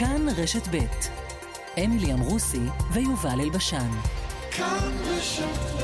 [0.00, 0.78] כאן רשת ב'
[1.84, 2.60] אמילי אמרוסי
[2.92, 3.90] ויובל אלבשן.
[4.50, 5.80] כאן רשת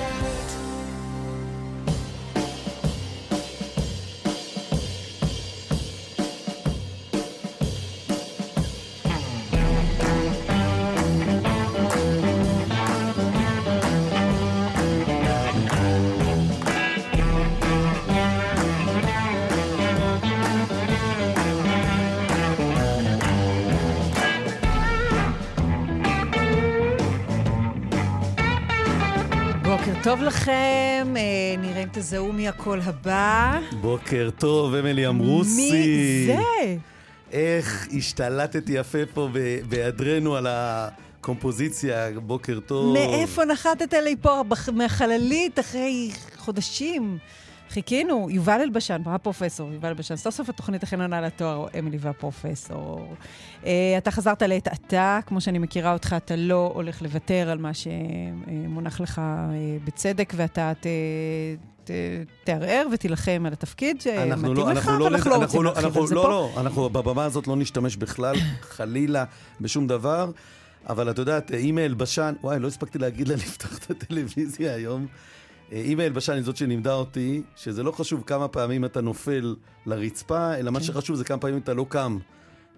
[30.06, 33.58] טוב לכם, אה, נראה אם תזהו מי הקול הבא.
[33.80, 35.70] בוקר טוב, אמילי אמרוסי.
[35.72, 36.76] מי זה?
[37.32, 39.28] איך השתלטתי יפה פה
[39.68, 42.94] בהיעדרנו על הקומפוזיציה, בוקר טוב.
[42.94, 44.42] מאיפה נחתת לי פה
[44.72, 47.18] מהחללית אחרי חודשים?
[47.70, 53.14] חיכינו, יובל אלבשן, הפרופסור, יובל אלבשן, סוף סוף התוכנית הכי עונה לתואר, אמילי והפרופסור.
[53.62, 53.66] Uh,
[53.98, 59.00] אתה חזרת לעת עתה, כמו שאני מכירה אותך, אתה לא הולך לוותר על מה שמונח
[59.00, 60.86] לך uh, בצדק, ואתה ת...
[62.44, 66.22] תערער ותילחם על התפקיד שמתאים לא, לך, אבל אנחנו לא רוצים להרחיב על זה לא,
[66.22, 66.28] פה.
[66.28, 69.24] לא, לא, אנחנו בבמה הזאת לא נשתמש בכלל, חלילה,
[69.60, 70.30] בשום דבר.
[70.88, 75.06] אבל את יודעת, אימייל בשן, וואי, לא הספקתי להגיד לה לפתוח את הטלוויזיה היום.
[75.72, 80.70] אימא אלבשן היא זאת שלימדה אותי, שזה לא חשוב כמה פעמים אתה נופל לרצפה, אלא
[80.70, 80.84] מה כן.
[80.84, 82.18] שחשוב זה כמה פעמים אתה לא קם.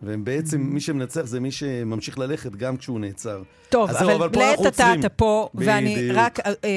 [0.03, 3.43] ובעצם מי שמנצח זה מי שממשיך ללכת גם כשהוא נעצר.
[3.69, 6.71] טוב, אבל, אבל לעת עתה אתה פה, ואני רק אה, אה,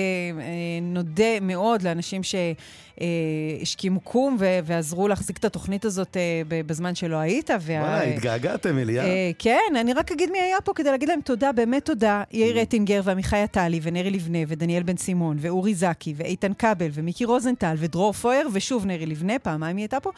[0.81, 7.49] נודה מאוד לאנשים שהשכימו קום ועזרו להחזיק את התוכנית הזאת אה, בזמן שלא היית.
[7.49, 9.03] וואי, התגעגעתם, אליה.
[9.03, 12.23] אה, כן, אני רק אגיד מי היה פה כדי להגיד להם תודה, באמת תודה.
[12.31, 12.59] יאיר mm.
[12.59, 18.13] רטינגר ועמיחי עטלי ונרי לבנה ודניאל בן סימון ואורי זקי ואיתן כבל ומיקי רוזנטל ודרור
[18.13, 20.11] פויר ושוב נרי לבנה, פעמיים היא הייתה פה.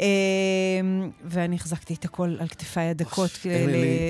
[0.00, 0.06] אה,
[1.24, 3.30] ואני החזקתי את הכל על כתפיי הדקות.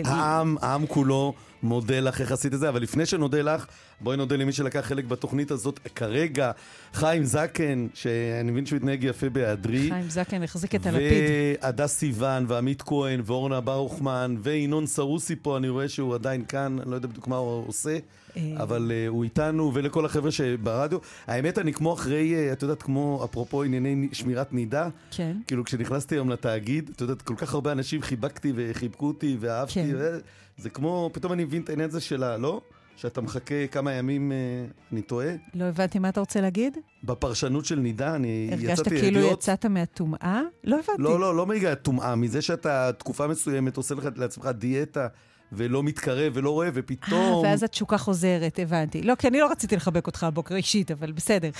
[0.04, 3.66] העם כולו מודה לך איך עשית את זה, אבל לפני שנודה לך,
[4.02, 6.50] בואי נודה למי שלקח חלק בתוכנית הזאת כרגע,
[6.92, 9.88] חיים זקן, שאני מבין שהוא התנהג יפה בהיעדרי.
[9.90, 11.22] חיים זקן החזיק את הלפיד.
[11.62, 16.90] והדס סיוון, ועמית כהן, ואורנה ברוכמן, וינון סרוסי פה, אני רואה שהוא עדיין כאן, אני
[16.90, 17.98] לא יודע בדיוק מה הוא עושה.
[18.36, 18.42] אה.
[18.56, 20.98] אבל uh, הוא איתנו, ולכל החבר'ה שברדיו.
[21.26, 24.88] האמת, אני כמו אחרי, uh, את יודעת, כמו אפרופו ענייני שמירת נידה.
[25.10, 25.36] כן.
[25.46, 29.74] כאילו, כשנכנסתי היום לתאגיד, את יודעת, כל כך הרבה אנשים חיבקתי וחיבקו אותי ואהבתי.
[29.74, 30.18] כן.
[30.58, 32.60] זה כמו, פתאום אני מבין את העניין הזה שלה, לא?
[33.02, 35.28] שאתה מחכה כמה ימים, uh, אני טועה?
[35.54, 36.78] לא הבנתי מה אתה רוצה להגיד.
[37.04, 40.42] בפרשנות של נידה, אני יצאתי הרגשת כאילו יצאת מהטומאה?
[40.64, 41.02] לא הבנתי.
[41.02, 45.08] לא, לא, לא מגיע טומאה, מזה שאתה תקופה מסוימת עושה לך לעצמך דיאטה.
[45.54, 47.20] ולא מתקרב ולא רואה, ופתאום...
[47.20, 49.02] אה, ואז התשוקה חוזרת, הבנתי.
[49.02, 51.50] לא, כי אני לא רציתי לחבק אותך הבוקר אישית, אבל בסדר.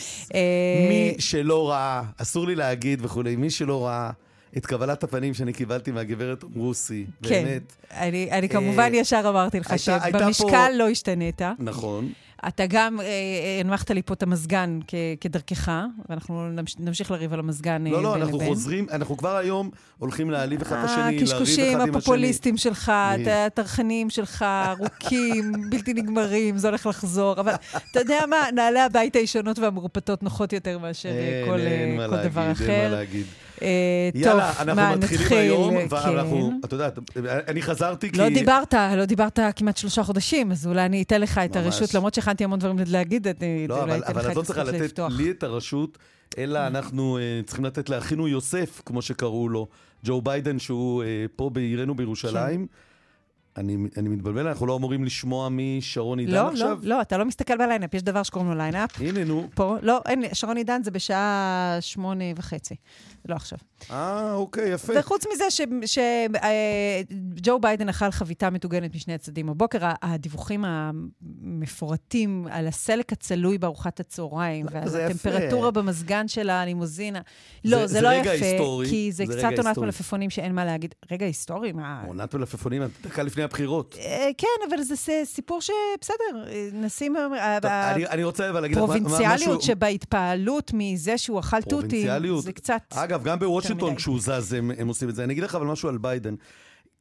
[0.88, 4.10] מי שלא ראה, אסור לי להגיד וכולי, מי שלא ראה...
[4.56, 7.28] את קבלת הפנים שאני קיבלתי מהגברת רוסי, כן.
[7.28, 7.76] באמת.
[7.90, 10.68] אני, אני כמובן אה, ישר אמרתי לך שבמשקל פה...
[10.68, 11.42] לא השתנית.
[11.58, 12.12] נכון.
[12.48, 14.78] אתה גם אה, הנמכת לי פה את המזגן
[15.20, 15.72] כדרכך,
[16.08, 18.48] ואנחנו נמש, נמשיך לריב על המזגן לא, אה, לא, אנחנו לבין.
[18.48, 21.42] חוזרים, אנחנו כבר היום הולכים להעליב אחד את השני, לריב אחד עם השני.
[21.42, 22.92] הקשקושים הפופוליסטים שלך,
[23.46, 27.40] הטרחנים שלך, ארוכים, בלתי נגמרים, זה הולך לחזור.
[27.40, 27.52] אבל
[27.90, 31.10] אתה יודע מה, נעלי הבית הישנות והמרופטות נוחות יותר מאשר
[31.46, 32.70] כל, אין, כל להגיד, דבר אחר.
[32.70, 33.26] אין מה להגיד.
[33.62, 36.60] אה, יאללה, אנחנו מתחילים היום, ואנחנו, כן.
[36.64, 36.98] את יודעת,
[37.48, 38.18] אני חזרתי כי...
[38.18, 42.14] לא דיברת, לא דיברת כמעט שלושה חודשים, אז אולי אני אתן לך את הרשות, למרות
[42.14, 44.66] שהכנתי המון דברים להגיד, אני לא, אולי אתן לך את הזכות לפתוח.
[44.66, 45.98] אבל את לא צריכה לתת לי את הרשות,
[46.38, 49.68] אלא אנחנו uh, צריכים לתת לאחינו יוסף, כמו שקראו לו,
[50.04, 51.04] ג'ו ביידן, שהוא
[51.36, 52.66] פה בעירנו בירושלים.
[52.66, 52.91] כן.
[53.56, 56.78] אני, אני מתבלבל, אנחנו לא אמורים לשמוע משרון עידן לא, עכשיו?
[56.82, 59.00] לא, לא, אתה לא מסתכל בליינאפ, יש דבר שקוראים לו ליינאפ.
[59.00, 59.48] הנה, נו.
[59.54, 62.74] פה, לא, אין, שרון עידן זה בשעה שמונה וחצי,
[63.28, 63.58] לא עכשיו.
[63.90, 64.92] אה, אוקיי, יפה.
[64.98, 65.44] וחוץ מזה
[65.86, 69.48] שג'ו אה, ביידן אכל חביתה מטוגנת משני הצדדים.
[69.48, 77.20] הבוקר הדיווחים המפורטים על הסלק הצלוי בארוחת הצהריים, ועל הטמפרטורה במזגן של הלימוזינה.
[77.64, 80.64] לא, זה, זה, זה לא יפה, היסטורי, כי זה, זה קצת עונת מלפפונים שאין מה
[80.64, 80.94] להגיד.
[81.10, 81.72] רגע היסטורי?
[81.72, 82.02] מה...
[82.06, 83.96] עונת מלפפונים, דקה לפני הבחירות.
[84.00, 84.94] אה, כן, אבל זה
[85.24, 87.16] סיפור שבסדר, נשים...
[87.16, 89.00] אה, אני רוצה אבל להגיד לך משהו...
[89.02, 92.08] פרובינציאליות שבהתפעלות מזה שהוא אכל תותים,
[92.38, 92.82] זה קצת...
[92.90, 95.24] אגב, גם בוושינגטון כשהוא זז הם עושים את זה.
[95.24, 96.34] אני אגיד לך אבל משהו על ביידן.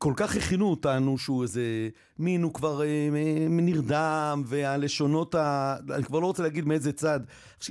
[0.03, 1.89] כל כך הכינו אותנו שהוא איזה
[2.19, 3.09] מין, הוא כבר אה,
[3.49, 5.75] נרדם, והלשונות ה...
[5.95, 7.19] אני כבר לא רוצה להגיד מאיזה צד.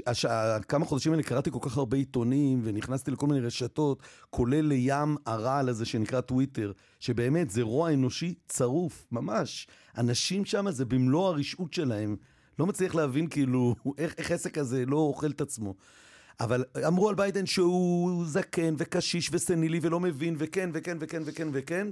[0.07, 0.27] הש...
[0.69, 5.69] כמה חודשים האלה קראתי כל כך הרבה עיתונים, ונכנסתי לכל מיני רשתות, כולל לים הרעל
[5.69, 9.67] הזה שנקרא טוויטר, שבאמת זה רוע אנושי צרוף, ממש.
[9.99, 12.17] אנשים שם זה במלוא הרשעות שלהם.
[12.59, 15.75] לא מצליח להבין כאילו איך, איך עסק הזה לא אוכל את עצמו.
[16.41, 21.89] אבל אמרו על ביידן שהוא זקן וקשיש וסנילי ולא מבין, וכן וכן וכן וכן וכן.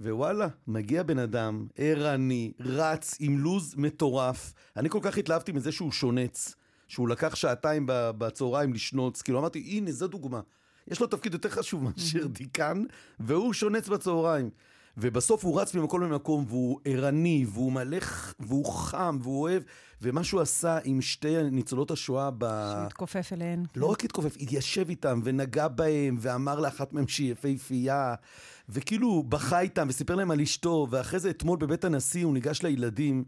[0.00, 4.54] ווואלה, מגיע בן אדם, ערני, רץ, עם לוז מטורף.
[4.76, 6.54] אני כל כך התלהבתי מזה שהוא שונץ,
[6.88, 10.40] שהוא לקח שעתיים בצהריים לשנוץ, כאילו אמרתי, הנה, זו דוגמה.
[10.88, 12.84] יש לו תפקיד יותר חשוב מאשר דיקן,
[13.20, 14.50] והוא שונץ בצהריים.
[15.00, 19.62] ובסוף הוא רץ ממקום למקום, והוא ערני, והוא מלך, והוא חם, והוא אוהב,
[20.02, 22.44] ומה שהוא עשה עם שתי ניצולות השואה ב...
[22.44, 23.64] שהוא התכופף אליהן.
[23.76, 28.14] לא רק התכופף, התיישב איתם, ונגע בהם, ואמר לאחת מהם שהיא יפהפייה,
[28.68, 33.24] וכאילו בכה איתם, וסיפר להם על אשתו, ואחרי זה אתמול בבית הנשיא הוא ניגש לילדים.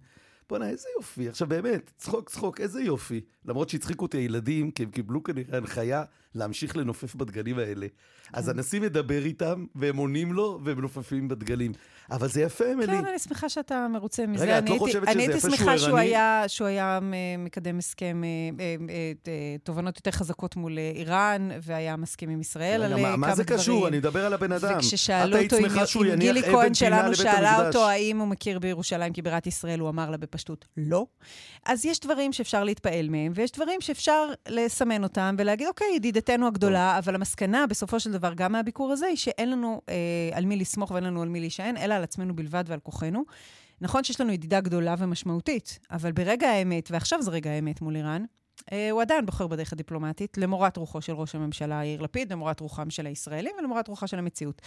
[0.49, 1.29] בואנה, איזה יופי.
[1.29, 3.21] עכשיו באמת, צחוק, צחוק, איזה יופי.
[3.45, 6.05] למרות שהצחיקו אותי הילדים, כי הם קיבלו כנראה הנחיה
[6.35, 7.87] להמשיך לנופף בדגלים האלה.
[8.33, 8.51] אז כן.
[8.51, 11.73] הנשיא מדבר איתם, והם עונים לו, והם מנופפים בדגלים.
[12.11, 12.87] אבל זה יפה, אמילי.
[12.87, 14.45] כן, אני שמחה שאתה מרוצה מזה.
[14.45, 15.63] רגע, את לא חושבת שזה יפה שהוא ערני?
[15.65, 16.99] אני הייתי שמחה שהוא היה
[17.39, 22.93] מקדם הסכם, אה, אה, אה, תובנות יותר חזקות מול איראן, והיה מסכים עם ישראל על
[22.93, 23.21] כמה דברים.
[23.21, 23.89] מה זה קשור?
[23.89, 24.77] אני מדבר על הבן אדם.
[24.79, 29.89] וכששאלו אותו אם גילי כהן שלנו שאלה אותו האם הוא מכיר בירושלים כבירת ישראל, הוא
[29.89, 31.07] אמר לה בפשטות, לא.
[31.67, 35.87] אז יש דברים שאפשר להתפעל מהם, ויש דברים שאפשר לסמן אותם ולהגיד, אוקיי,
[36.21, 39.95] ידידתנו הגדולה, אבל המסקנה בסופו של דבר, גם מהביקור הזה, היא שאין לנו אה,
[40.33, 43.25] על מי לסמוך ואין לנו על מי להישען, אלא על עצמנו בלבד ועל כוחנו.
[43.81, 48.25] נכון שיש לנו ידידה גדולה ומשמעותית, אבל ברגע האמת, ועכשיו זה רגע האמת מול איראן,
[48.91, 53.07] הוא עדיין בוחר בדרך הדיפלומטית, למורת רוחו של ראש הממשלה יאיר לפיד, למורת רוחם של
[53.07, 54.63] הישראלים ולמורת רוחה של המציאות.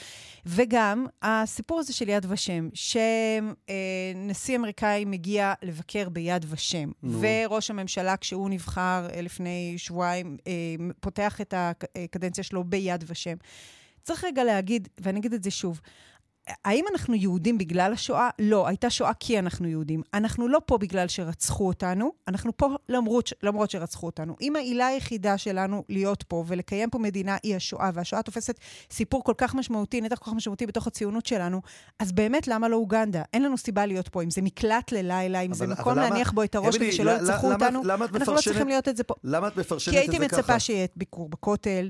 [0.45, 7.21] וגם הסיפור הזה של יד ושם, שנשיא אמריקאי מגיע לבקר ביד ושם, נו.
[7.21, 10.53] וראש הממשלה, כשהוא נבחר אה, לפני שבועיים, אה,
[10.99, 13.35] פותח את הקדנציה שלו ביד ושם.
[14.03, 15.81] צריך רגע להגיד, ואני אגיד את זה שוב,
[16.65, 18.29] האם אנחנו יהודים בגלל השואה?
[18.39, 20.01] לא, הייתה שואה כי אנחנו יהודים.
[20.13, 24.35] אנחנו לא פה בגלל שרצחו אותנו, אנחנו פה למרות, למרות שרצחו אותנו.
[24.41, 28.59] אם העילה היחידה שלנו להיות פה ולקיים פה מדינה היא השואה, והשואה תופסת
[28.91, 31.61] סיפור כל כך משמעותי, נתח כל כך משמעותי בתוך הציונות שלנו,
[31.99, 33.21] אז באמת, למה לא אוגנדה?
[33.33, 34.23] אין לנו סיבה להיות פה.
[34.23, 37.53] אם זה מקלט ללילה, אם אבל, זה מקום להניח בו את הראש כדי שלא ירצחו
[37.53, 39.13] אותנו, למה אנחנו לא צריכים להיות את זה פה.
[39.23, 40.17] למה את מפרשנת את זה ככה?
[40.17, 41.89] כי הייתי מצפה שיהיה ביקור בכותל.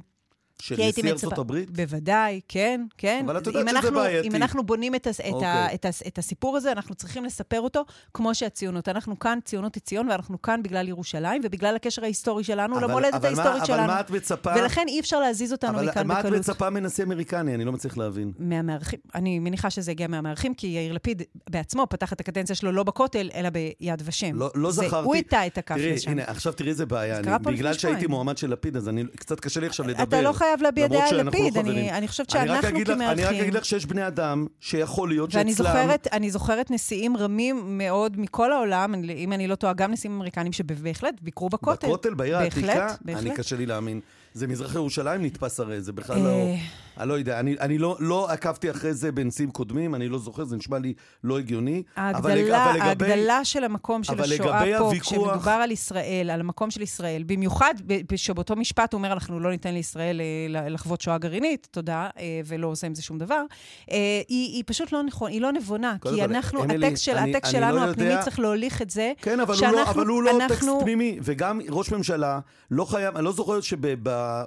[0.61, 1.71] של נשיא ארצות הברית?
[1.71, 3.25] בוודאי, כן, כן.
[3.25, 4.27] אבל את יודעת שזה אנחנו, בעייתי.
[4.27, 5.09] אם אנחנו בונים את, okay.
[5.09, 5.75] את, ה, אוקיי.
[5.75, 8.89] את, ה, את הסיפור הזה, אנחנו צריכים לספר אותו כמו שהציונות.
[8.89, 13.59] אנחנו כאן, ציונות היא ציון, ואנחנו כאן בגלל ירושלים, ובגלל הקשר ההיסטורי שלנו למולדת ההיסטורית
[13.59, 13.83] מה, שלנו.
[13.83, 14.51] אבל מה את מצפה...
[14.55, 15.97] ולכן אי אפשר להזיז אותנו מכאן בקלות.
[15.97, 17.55] אבל מה את מצפה מנשיא אמריקני?
[17.55, 18.31] אני לא מצליח להבין.
[18.39, 19.00] מהמארחים.
[19.15, 23.29] אני מניחה שזה הגיע מהמארחים, כי יאיר לפיד בעצמו פתח את הקדנציה שלו לא בכותל,
[23.35, 24.35] אלא ביד ושם.
[24.35, 25.05] לא, לא זה, זכרתי.
[25.05, 26.11] הוא איתה את הכף לשם.
[26.11, 27.21] הנה, עכשיו תראי איזה בעיה.
[27.41, 30.43] בגלל שהייתי מועמד של לפיד, אז קצת קשה לי עכשיו לדבר.
[30.44, 33.01] לא חייב להביע דעה לפיד, אני, אני חושבת שאנחנו כמארחים...
[33.01, 35.44] אני רק אגיד לך שיש בני אדם שיכול להיות שאצלם...
[35.45, 40.16] ואני זוכרת, אני זוכרת נשיאים רמים מאוד מכל העולם, אם אני לא טועה, גם נשיאים
[40.16, 41.88] אמריקנים שבהחלט ביקרו בכותל.
[41.88, 42.88] בכותל, בעיר העתיקה?
[43.07, 44.00] אני קשה לי להאמין.
[44.33, 46.30] זה מזרח ירושלים נתפס הרי, זה בכלל לא...
[46.30, 46.56] אה.
[46.97, 50.45] אני לא יודע, אני, אני לא, לא עקבתי אחרי זה בנשיאים קודמים, אני לא זוכר,
[50.45, 50.94] זה נשמע לי
[51.24, 51.83] לא הגיוני.
[51.95, 55.07] ההגדלה, אבל, אבל לגבי, ההגדלה של המקום של השואה פה, הוויכוח...
[55.07, 57.74] כשמדובר על ישראל, על המקום של ישראל, במיוחד
[58.15, 62.68] שבאותו משפט הוא אומר, אנחנו לא ניתן לישראל אה, לחוות שואה גרעינית, תודה, אה, ולא
[62.68, 63.44] עושה עם זה שום דבר,
[63.88, 67.83] היא, היא פשוט לא נכון, היא לא נבונה, כי אנחנו, הטקסט, של, אני שלנו, לא
[67.83, 68.24] הפנימי, יודע...
[68.24, 69.77] צריך להוליך את זה, כן, אבל שאנחנו...
[69.77, 70.56] הוא לא, אבל הוא לא אנחנו...
[70.56, 72.39] טקסט פנימי, וגם ראש ממשלה
[72.71, 73.86] לא חייב, אני לא זוכר שב...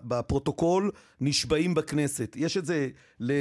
[0.04, 0.90] בפרוטוקול
[1.20, 2.36] נשבעים בכנסת.
[2.36, 2.88] יש את זה,
[3.20, 3.36] ל, אה,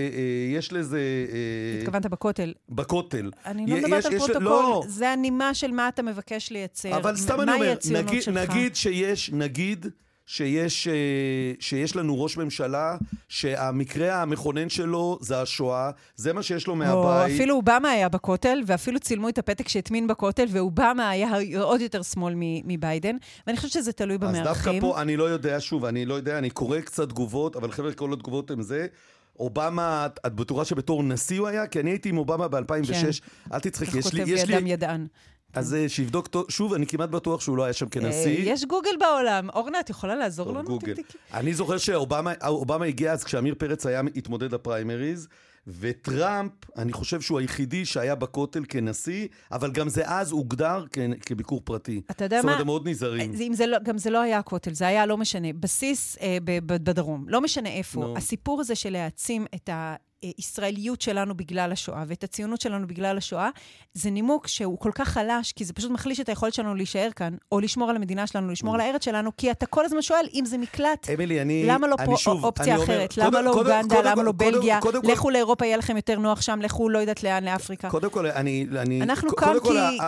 [0.58, 1.00] יש לזה...
[1.34, 2.54] אה, התכוונת בכותל.
[2.70, 3.32] בכותל.
[3.46, 4.84] אני לא מדברת על פרוטוקול, לא.
[4.88, 6.98] זה הנימה של מה אתה מבקש לייצר.
[6.98, 9.86] אבל סתם אני אומר, נגיד, נגיד שיש, נגיד...
[10.26, 10.94] שיש, אה,
[11.60, 12.98] שיש לנו ראש ממשלה
[13.30, 16.96] שהמקרה המכונן שלו זה השואה, זה מה שיש לו מהבית.
[16.96, 21.30] או אפילו אובמה היה בכותל, ואפילו צילמו את הפתק שהטמין בכותל, ואובמה היה
[21.62, 23.16] עוד יותר שמאל מביידן,
[23.48, 24.42] ואני חושבת שזה תלוי במארחים.
[24.42, 27.72] אז דווקא פה, אני לא יודע, שוב, אני לא יודע, אני קורא קצת תגובות, אבל
[27.72, 28.88] חבר'ה, כל התגובות הן זה.
[29.40, 31.68] אובמה, את בטוחה שבתור נשיא הוא היה?
[31.68, 32.94] כי אני הייתי עם אובמה ב-2006.
[32.94, 33.54] כן.
[33.54, 34.22] אל תצחקי, יש לי...
[34.22, 35.08] כך כותב ידם ידען.
[35.56, 38.38] אז אה, שיבדוק, שוב, אני כמעט בטוח שהוא לא היה שם כנשיא.
[38.38, 39.50] אה, יש גוגל בעולם.
[39.50, 40.64] אורנה, את יכולה לעזור לנו?
[40.64, 40.94] גוגל.
[41.34, 45.28] אני זוכר שאובמה הגיע אז כשעמיר פרץ היה התמודד לפריימריז,
[45.68, 50.86] וטראמפ, אני חושב שהוא היחידי שהיה בכותל כנשיא, אבל גם זה אז הוגדר
[51.26, 52.02] כביקור פרטי.
[52.12, 52.42] אתה יודע מה?
[52.42, 53.54] זאת אומרת, הם מאוד נזהרים.
[53.54, 55.54] זה לא, גם זה לא היה הכותל, זה היה לא משנה.
[55.54, 58.04] בסיס אה, בדרום, לא משנה איפה.
[58.04, 58.18] No.
[58.18, 59.96] הסיפור הזה של להעצים את ה...
[60.22, 63.50] הישראליות שלנו בגלל השואה ואת הציונות שלנו בגלל השואה,
[63.94, 67.36] זה נימוק שהוא כל כך חלש, כי זה פשוט מחליש את היכולת שלנו להישאר כאן,
[67.52, 70.46] או לשמור על המדינה שלנו, לשמור על הארץ שלנו, כי אתה כל הזמן שואל אם
[70.46, 71.10] זה מקלט.
[71.14, 71.64] אמילי, אני...
[71.68, 73.18] למה לא פה שוב, אופציה אחרת?
[73.18, 74.02] למה לא אוגנדה?
[74.02, 74.80] למה לא בלגיה?
[75.04, 77.90] לכו לאירופה, יהיה לכם יותר נוח שם, לכו לא יודעת לאן, לאפריקה.
[77.90, 78.68] קודם כל, אני...
[79.02, 79.54] אנחנו כאן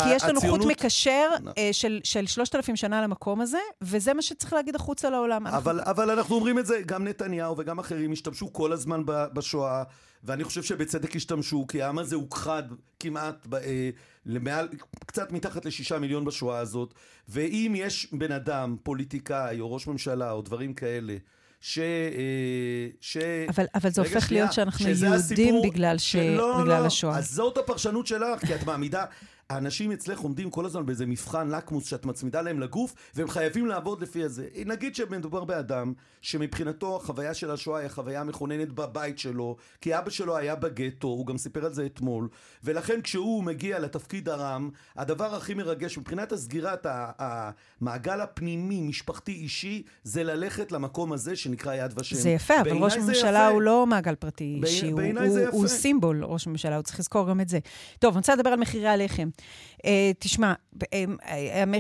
[0.03, 1.69] כי יש לנו חוט מקשר אה,
[2.03, 5.47] של שלושת אלפים שנה למקום הזה, וזה מה שצריך להגיד החוצה לעולם.
[5.47, 9.83] אבל אנחנו אומרים את זה, גם נתניהו וגם אחרים השתמשו כל הזמן בשואה.
[10.27, 12.63] ואני חושב שבצדק השתמשו, כי העם הזה הוכחד
[13.00, 13.89] כמעט אה,
[14.25, 14.67] למעל,
[15.05, 16.93] קצת מתחת לשישה מיליון בשואה הזאת,
[17.29, 21.17] ואם יש בן אדם, פוליטיקאי או ראש ממשלה או דברים כאלה,
[21.62, 21.79] ש...
[21.79, 23.17] אה, ש...
[23.50, 26.15] אבל, אבל זה הופך שנייה, להיות שאנחנו יהודים הסיפור, בגלל, ש...
[26.15, 27.17] לא, בגלל לא, השואה.
[27.17, 29.05] אז זאת הפרשנות שלך, כי את מעמידה...
[29.49, 34.01] האנשים אצלך עומדים כל הזמן באיזה מבחן לקמוס שאת מצמידה להם לגוף, והם חייבים לעבוד
[34.01, 34.47] לפי הזה.
[34.65, 40.37] נגיד שמדובר באדם שמבחינתו החוויה של השואה היא החוויה המכוננת בבית שלו, כי אבא שלו
[40.37, 42.27] היה בגטו, הוא גם סיפר על זה אתמול,
[42.63, 50.23] ולכן כשהוא מגיע לתפקיד הרם, הדבר הכי מרגש מבחינת הסגירת המעגל הפנימי, משפחתי, אישי, זה
[50.23, 52.15] ללכת למקום הזה שנקרא יד ושם.
[52.15, 56.47] זה יפה, אבל ראש הממשלה הוא לא מעגל פרטי אישי, הוא, הוא, הוא סימבול, ראש
[56.47, 57.59] הממשלה, הוא צריך לזכור גם את זה.
[57.99, 59.29] טוב, אני רוצה לדבר על מחירי הלחם.
[59.77, 59.79] Uh,
[60.20, 60.53] תשמע,
[60.84, 60.86] uh,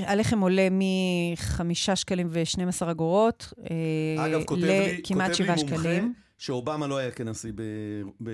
[0.05, 1.61] הלחם עולה מ-5
[1.95, 3.53] שקלים ו-12 אגורות
[4.57, 5.79] לכמעט 7 שקלים.
[5.79, 7.51] אגב, כותב לי מומחה שאובמה לא היה כנשיא
[8.23, 8.31] ב...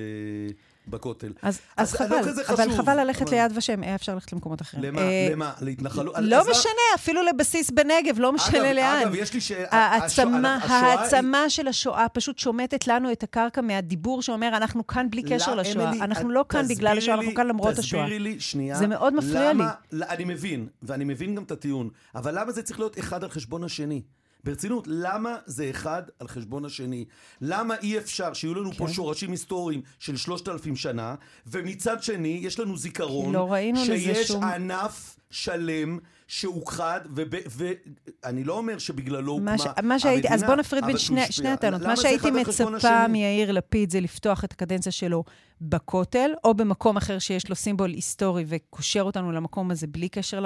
[0.87, 1.31] בכותל.
[1.41, 3.29] אז, אז, אז חבל, לא אבל חבל ללכת.
[3.29, 4.83] ליד ושם, היה אפשר ללכת למקומות אחרים.
[4.83, 5.01] למה?
[5.01, 5.53] אה, למה?
[5.61, 6.15] להתנחלות?
[6.19, 6.71] לא אז משנה.
[6.95, 9.01] אפילו לבסיס בנגב, לא משנה אגב, לאן.
[9.01, 9.51] אגב, יש לי ש...
[9.69, 11.49] העצמה, השואה, העצמה היא...
[11.49, 15.91] של השואה פשוט שומטת לנו את הקרקע מהדיבור שאומר, אנחנו כאן בלי קשר לא, לשואה.
[15.91, 18.03] אנחנו לא כאן בגלל השואה, אנחנו כאן למרות השואה.
[18.03, 18.75] תסבירי לי, שנייה.
[18.75, 20.05] זה מאוד מפריע למה, לי.
[20.09, 23.63] אני מבין, ואני מבין גם את הטיעון, אבל למה זה צריך להיות אחד על חשבון
[23.63, 24.01] השני?
[24.43, 27.05] ברצינות, למה זה אחד על חשבון השני?
[27.41, 28.77] למה אי אפשר שיהיו לנו כן.
[28.77, 31.15] פה שורשים היסטוריים של שלושת אלפים שנה,
[31.47, 34.43] ומצד שני יש לנו זיכרון לא שיש שום...
[34.43, 35.97] ענף שלם
[36.27, 39.65] שהוכחד, ואני לא אומר שבגללו הוקמה ש...
[39.83, 41.81] מה שהייתי, המדינה, אז בואו נפריד בין שני, שני הטענות.
[41.81, 45.23] מה שהייתי מצפה מיאיר לפיד זה לפתוח את הקדנציה שלו
[45.63, 50.43] בכותל, או במקום אחר שיש לו סימבול היסטורי וקושר אותנו למקום הזה בלי קשר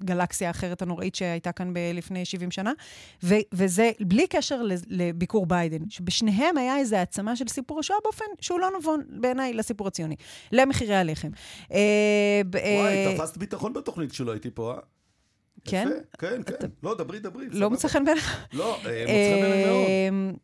[0.00, 2.72] לגלקסיה האחרת הנוראית שהייתה כאן ב- לפני 70 שנה,
[3.22, 8.60] ו- וזה בלי קשר לביקור ביידן, שבשניהם היה איזו העצמה של סיפור השואה באופן שהוא
[8.60, 10.16] לא נבון בעיניי לסיפור הציוני,
[10.52, 11.28] למחירי הלחם.
[11.72, 14.78] אה, וואי, תפסת ביטחון בתוכנית שלא הייתי פה, אה?
[15.64, 15.88] כן?
[16.18, 16.66] כן, כן.
[16.82, 17.46] לא, דברי, דברי.
[17.50, 18.46] לא מוצא חן בעיניך?
[18.52, 20.34] לא, אה, מוצא חן בעיניי מאוד.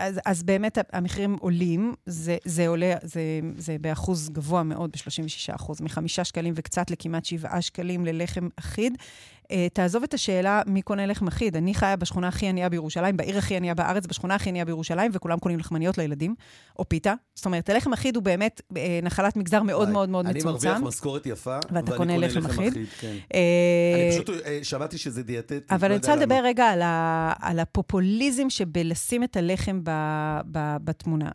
[0.00, 3.20] אז, אז באמת המחירים עולים, זה, זה עולה, זה,
[3.56, 8.98] זה באחוז גבוה מאוד, ב-36 אחוז, מחמישה שקלים וקצת לכמעט שבעה שקלים ללחם אחיד.
[9.50, 11.56] Uh, תעזוב את השאלה מי קונה לחם אחיד.
[11.56, 15.38] אני חיה בשכונה הכי ענייה בירושלים, בעיר הכי ענייה בארץ, בשכונה הכי ענייה בירושלים, וכולם
[15.38, 16.34] קונים לחמניות לילדים,
[16.78, 17.14] או פיתה.
[17.34, 20.48] זאת אומרת, הלחם אחיד הוא באמת uh, נחלת מגזר מאוד מאוד מאוד מצומצם.
[20.48, 22.74] אני מרוויח משכורת יפה, ואתה קונה לחם אחיד.
[23.00, 23.16] כן.
[23.22, 23.34] Uh,
[23.94, 24.30] אני פשוט
[24.62, 25.72] שמעתי שזה דיאטט.
[25.72, 26.64] אבל לא אני רוצה לדבר רגע
[27.40, 29.90] על, הפופוליזם שבלשים את הלחם ב,
[30.52, 31.30] ב, בתמונה.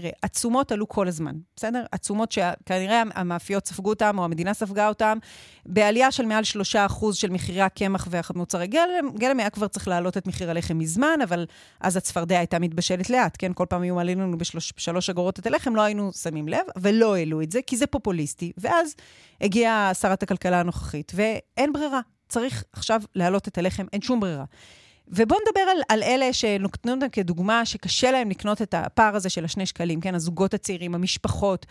[0.00, 1.84] תראה, עצומות עלו כל הזמן, בסדר?
[1.92, 5.18] עצומות שכנראה המאפיות ספגו אותן, או המדינה ספגה אותן,
[5.66, 9.10] בעלייה של מעל 3% של מחירי הקמח ומוצרי גלם.
[9.14, 11.46] גלם היה כבר צריך להעלות את מחיר הלחם מזמן, אבל
[11.80, 13.52] אז הצפרדע הייתה מתבשלת לאט, כן?
[13.52, 14.38] כל פעם היו מעלים לנו
[14.76, 18.52] בשלוש אגורות את הלחם, לא היינו שמים לב, ולא העלו את זה, כי זה פופוליסטי.
[18.58, 18.94] ואז
[19.40, 22.00] הגיעה שרת הכלכלה הנוכחית, ואין ברירה.
[22.28, 24.44] צריך עכשיו להעלות את הלחם, אין שום ברירה.
[25.08, 29.44] ובואו נדבר על, על אלה שנותנים אותם כדוגמה, שקשה להם לקנות את הפער הזה של
[29.44, 30.14] השני שקלים, כן?
[30.14, 31.66] הזוגות הצעירים, המשפחות.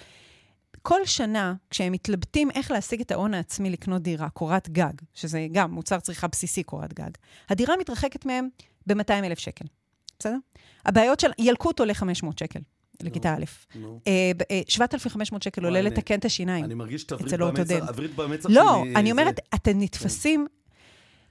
[0.82, 5.72] כל שנה, כשהם מתלבטים איך להשיג את ההון העצמי לקנות דירה, קורת גג, שזה גם
[5.72, 7.10] מוצר צריכה בסיסי, קורת גג,
[7.50, 8.48] הדירה מתרחקת מהם
[8.88, 9.65] ב-200 אלף שקל,
[10.20, 10.38] בסדר?
[10.86, 11.32] הבעיות של...
[11.39, 12.60] ילקוט עולה 500 שקל.
[13.04, 13.46] לכיתה א'.
[14.68, 16.65] 7,500 אה, שקל עולה לתקן את השיניים.
[16.65, 17.12] אני מרגיש שאת
[17.89, 18.56] הברית במצח שלי.
[18.56, 20.48] לא, אני אומרת, אתם נתפסים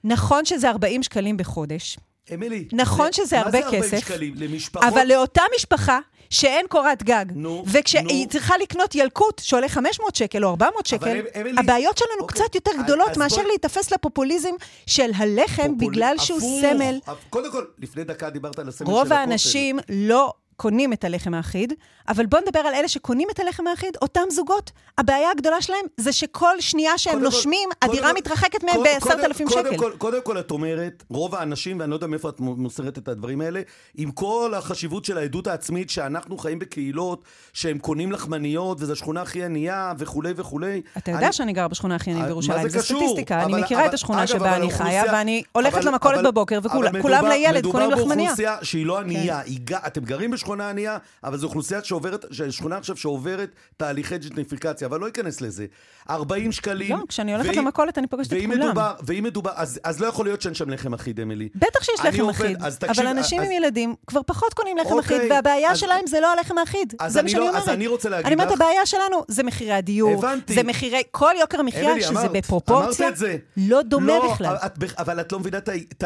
[0.05, 1.97] נכון שזה 40 שקלים בחודש.
[2.33, 3.73] אמילי, נכון זה, שזה הרבה כסף.
[3.73, 4.33] מה זה 40 שקלים?
[4.37, 4.87] למשפחות...
[4.93, 10.49] אבל לאותה משפחה שאין קורת גג, נו, וכשהיא צריכה לקנות ילקוט שעולה 500 שקל או
[10.49, 13.47] 400 שקל, אמילי, הבעיות שלנו אוקיי, קצת יותר גדולות מאשר בוא...
[13.47, 14.49] להיתפס לפופוליזם
[14.85, 15.91] של הלחם פופול...
[15.91, 16.99] בגלל שהוא הפוך, סמל.
[17.29, 18.99] קודם כל, לפני דקה דיברת על הסמל של הכותל.
[18.99, 21.73] רוב האנשים לא קונים את הלחם האחיד,
[22.07, 24.71] אבל בואו נדבר על אלה שקונים את הלחם האחיד, אותם זוגות.
[24.97, 29.45] הבעיה הגדולה שלהם זה שכל שנייה שהם נושמים, כל, הדירה כל, מתרחקת מהם ב-10,000 שקל.
[29.45, 33.07] קודם כל, קודם כל את אומרת, רוב האנשים, ואני לא יודע מאיפה את מוסרת את
[33.07, 33.61] הדברים האלה,
[33.95, 39.43] עם כל החשיבות של העדות העצמית, שאנחנו חיים בקהילות, שהם קונים לחמניות, וזו השכונה הכי
[39.43, 40.81] ענייה, וכולי וכולי.
[40.97, 41.33] אתה יודע אני...
[41.33, 44.27] שאני גרה בשכונה הכי ענייה בירושלים, זו סטטיסטיקה, אבל, אני מכירה אבל, את השכונה אגב,
[44.27, 48.05] שבה אני חיה, ואני הולכת למכולת בבוקר, וכולם לילד קונים לחמניה.
[48.05, 49.41] מדובר באוכלוסייה שהיא לא ענייה.
[49.87, 55.07] אתם גרים שכונה ענייה, אבל זו אוכלוסייה שעוברת, שכונה עכשיו שעוברת תהליכי ג'נטריפיקציה, אבל לא
[55.07, 55.65] אכנס לזה.
[56.09, 56.91] 40 שקלים.
[56.91, 58.59] לא, כשאני הולכת למכולת אני פוגשת את כולם.
[58.59, 61.49] מדובר, ואם מדובר, אז, אז לא יכול להיות שאין שם לחם אחיד, אמילי.
[61.55, 64.93] בטח שיש לחם עובד, אחיד, תקשיב, אבל אנשים אז, עם ילדים כבר פחות קונים לחם
[64.93, 66.93] אוקיי, אחיד, והבעיה אז, שלהם זה לא הלחם האחיד.
[67.07, 67.63] זה מה שאני לא, אומרת.
[67.63, 68.31] אז אני רוצה להגיד לך...
[68.31, 70.53] אני אומרת, הבעיה שלנו זה מחירי הדיור, הבנתי.
[70.53, 74.55] זה מחירי, כל יוקר המחיה, שזה אמרת, בפרופורציה, אמרת לא דומה לא, בכלל.
[74.65, 75.57] את, אבל את לא מבינה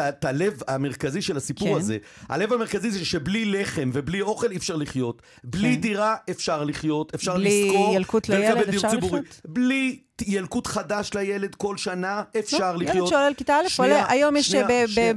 [0.08, 1.74] את הלב המרכזי של הסיפור כן.
[1.74, 1.98] הזה.
[2.28, 5.22] הלב המרכזי זה שבלי לחם ובלי אוכל אי אפשר לחיות.
[5.44, 5.80] בלי כן.
[5.80, 7.86] דירה אפשר לחיות, אפשר בלי לשכור.
[7.86, 9.20] בלי ילקוט לילד אפשר ציבורי.
[9.20, 9.40] לחיות.
[9.44, 12.96] בלי ילקוט חדש לילד כל שנה, אפשר לא, לחיות.
[12.96, 14.54] ילד שעולה לכיתה א', עולה, היום יש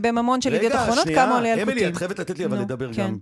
[0.01, 1.69] בממון של ידיעות אחרונות כמה עולה ילקוטים.
[1.69, 3.01] אמילי, את חייבת לתת לי אבל לדבר כן.
[3.03, 3.17] גם.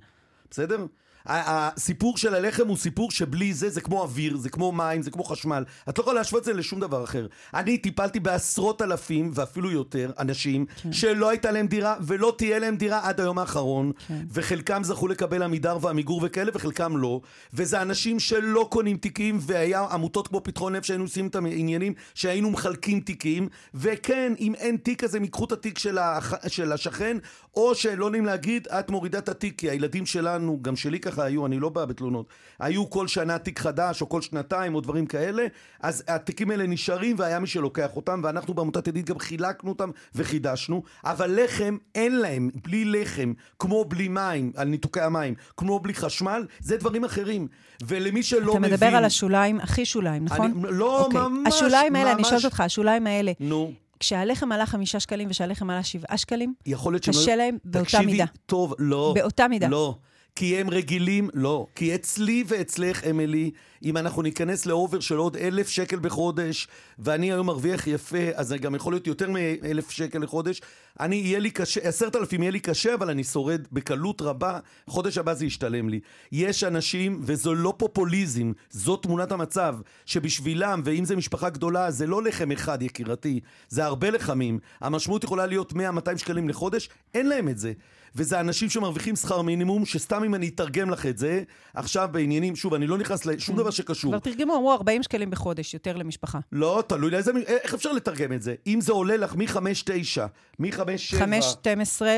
[0.52, 0.86] בסדר?
[1.26, 5.24] הסיפור של הלחם הוא סיפור שבלי זה, זה כמו אוויר, זה כמו מים, זה כמו
[5.24, 5.64] חשמל.
[5.90, 7.28] את לא יכולה להשוות את זה לשום דבר אחר.
[7.54, 10.94] אני טיפלתי בעשרות אלפים, ואפילו יותר, אנשים, כן.
[10.94, 14.22] שלא הייתה להם דירה, ולא תהיה להם דירה עד היום האחרון, כן.
[14.32, 17.22] וחלקם זכו לקבל עמידר ועמיגור וכאלה, וחלקם לא.
[17.54, 22.50] וזה אנשים שלא קונים תיקים, והיה עמותות כמו פתחון לב שהיינו עושים את העניינים, שהיינו
[22.50, 26.34] מחלקים תיקים, וכן, אם אין תיק אז הם ייקחו את התיק של, הח...
[26.48, 27.18] של השכן,
[27.56, 31.46] או שלא נעים להגיד, את מורידה את התיק, כי הילדים שלנו, גם שלי ככה היו,
[31.46, 32.26] אני לא בא בתלונות,
[32.60, 35.46] היו כל שנה תיק חדש, או כל שנתיים, או דברים כאלה,
[35.80, 40.84] אז התיקים האלה נשארים, והיה מי שלוקח אותם, ואנחנו בעמותת ידיד גם חילקנו אותם וחידשנו,
[41.06, 46.46] אבל לחם, אין להם, בלי לחם, כמו בלי מים, על ניתוקי המים, כמו בלי חשמל,
[46.60, 47.48] זה דברים אחרים.
[47.88, 48.74] ולמי שלא אתה מבין...
[48.74, 50.46] אתה מדבר על השוליים, הכי שוליים, נכון?
[50.46, 51.06] אני, לא.
[51.06, 51.22] אוקיי.
[51.22, 52.20] ממש, השוליים האלה, ממש...
[52.20, 53.32] אני שואלת אותך, השוליים האלה.
[53.40, 53.74] נו.
[54.00, 57.14] כשהלחם עלה חמישה שקלים ושהלחם עלה שבעה שקלים, יכול להיות שהם...
[57.14, 58.26] קשה להם באותה מידה.
[58.26, 59.12] תקשיבי טוב, לא.
[59.16, 59.68] באותה מידה.
[59.68, 59.98] לא.
[60.36, 61.68] כי הם רגילים, לא.
[61.76, 63.52] כי אצלי ואצלך, אמילי,
[63.84, 66.68] אם אנחנו ניכנס לאובר של עוד אלף שקל בחודש,
[67.00, 70.62] ואני היום מרוויח יפה, אז זה גם יכול להיות יותר מאלף שקל לחודש,
[71.00, 75.18] אני, יהיה לי קשה, עשרת אלפים יהיה לי קשה, אבל אני שורד בקלות רבה, חודש
[75.18, 76.00] הבא זה ישתלם לי.
[76.32, 82.24] יש אנשים, וזו לא פופוליזם, זו תמונת המצב, שבשבילם, ואם זה משפחה גדולה, זה לא
[82.24, 84.60] לחם אחד, יקירתי, זה הרבה לחמים.
[84.82, 85.76] המשמעות יכולה להיות 100-200
[86.18, 87.74] שקלים לחודש, אין להם את זה.
[88.16, 92.74] וזה אנשים שמרוויחים שכר מינימום, שסתם אם אני אתרגם לך את זה, עכשיו בעניינים, שוב,
[92.74, 94.12] אני לא נכנס לשום דבר שקשור.
[94.12, 96.40] כבר תרגמו, אמרו 40 שקלים בחודש, יותר למשפחה.
[96.52, 98.56] לא, תלוי לאיזה, איך אפשר לתרגם את זה?
[98.68, 100.22] אם זה עולה לך מ-5-9,
[100.60, 101.16] מ-5-7...
[101.18, 101.22] 5-12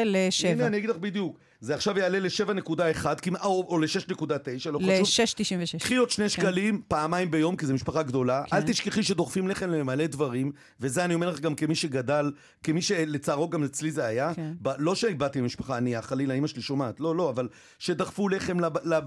[0.06, 0.48] ל-7.
[0.48, 1.40] הנה, אני אגיד לך בדיוק.
[1.62, 3.06] זה עכשיו יעלה ל-7.1
[3.44, 4.26] או, או ל-6.9,
[4.72, 4.82] לא חשוב.
[4.82, 5.80] ל-6.96.
[5.80, 6.30] קחי עוד שני כן.
[6.30, 8.44] שקלים פעמיים ביום, כי זו משפחה גדולה.
[8.48, 8.56] כן.
[8.56, 12.32] אל תשכחי שדוחפים לחם למלא דברים, וזה אני אומר לך גם כמי שגדל,
[12.64, 14.34] כמי שלצערו גם אצלי זה היה.
[14.34, 14.52] כן.
[14.62, 17.48] ב- לא שבאתי ממשפחה ענייה, חלילה, אמא שלי שומעת, לא, לא, אבל
[17.80, 18.58] שדחפו לחם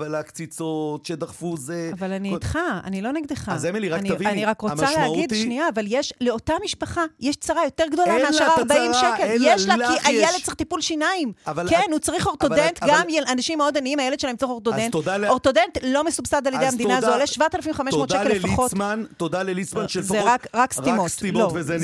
[0.08, 1.90] לקציצות, שדחפו זה...
[1.98, 2.34] אבל אני כל...
[2.34, 3.48] איתך, אני לא נגדך.
[3.48, 5.42] אז אמילי, רק תביני, אני רק רוצה להגיד, היא...
[5.42, 9.36] שנייה, אבל יש, לאותה משפחה, יש צרה יותר גדולה מאשר 40 שקל.
[9.40, 11.32] יש לה, כי הילד צריך טיפול שיניים.
[11.68, 13.10] כן, הוא צריך אורתודנט, אבל, גם אבל...
[13.10, 13.24] יל...
[13.32, 14.94] אנשים מאוד עניים, הילד שלהם צריך אורתודנט.
[15.28, 18.72] אורתודנט לא מסובסד על ידי המדינה, זה עולה 7,500 שקל לפחות.
[18.72, 20.16] לליצמן, תודה לליצמן של לפחות...
[20.16, 20.22] זה
[20.54, 21.00] רק, סתימות.
[21.00, 21.76] רק סתימות לא, וזה.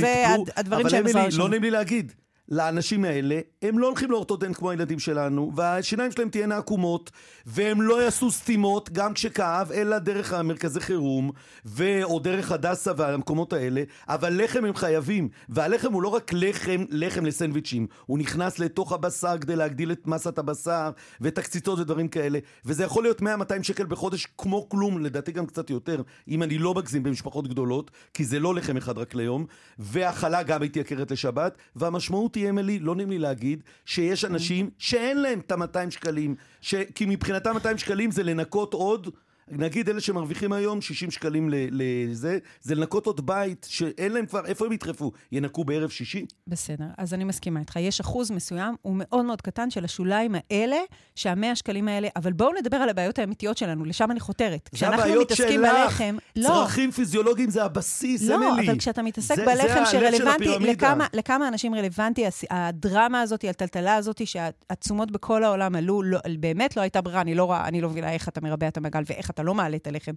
[0.57, 2.13] הדברים שהם עזרה לא נעים לי להגיד.
[2.49, 7.11] לאנשים האלה, הם לא הולכים לאורתודנט כמו הילדים שלנו, והשיניים שלהם תהיינה עקומות,
[7.47, 11.31] והם לא יעשו סתימות גם כשכאב, אלא דרך המרכזי חירום,
[11.67, 12.05] ו...
[12.05, 17.27] או דרך הדסה והמקומות האלה, אבל לחם הם חייבים, והלחם הוא לא רק לחם, לחם
[17.27, 22.85] לסנדוויצ'ים, הוא נכנס לתוך הבשר כדי להגדיל את מסת הבשר, ואת הקציצות ודברים כאלה, וזה
[22.85, 23.25] יכול להיות 100-200
[23.63, 28.25] שקל בחודש כמו כלום, לדעתי גם קצת יותר, אם אני לא מגזים במשפחות גדולות, כי
[28.25, 29.47] זה לא לחם אחד רק ליום,
[29.79, 35.39] והחלה גם מתייקרת לשבת, והמשמעות היא, אמילי, לא נעים לי להגיד, שיש אנשים שאין להם
[35.39, 36.75] את ה-200 שקלים, ש...
[36.95, 39.09] כי מבחינתם 200 שקלים זה לנקות עוד
[39.59, 44.67] נגיד אלה שמרוויחים היום 60 שקלים לזה, זה לנקות עוד בית שאין להם כבר, איפה
[44.67, 45.13] הם יטרפו?
[45.33, 46.27] ינקו בערב שישי?
[46.47, 47.77] בסדר, אז אני מסכימה איתך.
[47.77, 50.77] יש אחוז מסוים, הוא מאוד מאוד קטן, של השוליים האלה,
[51.17, 54.71] שהמאה שקלים האלה, אבל בואו נדבר על הבעיות האמיתיות שלנו, לשם אני חותרת.
[54.73, 56.49] זה הבעיות שלך, בלחם, לא.
[56.49, 58.67] צרכים פיזיולוגיים זה הבסיס, לא, אמילי.
[58.67, 63.95] לא, אבל כשאתה מתעסק זה, בלחם זה שרלוונטי, לכמה, לכמה אנשים רלוונטי, הדרמה הזאת, הטלטלה
[63.95, 68.13] הזאת, שהתשומות בכל העולם עלו, לא, באמת לא הייתה ברירה, אני לא, אני לא מבינה
[68.13, 70.13] איך אתה מרבע את המעגל ואיך אתה לא מעלה את הלחם,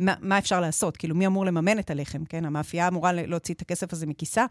[0.00, 0.96] מה, מה אפשר לעשות?
[0.96, 2.44] כאילו, מי אמור לממן את הלחם, כן?
[2.44, 4.46] המאפייה אמורה להוציא את הכסף הזה מכיסה.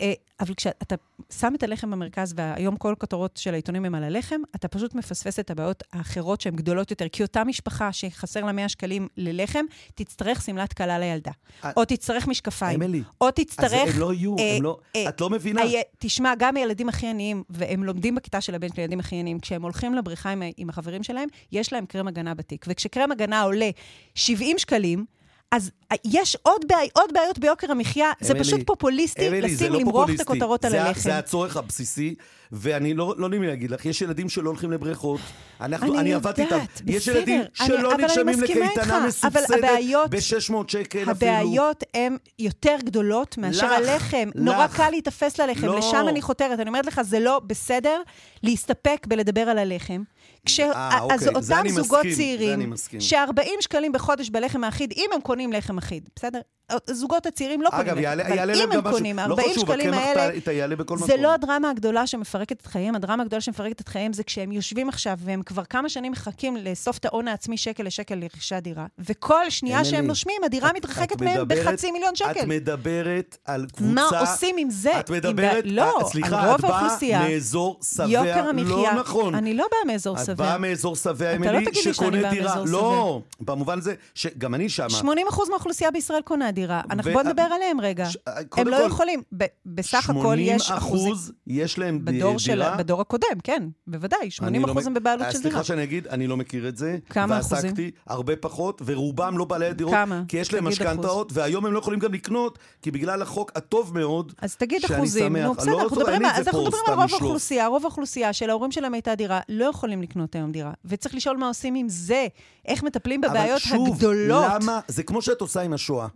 [0.00, 0.94] אה, אבל כשאתה
[1.32, 5.38] שם את הלחם במרכז, והיום כל הכותרות של העיתונים הם על הלחם, אתה פשוט מפספס
[5.38, 7.08] את הבעיות האחרות שהן גדולות יותר.
[7.08, 11.30] כי אותה משפחה שחסר לה 100 שקלים ללחם, תצטרך שמלת כלה לילדה.
[11.64, 12.82] אה, או תצטרך משקפיים.
[12.82, 13.72] אמילי, או תצטרך...
[13.72, 14.78] אז הם לא יהיו, הם לא...
[14.96, 15.62] אה, את לא מבינה.
[15.98, 19.62] תשמע, גם הילדים הכי עניים, והם לומדים בכיתה של הבן של ילדים הכי עניים, כשהם
[19.62, 22.66] הולכים לבריכה עם, החברים שלהם, יש להם קרם הגנה בתיק.
[22.68, 23.70] וכשקרם הגנה עולה
[24.14, 25.06] 70 70
[25.52, 29.80] אז אה, יש עוד, בעי, עוד בעיות ביוקר המחיה, זה פשוט פופוליסטי אמילי, לשים, לא
[29.80, 31.00] למרוח את הכותרות על הלחם.
[31.00, 32.14] זה הצורך הבסיסי,
[32.52, 35.20] ואני לא, לא נעים להגיד לך, יש ילדים שלא הולכים לבריכות,
[35.60, 36.58] אנחנו, אני, אני עבדתי איתם.
[36.86, 39.64] יש ילדים שלא אני, נרשמים לקייטנה מסובסדת
[40.10, 41.10] ב-600 שקל אפילו.
[41.10, 44.28] הבעיות הן יותר גדולות מאשר לך, הלחם.
[44.28, 44.42] לך.
[44.42, 45.78] נורא קל להיתפס ללחם, לא.
[45.78, 46.60] לשם אני חותרת.
[46.60, 48.02] אני אומרת לך, זה לא בסדר
[48.42, 50.02] להסתפק בלדבר על הלחם.
[50.46, 50.60] כש...
[50.60, 51.14] אה, אוקיי.
[51.14, 56.08] אז אותם זוגות מסכים, צעירים, ש-40 שקלים בחודש בלחם האחיד, אם הם קונים לחם אחיד,
[56.16, 56.40] בסדר?
[56.88, 57.86] הזוגות הצעירים לא קונים.
[57.86, 60.06] אגב, יעלה, יעלה להם גם משהו, אבל אם הם קונים, 40 לא חשוב, שקלים הקמח
[60.16, 61.06] האלה, ת- יעלה בכל מקום.
[61.08, 64.88] זה לא הדרמה הגדולה שמפרקת את חייהם, הדרמה הגדולה שמפרקת את חייהם זה כשהם יושבים
[64.88, 69.50] עכשיו, והם כבר כמה שנים מחכים לאסוף את ההון העצמי שקל לשקל לרכישת דירה, וכל
[69.50, 72.46] שנייה שהם נושמים, הדירה את- מתרחקת את מהם מדברת- בחצי מיליון את שקל.
[72.46, 73.92] מדברת על קבוצה...
[73.92, 75.00] מה עושים עם זה?
[75.00, 75.64] את מדברת...
[75.64, 77.20] עם- לא, אה, סליחה, על רוב את באה האוכלוסייה.
[77.28, 78.06] מאזור שבע,
[78.54, 78.92] לא.
[78.94, 79.34] נכון.
[79.34, 80.34] אני לא באה מאזור את שבע.
[80.34, 82.62] באה מאזור שבע, לא אמילי, לי שקונה דירה.
[82.66, 84.86] לא, במובן זה שגם אני שמה.
[84.88, 85.04] 80%
[85.50, 86.80] מהאוכלוסייה בישראל קונה דירה.
[86.90, 88.06] אנחנו בוא נדבר עליהם רגע.
[88.10, 89.22] ש- הם קודם לא כל, יכולים.
[89.36, 91.12] ב- בסך הכל יש 80 אחוזים.
[91.12, 92.76] אחוז יש להם בדור, של, דירה.
[92.76, 94.30] בדור הקודם, כן, בוודאי.
[94.30, 95.50] 80 אני לא אחוז מק- הם בבעלות אה, של דירה.
[95.50, 96.98] סליחה שאני אגיד, אני לא מכיר את זה.
[97.10, 97.56] כמה אחוזים?
[97.64, 99.94] ועסקתי הרבה פחות, ורובם לא בעלי דירות.
[99.94, 100.22] כמה?
[100.28, 104.32] כי יש להם משכנתאות, והיום הם לא יכולים גם לקנות, כי בגלל החוק הטוב מאוד,
[104.42, 105.36] אז תגיד אחוזים.
[105.36, 107.00] נו, אני בסדר, לא אנחנו מדברים על- רוב.
[107.12, 107.66] האוכלוסייה.
[107.66, 110.72] רוב האוכלוסייה שלהורים שלהם הייתה דירה, לא יכולים לקנות היום דירה.
[110.84, 112.26] וצריך לשאול מה עושים עם זה.
[112.66, 114.44] איך מטפלים בבעיות אבל שוב, הגדולות.
[114.62, 116.06] למה, זה כמו שאת עושה עם השואה.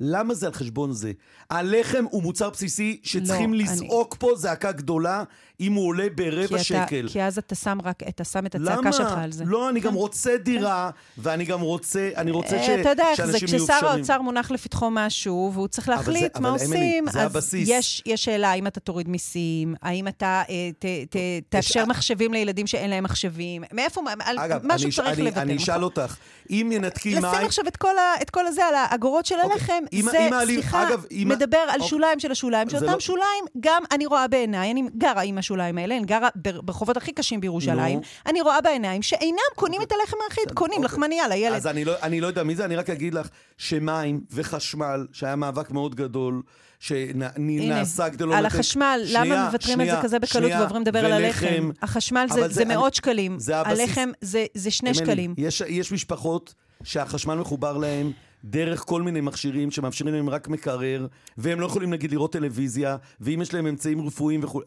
[0.00, 1.12] למה זה על חשבון זה?
[1.50, 5.22] הלחם הוא מוצר בסיסי שצריכים לא, אני- לזעוק פה זעקה גדולה
[5.60, 7.08] אם הוא עולה כי ברבע אתה- שקל.
[7.12, 9.44] כי אז אתה שם רק, אתה שם את הצעקה שלך על זה.
[9.46, 9.96] לא, אני גם כן.
[9.96, 12.68] רוצה דירה, ואני גם רוצה, אני רוצה ש...
[12.68, 13.86] אה, אתה יודע איך זה, כששר.
[13.86, 17.68] האוצר מונח לפתחו משהו, והוא צריך להחליט זה- מה עושים, אז הבסיס.
[17.72, 21.16] יש, יש שאלה האם אתה תוריד מיסים, האם אתה אה, ת, ת,
[21.48, 25.42] תאפשר יש- מחשבים לילדים שאין להם מחשבים, מאיפה, על אגב, משהו אני, צריך אני, לוותר.
[25.42, 25.84] אני אשאל?
[25.84, 26.16] אותך,
[26.50, 27.46] אם ינתקי לשים מים...
[27.46, 30.32] עכשיו את כל, ה, את כל הזה על האגורות של אוקיי, הלחם, אם- זה, אם
[30.32, 31.88] העלים- סליחה, אגב, אם- מדבר על אוקיי.
[31.88, 35.96] שוליים של השוליים, שאותם לא- שוליים, גם אני רואה בעיניי, אני גרה עם השוליים האלה,
[35.96, 38.02] אני גרה בר- ברחובות הכי קשים בירושלים, נו.
[38.26, 40.84] אני רואה בעיניים שאינם קונים את הלחם האחיד, קונים אוקיי.
[40.84, 41.56] לחמניה לילד.
[41.56, 45.36] אז אני לא, אני לא יודע מי זה, אני רק אגיד לך שמים וחשמל, שהיה
[45.36, 46.42] מאבק מאוד גדול,
[46.80, 48.54] שנעשה כדי לא על לתת...
[48.54, 51.12] החשמל, שנייה, למה מוותרים על זה שנייה, כזה בקלות שנייה, ועוברים לדבר על.
[51.12, 51.70] הלחם?
[51.82, 53.80] החשמל זה, זה, זה- מאות אני- שקלים, זה הבסיס.
[53.80, 55.34] הלחם זה, זה שני שקלים.
[55.38, 58.12] יש, יש משפחות שהחשמל מחובר להם
[58.44, 61.06] דרך כל מיני מכשירים שמאפשרים להם רק מקרר,
[61.38, 64.60] והם לא יכולים נגיד לראות טלוויזיה, ואם יש להם אמצעים רפואיים וכו'.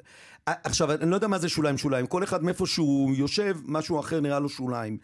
[0.46, 2.08] עכשיו, אני לא יודע מה זה שוליים שוליים.
[2.08, 4.98] כל אחד מאיפה שהוא יושב, משהו אחר נראה לו שוליים.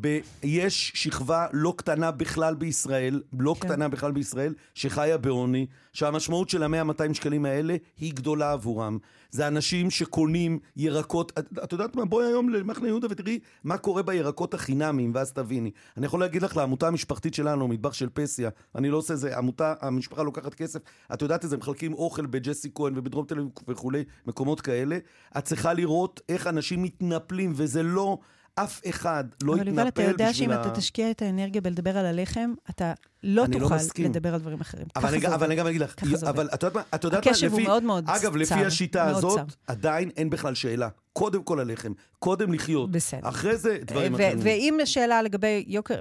[0.00, 3.68] ב- יש שכבה לא קטנה בכלל בישראל, לא כן.
[3.68, 8.98] קטנה בכלל בישראל, שחיה בעוני, שהמשמעות של ה-100-200 שקלים האלה היא גדולה עבורם.
[9.30, 12.04] זה אנשים שקונים ירקות, את, את יודעת מה?
[12.04, 15.70] בואי היום למחנה יהודה ותראי מה קורה בירקות החינמיים, ואז תביני.
[15.96, 19.74] אני יכול להגיד לך, לעמותה המשפחתית שלנו, מטבח של פסיה, אני לא עושה זה, עמותה,
[19.80, 20.80] המשפחה לוקחת כסף,
[21.14, 24.98] את יודעת את זה, מחלקים אוכל בג'סי כהן ובדרום תל אביב וכולי, מקומות כאלה.
[25.38, 28.18] את צריכה לראות איך אנשים מתנפלים, וזה לא...
[28.54, 30.60] אף אחד לא אבל יתנפל יובל, אתה יודע בשביל שאם ה...
[30.60, 34.04] אתה תשקיע את האנרגיה בלדבר על הלחם, אתה לא לא תוכל מסכים.
[34.04, 34.86] לדבר על דברים אחרים.
[34.96, 35.46] אבל אני, אבל.
[35.46, 35.94] אני גם אגיד לך,
[36.28, 36.48] אבל.
[36.54, 39.04] את יודעת מה, את יודעת מה, הקשב הוא לפי, מאוד מאוד אגב, לפי צר, השיטה
[39.08, 39.44] הזאת, צר.
[39.66, 40.88] עדיין אין בכלל שאלה.
[41.12, 42.90] קודם כל הלחם, קודם לחיות.
[42.90, 43.28] בסדר.
[43.28, 44.38] אחרי זה דברים ו- אחרים.
[44.42, 46.00] ואם השאלה לגבי יוקר,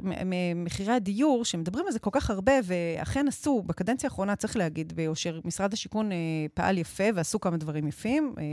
[0.55, 5.39] מחירי הדיור, שמדברים על זה כל כך הרבה, ואכן עשו, בקדנציה האחרונה, צריך להגיד ביושר,
[5.45, 6.17] משרד השיכון אה,
[6.53, 8.43] פעל יפה ועשו כמה דברים יפים אה,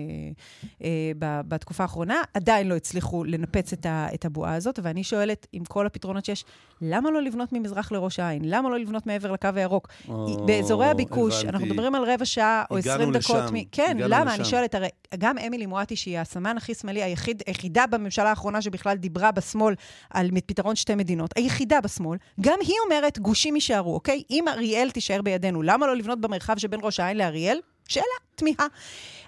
[0.85, 1.13] אה,
[1.49, 6.45] בתקופה האחרונה, עדיין לא הצליחו לנפץ את הבועה הזאת, ואני שואלת, עם כל הפתרונות שיש,
[6.83, 8.45] למה לא לבנות ממזרח לראש העין?
[8.59, 9.89] למה לא לבנות מעבר לקו הירוק?
[10.09, 11.49] או, באזורי הביקוש, הבנתי.
[11.49, 13.65] אנחנו מדברים על רבע שעה או הגענו 20 דקות לשם, מ...
[13.73, 14.25] כן, למה?
[14.25, 14.41] לשם.
[14.41, 18.97] אני שואלת, הרי גם אמילי מואטי, שהיא הסמן הכי שמאלי, היחיד, היחידה בממשלה האחרונה שבכלל
[18.97, 19.75] דיברה בשמאל
[20.11, 24.23] על פתרון שתי מדינות, היחידה בשמאל, גם היא אומרת, גושים יישארו, אוקיי?
[24.31, 27.61] אם אריאל תישאר בידינו, למה לא לבנות במרחב שבין ראש העין לאריאל?
[27.89, 28.67] שאלה, תמיהה.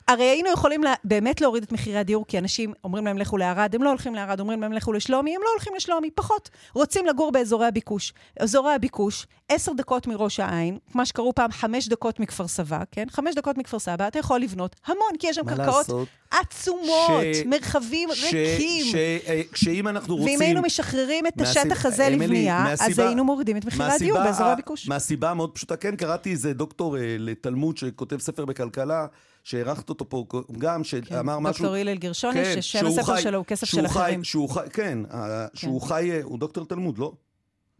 [0.08, 3.74] הרי היינו יכולים לה, באמת להוריד את מחירי הדיור, כי אנשים אומרים להם לכו לערד,
[3.74, 6.50] הם לא הולכים לערד, אומרים להם לכו לשלומי, הם לא הולכים לשלומי, פחות.
[6.74, 8.12] רוצים לגור באזורי הביקוש.
[8.40, 13.04] אזורי הביקוש, עשר דקות מראש העין, מה שקראו פעם חמש דקות מכפר סבא, כן?
[13.10, 16.08] חמש דקות מכפר סבא, אתה יכול לבנות המון, כי יש שם קרקעות לעשות?
[16.30, 18.84] עצומות, ש- מרחבים ש- ריקים.
[18.84, 20.32] ש- אה, שאם אנחנו רוצים...
[20.34, 23.84] ואם היינו משחררים את מהסיב- השטח הזה אמילי, לבנייה, אז מהסיבה- היינו מורידים את מחירי
[23.92, 24.88] הדיור באזורי הביקוש.
[24.88, 29.06] מהסיבה המאוד פשוטה, כן, קראתי איזה דוקטור אה, לתלמוד שכותב ספר בכלכלה,
[29.44, 30.24] שהערכת אותו פה
[30.58, 31.54] גם, שאמר משהו...
[31.54, 34.24] כן, דוקטור הלל גרשוני, כן, ששם הספר חי- שלו הוא כסף של חי- אחרים.
[34.24, 37.12] שהוא חי, כן, אה, שהוא חי, אה, הוא דוקטור תלמוד, לא?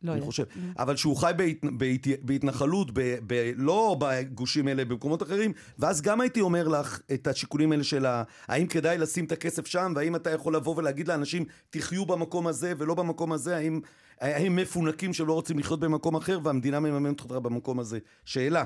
[0.02, 0.20] לא אני.
[0.20, 0.44] חושב.
[0.78, 1.56] אבל שהוא חי בהת...
[1.78, 2.06] בהת...
[2.22, 3.00] בהתנחלות, ב...
[3.26, 3.52] ב...
[3.56, 8.22] לא בגושים האלה, במקומות אחרים, ואז גם הייתי אומר לך את השיקולים האלה של ה...
[8.48, 12.72] האם כדאי לשים את הכסף שם, והאם אתה יכול לבוא ולהגיד לאנשים, תחיו במקום הזה
[12.78, 13.80] ולא במקום הזה, האם,
[14.20, 17.98] האם מפונקים שלא רוצים לחיות במקום אחר, והמדינה מממנת אותך במקום הזה.
[18.24, 18.64] שאלה.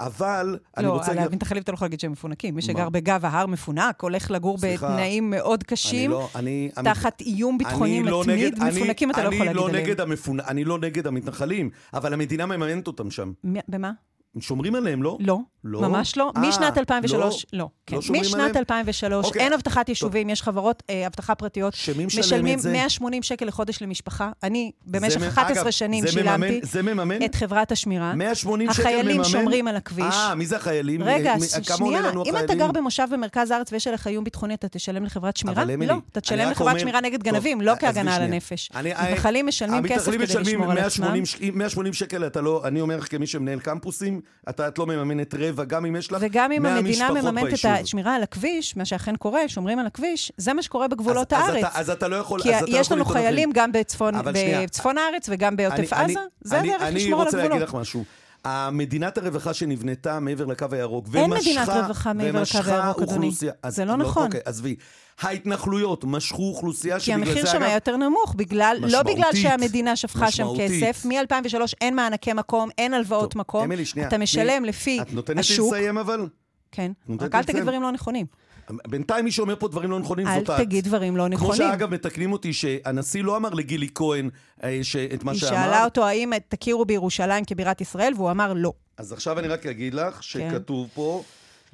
[0.00, 1.32] אבל, אני לא, רוצה על להגיד...
[1.32, 2.54] המתנחלים אתה לא יכול להגיד שהם מפונקים.
[2.54, 2.62] מי מה?
[2.62, 6.70] שגר בגב ההר מפונק, הולך לגור סליחה, בתנאים מאוד אני קשים, לא, אני...
[6.84, 9.84] תחת איום ביטחוני אני לא מתמיד, נגד- מפונקים אתה לא יכול להגיד אני לא עליהם.
[9.86, 10.40] נגד המפונ...
[10.40, 13.32] אני לא נגד המתנחלים, אבל המדינה מממנת אותם שם.
[13.68, 13.92] במה?
[14.40, 15.16] שומרים עליהם, לא?
[15.20, 15.80] לא, לא?
[15.80, 16.32] ממש לא.
[16.34, 17.58] 아, אה, משנת 2003, לא.
[17.58, 17.68] לא.
[17.86, 17.96] כן.
[17.96, 18.56] לא שומרים משנת עליהם?
[18.56, 19.42] 2003, אוקיי.
[19.42, 21.74] אין אבטחת יישובים, יש חברות אה, אבטחה פרטיות.
[21.74, 22.72] שמי משלם משלמים את זה?
[22.72, 24.30] 180 שקל לחודש למשפחה.
[24.42, 27.24] אני במשך 11 אגב, שנים זה שילמתי מממן, זה מממן?
[27.24, 28.14] את חברת השמירה.
[28.14, 28.98] 180 שקל מממן?
[29.00, 30.14] החיילים שומרים על הכביש.
[30.14, 31.02] אה, מי זה החיילים?
[31.02, 35.36] רגע, שנייה, אם אתה גר במושב במרכז הארץ ויש עליך איום ביטחוני, אתה תשלם לחברת
[35.36, 35.64] שמירה?
[35.64, 38.70] לא, אתה תשלם לחברת שמירה נגד גנבים, לא כהגנה על הנפש.
[38.74, 41.14] מתנחלים משלמים כסף כדי לשמור על עצמם.
[41.54, 45.96] 180 שקל, לא- אני אומר לך כמי שמנהל קמפוסים, את לא מממנת רבע, גם אם
[45.96, 46.42] יש לך 100 משפחות ביישוב.
[46.42, 50.52] וגם אם המדינה מממנת את השמירה על הכביש, מה שאכן קורה, שומרים על הכביש, זה
[50.52, 51.64] מה שקורה בגבולות הארץ.
[51.74, 52.42] אז אתה לא יכול...
[52.42, 57.34] כי יש לנו חיילים גם בצפון הארץ וגם בעוטף עזה, זה הדרך לשמור על הגבולות.
[57.34, 58.04] אני רוצה להגיד לך משהו.
[58.44, 61.20] המדינת הרווחה שנבנתה מעבר לקו הירוק, ומשכה...
[61.20, 63.30] אין מדינת רווחה מעבר לקו הירוק, אדוני.
[63.68, 64.26] זה לא, לא נכון.
[64.26, 64.76] אוקיי, עזבי.
[65.20, 67.24] ההתנחלויות משכו אוכלוסייה שבגלל זה...
[67.24, 71.06] כי המחיר שם היה יותר נמוך, בגלל, לא בגלל שהמדינה שפכה שם כסף.
[71.06, 73.64] מ-2003 אין מענקי מקום, אין הלוואות מקום.
[73.64, 74.08] אמילי, שנייה.
[74.08, 75.08] אתה משלם לפי השוק.
[75.08, 76.26] את נותנת לי לסיים אבל?
[76.72, 78.26] כן, רק אל תגיד דברים לא נכונים.
[78.70, 80.50] בינתיים מי שאומר פה דברים לא נכונים זאת את.
[80.50, 81.54] אל תגיד דברים לא נכונים.
[81.54, 84.30] כמו שאגב מתקנים אותי שהנשיא לא אמר לגילי כהן
[84.64, 84.80] אה,
[85.14, 85.52] את מה שאמר.
[85.52, 88.72] היא שאלה אותו האם תכירו בירושלים כבירת ישראל, והוא אמר לא.
[88.96, 90.22] אז עכשיו אני רק אגיד לך כן.
[90.22, 91.22] שכתוב פה,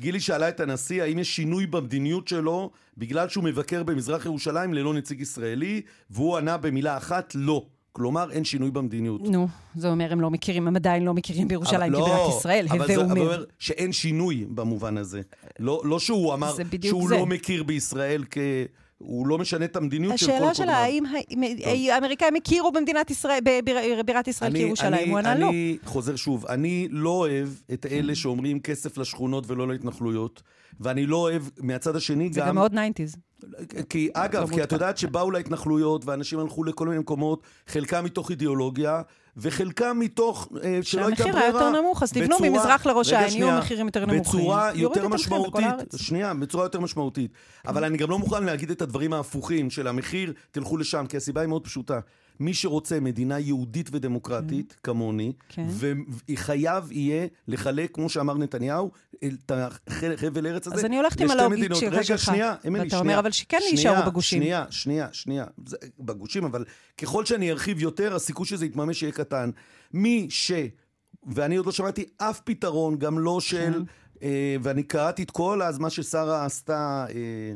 [0.00, 4.94] גילי שאלה את הנשיא האם יש שינוי במדיניות שלו בגלל שהוא מבקר במזרח ירושלים ללא
[4.94, 7.66] נציג ישראלי, והוא ענה במילה אחת לא.
[7.92, 9.20] כלומר, אין שינוי במדיניות.
[9.22, 12.96] נו, זה אומר, הם לא מכירים, הם עדיין לא מכירים בירושלים כבירת לא, ישראל, הווה
[12.96, 13.04] אומר.
[13.04, 15.20] אבל זה אומר שאין שינוי במובן הזה.
[15.58, 17.16] לא, לא שהוא אמר שהוא זה.
[17.16, 18.38] לא מכיר בישראל כ...
[18.98, 20.50] הוא לא משנה את המדיניות של כל קודמיו.
[20.50, 21.04] השאלה שלה, האם
[21.90, 25.10] האמריקאים הכירו במדינת ישראל, בבירת ישראל כירושלים?
[25.10, 25.48] הוא ענה לא.
[25.48, 30.42] אני חוזר שוב, אני לא אוהב את אלה שאומרים כסף לשכונות ולא להתנחלויות,
[30.80, 32.32] ואני לא אוהב מהצד השני גם...
[32.32, 33.16] זה גם מאוד ניינטיז.
[33.88, 39.02] כי אגב, כי את יודעת שבאו להתנחלויות, ואנשים הלכו לכל מיני מקומות, חלקם מתוך אידיאולוגיה,
[39.36, 41.38] וחלקם מתוך, אה, שלא הייתה ברירה.
[41.40, 44.40] שהמחיר היה יותר נמוך, אז תבנו ממזרח לראש העין, יהיו מחירים יותר נמוכים.
[44.40, 47.30] בצורה יותר משמעותית, שנייה, בצורה יותר משמעותית.
[47.66, 51.40] אבל אני גם לא מוכן להגיד את הדברים ההפוכים של המחיר, תלכו לשם, כי הסיבה
[51.40, 52.00] היא מאוד פשוטה.
[52.40, 54.80] מי שרוצה מדינה יהודית ודמוקרטית, mm.
[54.82, 55.66] כמוני, כן.
[56.28, 58.90] וחייב יהיה לחלק, כמו שאמר נתניהו,
[59.24, 59.52] את
[59.86, 61.92] החבל ארץ הזה אז אני הולכת עם הלוגית שלך.
[61.92, 64.42] רגע, שנייה, אמילי, ואתה אומר, אבל שכן יישארו בגושים.
[64.42, 65.44] שנייה, שנייה, שנייה.
[66.00, 66.64] בגושים, אבל
[66.98, 69.50] ככל שאני ארחיב יותר, הסיכוי שזה יתממש יהיה קטן.
[69.92, 70.52] מי ש...
[71.26, 73.72] ואני עוד לא שמעתי אף פתרון, גם לא של...
[73.72, 73.82] כן.
[74.22, 77.06] אה, ואני קראתי את כל אז מה ששרה עשתה...
[77.14, 77.54] אה,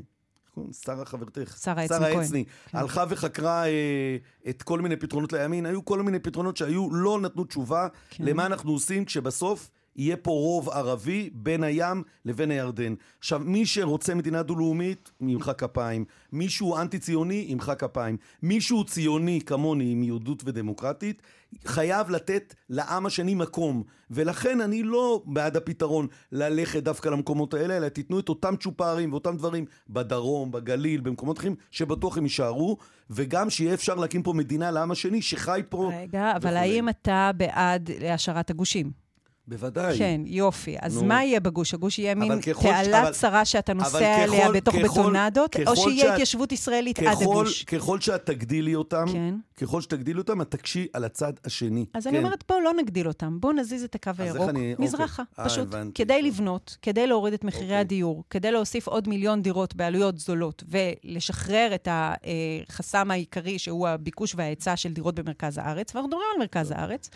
[0.84, 1.82] שרה חברתך, שרה.
[1.82, 2.78] עצני, כן.
[2.78, 4.16] הלכה וחקרה אה,
[4.48, 8.24] את כל מיני פתרונות לימין, היו כל מיני פתרונות שהיו, לא נתנו תשובה כן.
[8.24, 12.94] למה אנחנו עושים כשבסוף יהיה פה רוב ערבי בין הים לבין הירדן.
[13.18, 16.04] עכשיו, מי שרוצה מדינה דו-לאומית, ימחא כפיים.
[16.32, 18.16] מישהו אנטי-ציוני, ימחא כפיים.
[18.42, 21.22] מישהו ציוני כמוני עם יהודות ודמוקרטית,
[21.64, 23.82] חייב לתת לעם השני מקום.
[24.10, 29.36] ולכן אני לא בעד הפתרון ללכת דווקא למקומות האלה, אלא תיתנו את אותם צ'ופרים ואותם
[29.36, 32.76] דברים בדרום, בגליל, במקומות אחרים, שבטוח הם יישארו,
[33.10, 35.90] וגם שיהיה אפשר להקים פה מדינה לעם השני שחי פה.
[35.94, 39.01] רגע, אבל האם אתה בעד השארת הגושים?
[39.48, 39.98] בוודאי.
[39.98, 40.76] כן, יופי.
[40.80, 41.04] אז נו.
[41.04, 41.74] מה יהיה בגוש?
[41.74, 43.12] הגוש יהיה מין תעלה אבל...
[43.12, 47.22] צרה שאתה נוסע עליה בתוך ככל, בטונדות, ככל או שיהיה שאת, התיישבות ישראלית ככל, עד
[47.22, 47.64] הגוש?
[47.64, 49.34] ככל שאת תגדילי אותם, כן.
[49.56, 51.86] ככל שתגדילי אותם, את תקשי על הצד השני.
[51.94, 52.08] אז כן.
[52.08, 55.44] אני אומרת, בואו לא נגדיל אותם, בואו נזיז את הקו הירוק אני, מזרחה, אוקיי.
[55.44, 55.74] פשוט.
[55.74, 57.78] 아, כדי לבנות, כדי להוריד את מחירי אוקיי.
[57.78, 64.76] הדיור, כדי להוסיף עוד מיליון דירות בעלויות זולות, ולשחרר את החסם העיקרי, שהוא הביקוש וההיצע
[64.76, 67.10] של דירות במרכז הארץ, ואנחנו מדברים על מרכז הארץ.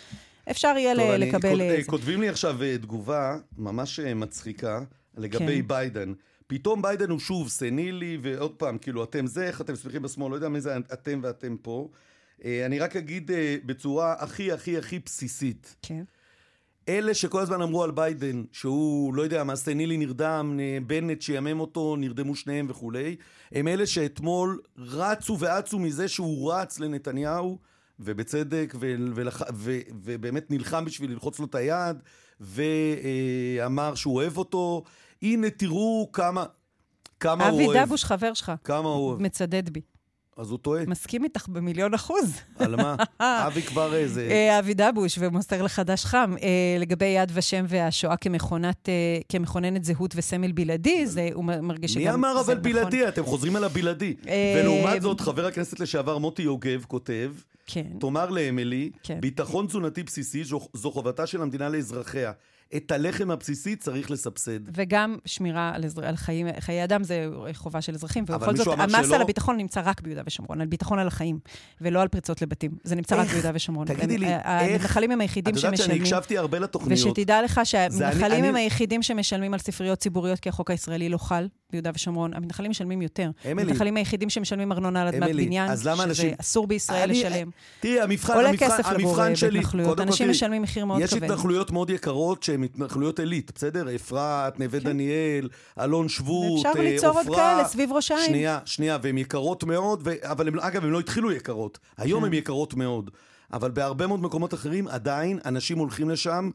[0.51, 1.61] אפשר יהיה טוב, לקבל...
[1.61, 4.81] אני, כותבים לי עכשיו אה, תגובה ממש אה, מצחיקה
[5.17, 5.69] לגבי כן.
[5.69, 6.13] ביידן.
[6.47, 10.35] פתאום ביידן הוא שוב סנילי, ועוד פעם, כאילו, אתם זה, איך אתם שמחים בשמאל, לא
[10.35, 11.89] יודע מי זה אתם ואתם פה.
[12.45, 13.31] אה, אני רק אגיד
[13.67, 15.77] בצורה הכי הכי הכי בסיסית.
[15.83, 16.05] כן.
[16.89, 21.97] אלה שכל הזמן אמרו על ביידן, שהוא, לא יודע מה, סנילי נרדם, בנט שעמם אותו,
[21.97, 23.17] נרדמו שניהם וכולי,
[23.53, 27.59] הם אלה שאתמול רצו ואצו מזה שהוא רץ לנתניהו.
[28.01, 31.97] ובצדק, ו- ולח- ו- ובאמת נלחם בשביל ללחוץ לו את היד,
[32.41, 34.85] ואמר שהוא אוהב אותו.
[35.23, 36.45] הנה, תראו כמה,
[37.21, 37.77] כמה הוא אוהב.
[37.77, 38.53] אבי דבוש, חבר שלך.
[38.65, 39.23] כמה הוא אוהב.
[39.23, 39.81] מצדד בי.
[40.37, 40.85] אז הוא טועה.
[40.87, 42.41] מסכים איתך במיליון אחוז.
[42.59, 42.97] על מה?
[43.47, 44.29] אבי כבר איזה...
[44.31, 46.35] אה, אבי דבוש ומוסר לחדש חם.
[46.43, 48.95] אה, לגבי יד ושם והשואה כמכונת, אה,
[49.29, 52.03] כמכוננת זהות וסמל בלעדי, זה, הוא מרגיש שגם...
[52.03, 52.97] מי אמר אבל בלעדי?
[52.97, 53.09] נכון.
[53.09, 54.15] אתם חוזרים על הבלעדי.
[54.57, 57.33] ולעומת זאת, חבר הכנסת לשעבר מוטי יוגב כותב,
[57.67, 57.87] כן.
[58.01, 59.21] תאמר לאמילי, כן.
[59.21, 62.33] ביטחון תזונתי בסיסי זו, זו חובתה של המדינה לאזרחיה.
[62.77, 64.61] את הלחם הבסיסי צריך לסבסד.
[64.75, 66.07] וגם שמירה על, אזר...
[66.07, 69.15] על חיים, חיי אדם זה חובה של אזרחים, ובכל זאת, המס שלא...
[69.15, 71.39] על הביטחון נמצא רק ביהודה ושומרון, על ביטחון על החיים,
[71.81, 72.71] ולא על פריצות לבתים.
[72.85, 73.25] זה נמצא איך?
[73.25, 73.87] רק ביהודה ושומרון.
[73.87, 74.43] תגידי לי, איך...
[74.45, 75.75] המתנחלים הם היחידים שמשלמים...
[75.75, 77.07] את יודעת שאני הקשבתי הרבה לתוכניות.
[77.07, 81.91] ושתדע לך שהמתנחלים הם היחידים שמשלמים על ספריות ציבוריות, כי החוק הישראלי לא חל ביהודה
[81.95, 82.35] ושומרון.
[82.35, 83.31] המתנחלים משלמים יותר.
[83.47, 83.63] אמילי.
[83.63, 86.35] המתנחלים היחידים שמשלמים ארנונה על אדמת בניין, שזה אנשים...
[86.41, 87.25] אסור בישראל אני...
[87.25, 87.51] לשלם.
[87.81, 90.01] תראי, המבחן, עולה המבחן, כסף לגור בהתנחלויות.
[90.01, 91.07] אנשים משלמים מחיר מאוד כבד.
[91.07, 93.95] יש התנחלויות מאוד יקרות שהן התנחלויות עילית, בסדר?
[93.95, 94.89] אפרת, נווה כן.
[94.89, 95.49] דניאל,
[95.81, 98.27] אלון שבות, אפשר ליצור עוד כאלה סביב ראש העין.
[98.27, 100.11] שנייה, שנייה, והן יקרות מאוד, ו...
[100.23, 101.79] אבל הם, אגב, הן לא התחילו יקרות.
[101.97, 102.37] היום הן כן.
[102.37, 103.11] יקרות מאוד.
[103.53, 106.51] אבל בהרבה מאוד מקומות אחרים, עדיין אנשים הולכים לשם.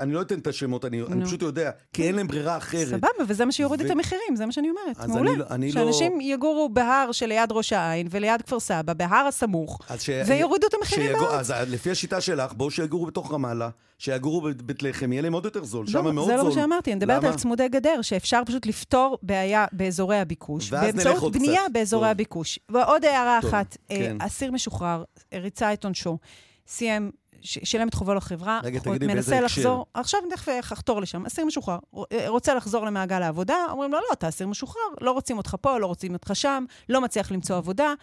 [0.00, 2.88] אני לא אתן את השמות, אני, אני פשוט יודע, כי אין להם ברירה אחרת.
[2.88, 3.86] סבבה, וזה מה שיוריד ו...
[3.86, 5.08] את המחירים, זה מה שאני אומרת.
[5.08, 5.30] מעולה.
[5.30, 6.24] אני, לא- לא- שאנשים לא...
[6.24, 10.10] יגורו בהר שליד ראש העין וליד כפר סבא, בהר הסמוך, ש...
[10.26, 11.30] ויורידו את המחירים שיגור...
[11.30, 15.64] אז לפי השיטה שלך, בואו שיגורו בתוך רמאללה, שיגורו בבית לחם, יהיה להם עוד יותר
[15.64, 16.36] זול, שם לא, מאוד זול.
[16.36, 20.70] זה לא מה שאמרתי, אני מדברת על צמודי גדר, שאפשר פשוט לפתור בעיה באזורי הביקוש,
[20.70, 21.72] באמצעות בנייה קצת.
[21.72, 22.10] באזורי טוב.
[22.10, 22.58] הביקוש.
[22.68, 24.16] ועוד הערה אחת, אה, כן.
[24.20, 26.18] אסיר משוחרר, ריצה את עונשו,
[26.66, 27.10] סיים
[27.42, 29.44] שילם את חובו לחברה, רגע, תגידי באיזה הקשר.
[29.44, 31.78] לחזור, עכשיו אני תכף אחתור לשם, אסיר משוחרר,
[32.26, 35.86] רוצה לחזור למעגל העבודה, אומרים לו, לא, אתה אסיר משוחרר, לא רוצים אותך פה, לא
[35.86, 37.94] רוצים אותך שם, לא מצליח למצוא עבודה.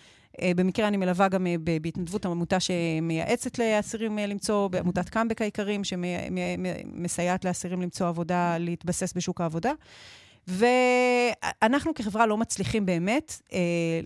[0.41, 5.81] אה, במקרה אני מלווה גם אה, בהתנדבות עמותה שמייעצת לאסירים אה, למצוא, בעמותת קאמבק העיקרים,
[5.83, 9.71] שמסייעת לאסירים למצוא עבודה, להתבסס בשוק העבודה.
[10.47, 13.59] ואנחנו כחברה לא מצליחים באמת אה,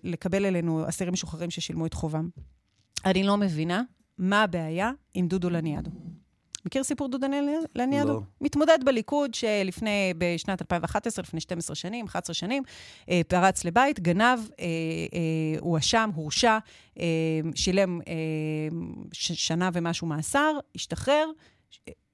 [0.03, 2.29] לקבל אלינו אסירים משוחררים ששילמו את חובם.
[3.05, 3.81] אני לא מבינה
[4.21, 5.91] מה הבעיה עם דודו לניאדו.
[6.65, 7.27] מכיר סיפור דודו
[7.75, 8.13] לניאדו?
[8.13, 8.21] לא.
[8.41, 12.63] מתמודד בליכוד שלפני, בשנת 2011, לפני 12 שנים, 11 שנים,
[13.09, 14.65] אה, פרץ לבית, גנב, אה,
[15.13, 16.57] אה, הואשם, הורשע,
[17.55, 17.99] שילם
[19.13, 21.25] שנה ומשהו מאסר, השתחרר,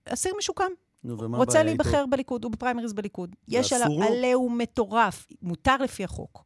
[0.05, 0.71] אסיר משוקם.
[1.03, 3.35] נו, ומה רוצה להיבחר בליכוד, הוא בפריימריז בליכוד.
[3.47, 6.43] יש עליו, עליהו מטורף, מותר לפי החוק.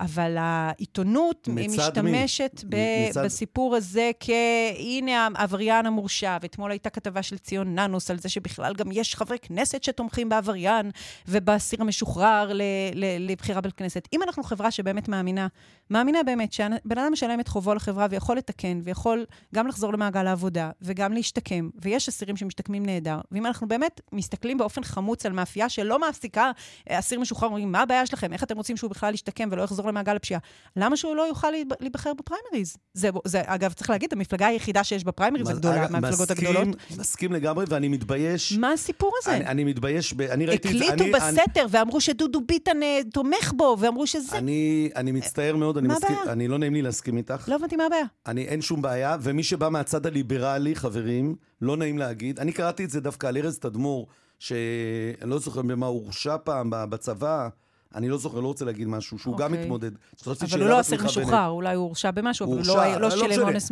[0.00, 3.24] אבל העיתונות משתמשת ב- מצד...
[3.24, 8.92] בסיפור הזה כהנה העבריין המורשע, ואתמול הייתה כתבה של ציון ננוס על זה שבכלל גם
[8.92, 10.90] יש חברי כנסת שתומכים בעבריין
[11.28, 12.62] ובאסיר המשוחרר ל-
[12.94, 14.08] ל- לבחירה בכנסת.
[14.12, 15.46] אם אנחנו חברה שבאמת מאמינה,
[15.90, 20.70] מאמינה באמת שבן אדם משלם את חובו לחברה ויכול לתקן, ויכול גם לחזור למעגל העבודה
[20.82, 26.08] וגם להשתקם, ויש אסירים שמשתקמים נהדר, ואם אנחנו באמת מסתכלים באופן חמוץ על מאפייה שלא
[26.08, 26.50] מפסיקה,
[26.88, 28.32] אסיר משוחרר אומרים, מה הבעיה שלכם?
[28.32, 30.40] איך אתם רוצים שהוא בכלל ישתקם ולא יחזור למעגל הפשיעה.
[30.76, 31.48] למה שהוא לא יוכל
[31.80, 32.76] להיבחר בפריימריז?
[32.94, 36.68] זה, זה, אגב, צריך להגיד, המפלגה היחידה שיש בפריימריז הגדולה, מהמפלגות הגדולות.
[36.98, 38.52] מסכים לגמרי, ואני מתבייש.
[38.52, 39.36] מה הסיפור הזה?
[39.36, 40.84] אני, אני מתבייש, ב, אני ראיתי את זה.
[40.84, 41.70] הקליטו בסתר אני...
[41.70, 44.38] ואמרו שדודו ביטן אה, תומך בו, ואמרו שזה...
[44.38, 46.16] אני, אני מצטער מאוד, אני מסכים?
[46.26, 47.48] אני לא נעים לי להסכים איתך.
[47.48, 48.04] לא הבנתי מה הבעיה.
[48.26, 52.38] אני, אין שום בעיה, ומי שבא מהצד הליברלי, חברים, לא נעים להגיד.
[52.38, 54.06] אני קראתי את זה דווקא על ארז תדמור,
[54.38, 57.48] שאני לא זוכר במה הוא הורשע פעם בצבא.
[57.94, 59.38] אני לא זוכר, לא רוצה להגיד משהו, שהוא.
[59.38, 59.64] גם אוקיי.
[59.64, 59.90] מתמודד.
[60.26, 63.70] אבל הוא לא אסיר משוחרר, אולי הוא הורשע במשהו, אבל הוא לא, לא שילם עונש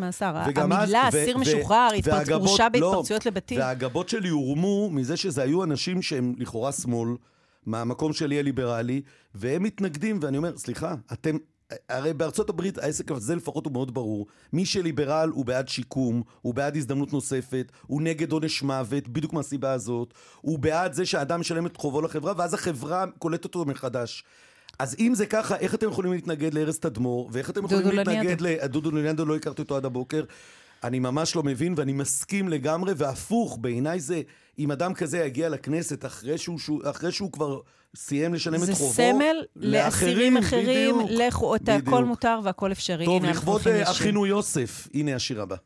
[0.00, 0.36] מאסר.
[0.56, 1.88] המילה אסיר משוחרר,
[2.34, 3.58] הורשע לא, בהתפרצויות לבתים.
[3.58, 7.08] והגבות שלי הורמו מזה שזה היו אנשים שהם לכאורה שמאל,
[7.66, 9.02] מהמקום שלי הליברלי,
[9.34, 11.36] והם מתנגדים, ואני אומר, סליחה, אתם
[11.88, 14.26] הרי בארצות הברית העסק הזה לפחות הוא מאוד ברור.
[14.52, 19.72] מי שליברל הוא בעד שיקום, הוא בעד הזדמנות נוספת, הוא נגד עונש מוות, בדיוק מהסיבה
[19.72, 20.14] הזאת.
[20.40, 24.24] הוא בעד זה שהאדם משלם את חובו לחברה, ואז החברה קולטת אותו מחדש.
[24.78, 28.66] אז אם זה ככה, איך אתם יכולים להתנגד לארז תדמור, ואיך אתם יכולים להתנגד ל...
[28.66, 30.24] דודו לניאדו לא הכרתי אותו עד הבוקר.
[30.84, 34.22] אני ממש לא מבין, ואני מסכים לגמרי, והפוך, בעיניי זה,
[34.58, 37.60] אם אדם כזה יגיע לכנסת אחרי שהוא, אחרי שהוא כבר
[37.96, 38.88] סיים לשלם את חובו.
[38.88, 43.04] זה סמל לאסירים אחרים, לכו, את הכל מותר והכל אפשרי.
[43.04, 45.56] טוב, לכבוד אה, אחינו יוסף, הנה השיר הבא.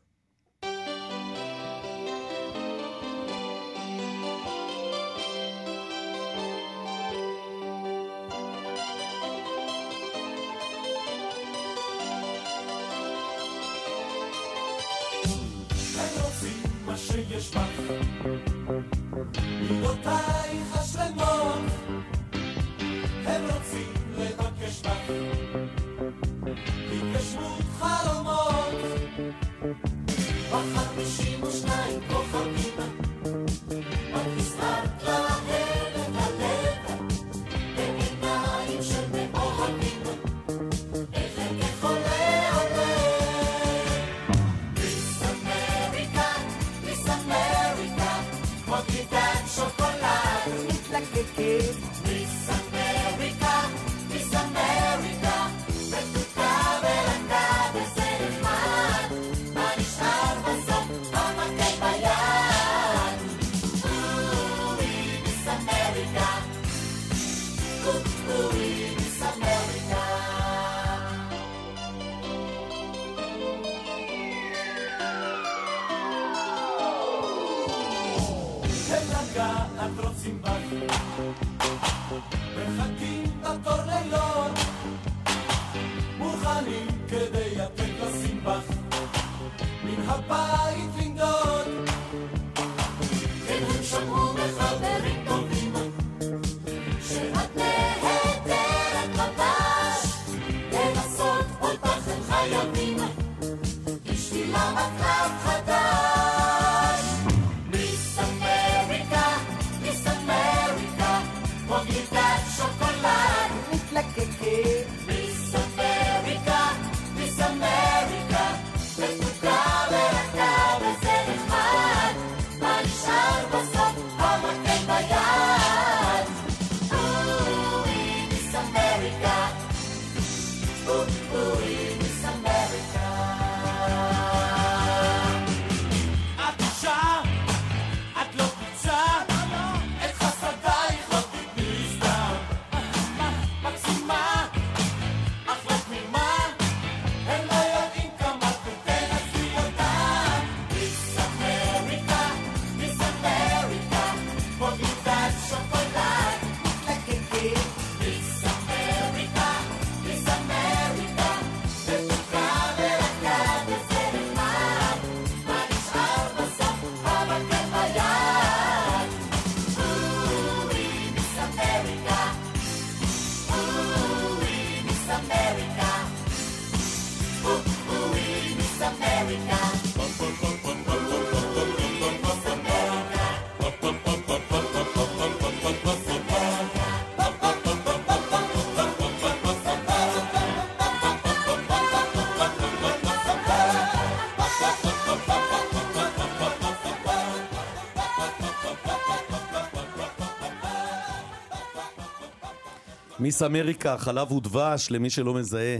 [203.21, 205.77] מיס אמריקה, חלב ודבש, למי שלא מזהה.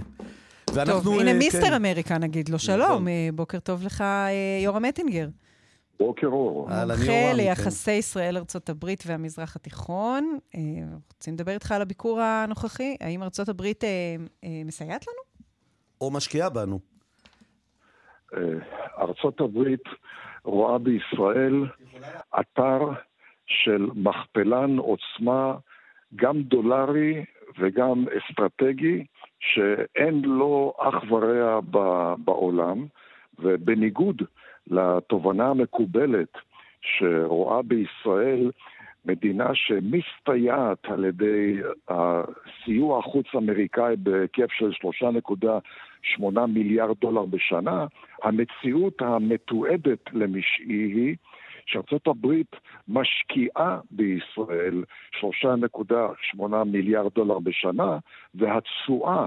[0.73, 1.73] ואנחנו, טוב, הנה uh, מיסטר כן.
[1.73, 3.07] אמריקה נגיד לו, שלום, נכון.
[3.07, 5.27] אה, בוקר טוב לך, uh, יורם אטינגר.
[5.99, 6.69] בוקר אור.
[6.69, 10.37] מומחה ליחסי ישראל-ארצות הברית והמזרח התיכון.
[11.13, 12.95] רוצים לדבר איתך על הביקור הנוכחי?
[13.01, 13.83] האם ארצות הברית
[14.65, 15.21] מסייעת לנו?
[16.01, 16.79] או משקיעה בנו?
[18.97, 19.83] ארצות הברית
[20.43, 21.65] רואה בישראל
[22.39, 22.79] אתר
[23.45, 25.55] של מכפלן עוצמה
[26.15, 27.25] גם דולרי
[27.59, 29.05] וגם אסטרטגי,
[29.39, 31.59] שאין לו אח ורע
[32.17, 32.85] בעולם,
[33.39, 34.21] ובניגוד
[34.67, 36.37] לתובנה המקובלת
[36.81, 38.51] שרואה בישראל
[39.05, 41.57] מדינה שמסתייעת על ידי
[41.89, 44.71] הסיוע החוץ-אמריקאי בהיקף של
[46.19, 47.85] 3.8 מיליארד דולר בשנה,
[48.23, 51.15] המציאות המתועדת למשעי היא
[51.65, 52.55] שארצות הברית
[52.87, 54.83] משקיעה בישראל
[55.19, 57.97] 3.8 מיליארד דולר בשנה,
[58.35, 59.25] והתשואה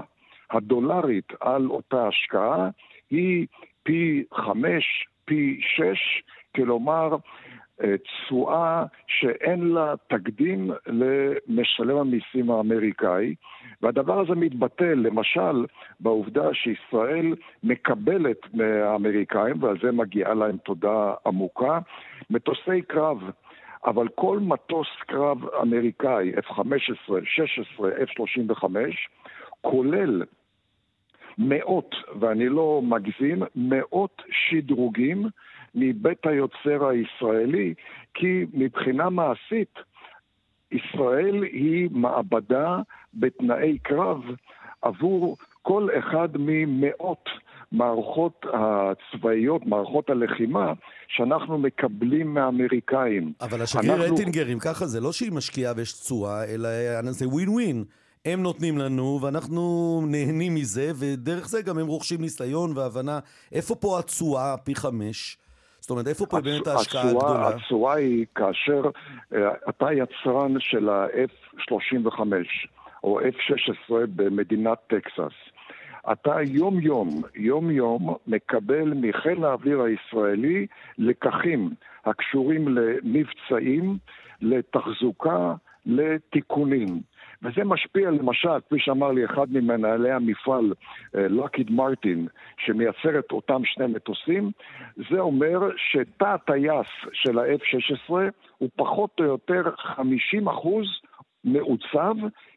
[0.51, 2.69] הדולרית על אותה השקעה
[3.09, 3.47] היא
[3.83, 6.23] פי חמש, פי שש,
[6.55, 7.15] כלומר
[8.03, 13.35] תשואה שאין לה תקדים למשלם המיסים האמריקאי,
[13.81, 15.65] והדבר הזה מתבטא למשל
[15.99, 21.79] בעובדה שישראל מקבלת מהאמריקאים, ועל זה מגיעה להם תודה עמוקה,
[22.29, 23.31] מטוסי קרב.
[23.85, 28.63] אבל כל מטוס קרב אמריקאי, F-15, 16, F-35,
[29.61, 30.23] כולל
[31.37, 35.25] מאות, ואני לא מגזים, מאות שדרוגים
[35.75, 37.73] מבית היוצר הישראלי,
[38.13, 39.79] כי מבחינה מעשית,
[40.71, 42.77] ישראל היא מעבדה
[43.13, 44.21] בתנאי קרב
[44.81, 47.29] עבור כל אחד ממאות
[47.71, 50.73] מערכות הצבאיות, מערכות הלחימה,
[51.07, 53.33] שאנחנו מקבלים מהאמריקאים.
[53.41, 54.15] אבל השגריר אנחנו...
[54.15, 56.69] אטינגר, אם ככה, זה לא שהיא משקיעה ויש תשואה, אלא
[57.11, 57.83] זה ווין ווין.
[58.25, 63.19] הם נותנים לנו, ואנחנו נהנים מזה, ודרך זה גם הם רוכשים ניסיון והבנה.
[63.51, 65.37] איפה פה התשואה פי חמש?
[65.79, 67.47] זאת אומרת, איפה פה באמת ההשקעה הגדולה?
[67.47, 69.37] התשואה היא כאשר uh,
[69.69, 72.19] אתה יצרן של ה-F-35
[73.03, 75.44] או F-16 במדינת טקסס.
[76.11, 81.69] אתה יום-יום, יום-יום מקבל מחיל האוויר הישראלי לקחים
[82.05, 83.97] הקשורים למבצעים,
[84.41, 85.53] לתחזוקה,
[85.85, 87.01] לתיקונים.
[87.43, 90.73] וזה משפיע למשל, כפי שאמר לי אחד ממנהלי המפעל,
[91.13, 92.27] לוקיד אה, מרטין,
[92.57, 94.51] שמייצר את אותם שני מטוסים,
[95.09, 98.13] זה אומר שתא הטייס של ה-F-16
[98.57, 100.85] הוא פחות או יותר 50 אחוז
[101.43, 102.15] מעוצב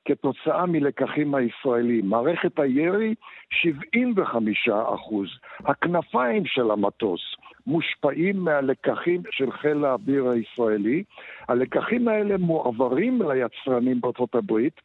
[0.08, 2.06] כתוצאה מלקחים הישראלים.
[2.06, 3.14] מערכת הירי,
[3.50, 5.28] 75 אחוז.
[5.64, 7.20] הכנפיים של המטוס
[7.66, 11.02] מושפעים מהלקחים של חיל האוויר הישראלי.
[11.48, 14.80] הלקחים האלה מועברים ליצרנים בארצות הברית.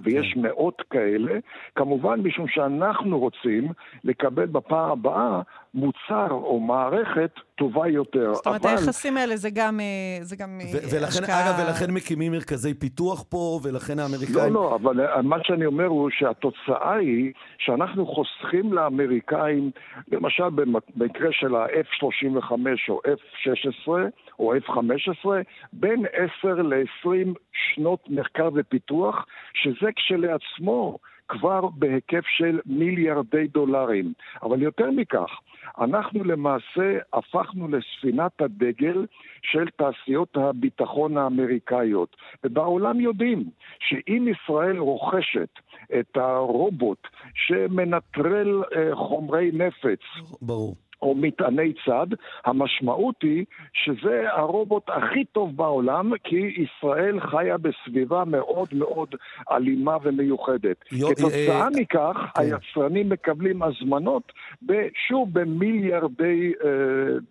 [0.00, 0.40] ויש כן.
[0.40, 1.38] מאות כאלה,
[1.74, 3.68] כמובן משום שאנחנו רוצים
[4.04, 5.42] לקבל בפעם הבאה
[5.74, 8.34] מוצר או מערכת טובה יותר.
[8.34, 8.70] זאת אומרת, אבל...
[8.70, 11.50] היחסים האלה זה גם, אה, זה גם ו- אה, ולכן, השקעה...
[11.50, 14.54] אגב, ולכן מקימים מרכזי פיתוח פה, ולכן האמריקאים...
[14.54, 19.70] לא, לא, אבל אה, מה שאני אומר הוא שהתוצאה היא שאנחנו חוסכים לאמריקאים,
[20.12, 22.52] למשל במקרה של ה-F-35
[22.88, 23.88] או F-16
[24.38, 25.28] או F-15,
[25.72, 26.04] בין
[26.40, 34.12] 10 ל-20 שנות מחקר ופיתוח, שזה כשלעצמו כבר בהיקף של מיליארדי דולרים.
[34.42, 35.30] אבל יותר מכך,
[35.78, 39.06] אנחנו למעשה הפכנו לספינת הדגל
[39.42, 42.16] של תעשיות הביטחון האמריקאיות.
[42.44, 43.44] ובעולם יודעים
[43.80, 45.48] שאם ישראל רוכשת
[46.00, 50.00] את הרובוט שמנטרל אה, חומרי נפץ,
[50.42, 50.76] ברור.
[51.04, 52.06] או מטעני צד,
[52.44, 59.08] המשמעות היא שזה הרובוט הכי טוב בעולם, כי ישראל חיה בסביבה מאוד מאוד
[59.50, 60.76] אלימה ומיוחדת.
[60.92, 62.42] יו, כתוצאה אה, מכך, כן.
[62.42, 64.32] היצרנים מקבלים הזמנות,
[65.08, 66.70] שוב, במיליארדי אה,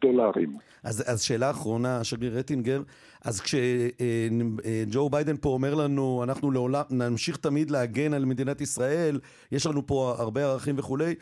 [0.02, 0.58] דולרים.
[0.84, 2.82] אז, אז שאלה אחרונה, שגריר רטינגר,
[3.26, 9.20] אז כשג'ו אה, ביידן פה אומר לנו, אנחנו לעולם, נמשיך תמיד להגן על מדינת ישראל,
[9.52, 11.16] יש לנו פה הרבה ערכים וכולי,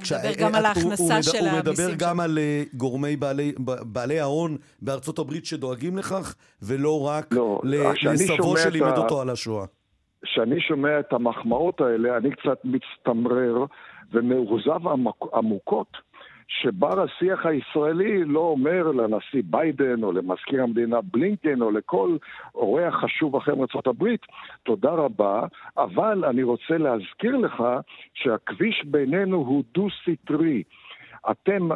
[0.00, 1.50] מדבר גם על ההכנסה של המיסים.
[1.50, 3.16] הוא מדבר גם על אה, גורמי
[3.82, 9.64] בעלי ההון בארצות הברית שדואגים לכך, ולא רק לא, לסבו שלימד אותו על השואה.
[10.22, 13.64] כשאני שומע את המחמאות האלה, אני קצת מצטמרר
[14.12, 14.80] ומאוכזב
[15.34, 16.07] עמוקות.
[16.48, 22.16] שבר השיח הישראלי לא אומר לנשיא ביידן או למזכיר המדינה בלינקן או לכל
[22.54, 24.26] אורח חשוב אחר מארצות הברית,
[24.62, 25.46] תודה רבה,
[25.76, 27.62] אבל אני רוצה להזכיר לך
[28.14, 30.62] שהכביש בינינו הוא דו-סטרי.
[31.30, 31.68] אתם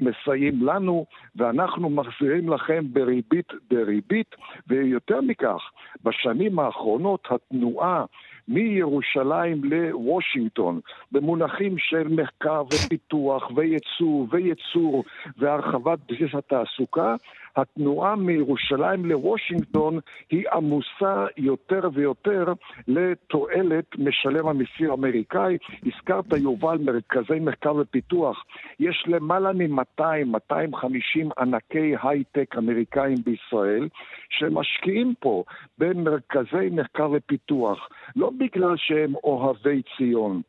[0.00, 1.06] מסייעים לנו
[1.36, 4.34] ואנחנו מחזירים לכם בריבית דריבית,
[4.66, 5.70] ויותר מכך,
[6.04, 8.04] בשנים האחרונות התנועה
[8.48, 10.80] מירושלים לוושינגטון,
[11.12, 15.04] במונחים של מחקר ופיתוח וייצוא וייצור
[15.38, 17.14] והרחבת בסיס התעסוקה,
[17.60, 19.98] התנועה מירושלים לוושינגטון
[20.30, 22.44] היא עמוסה יותר ויותר
[22.88, 25.56] לתועלת משלם המיסים האמריקאי.
[25.86, 28.44] הזכרת, יובל, מרכזי מחקר ופיתוח.
[28.80, 33.88] יש למעלה מ-200, 250 ענקי הייטק אמריקאים בישראל
[34.30, 35.44] שמשקיעים פה
[35.78, 40.42] במרכזי מחקר ופיתוח, לא בגלל שהם אוהבי ציון.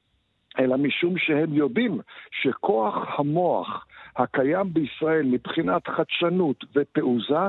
[0.59, 1.99] אלא משום שהם יודעים
[2.41, 3.85] שכוח המוח
[4.17, 7.43] הקיים בישראל מבחינת חדשנות ותעוזה,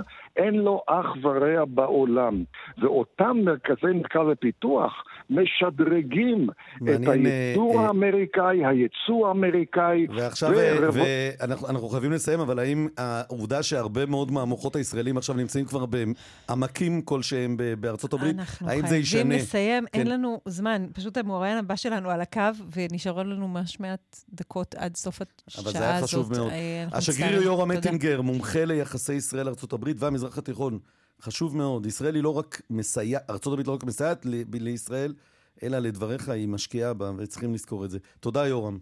[0.45, 2.45] אין לו אח ורע בעולם.
[2.83, 4.93] ואותם מרכזי מחקר ופיתוח
[5.31, 6.49] משדרגים
[6.83, 10.07] את הייצור אה, האמריקאי, הייצוא האמריקאי.
[10.17, 10.97] ועכשיו, ורב...
[11.41, 17.57] ואנחנו חייבים לסיים, אבל האם העובדה שהרבה מאוד מהמוחות הישראלים עכשיו נמצאים כבר בעמקים כלשהם
[17.81, 19.21] בארצות הברית, האם זה ישנה?
[19.21, 19.99] אנחנו חייבים לסיים, כן.
[19.99, 20.87] אין לנו זמן.
[20.93, 22.41] פשוט המוראיין הבא שלנו על הקו,
[22.77, 25.77] ונשארו לנו ממש מעט דקות עד סוף השעה הזאת.
[25.77, 26.51] אבל זה היה חשוב מאוד.
[26.51, 30.79] אה, השגריר יורם אטינגר, מומחה ליחסי ישראל-ארה"ב והמזרח התיכון.
[31.21, 31.87] חשוב מאוד.
[31.87, 35.15] ישראל היא לא רק מסייעת, ארה"ב לא רק מסייעת לישראל,
[35.63, 37.99] אלא לדבריך היא משקיעה בה, וצריכים לזכור את זה.
[38.21, 38.79] תודה, יורם.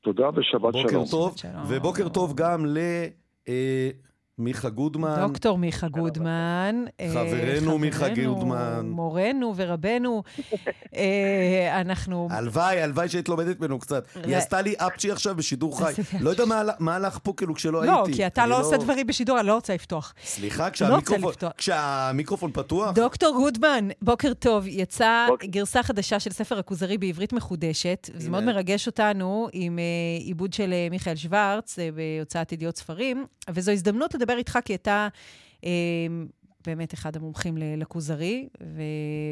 [0.00, 1.04] תודה ושבת שלום.
[1.04, 1.34] בוקר טוב,
[1.68, 2.78] ובוקר טוב גם ל...
[3.48, 3.90] אה,
[4.38, 5.16] מיכה גודמן.
[5.20, 6.84] דוקטור מיכה גודמן.
[7.00, 8.86] אה, חברנו מיכה גודמן.
[8.88, 10.22] מורנו ורבנו.
[10.96, 12.28] אה, אנחנו...
[12.30, 14.06] הלוואי, הלוואי שהיית לומדת ממנו קצת.
[14.24, 15.92] היא עשתה לי אפצ'י עכשיו בשידור חי.
[16.20, 16.44] לא יודע
[16.78, 18.10] מה הלך פה כאילו כשלא לא, הייתי.
[18.10, 20.14] לא, כי אתה לא עושה דברים בשידור, אני לא רוצה לפתוח.
[20.24, 20.68] סליחה,
[21.56, 22.92] כשהמיקרופון פתוח?
[22.92, 24.64] דוקטור גודמן, בוקר טוב.
[24.66, 28.10] יצאה גרסה חדשה של ספר הכוזרי בעברית מחודשת.
[28.16, 29.84] זה מאוד מרגש אותנו עם אה,
[30.24, 35.08] עיבוד של מיכאל שוורץ בהוצאת ידיעות ספרים, וזו הזדמנות לדבר איתך, כי אתה
[35.64, 35.70] אה,
[36.66, 38.82] באמת אחד המומחים לכוזרי ו-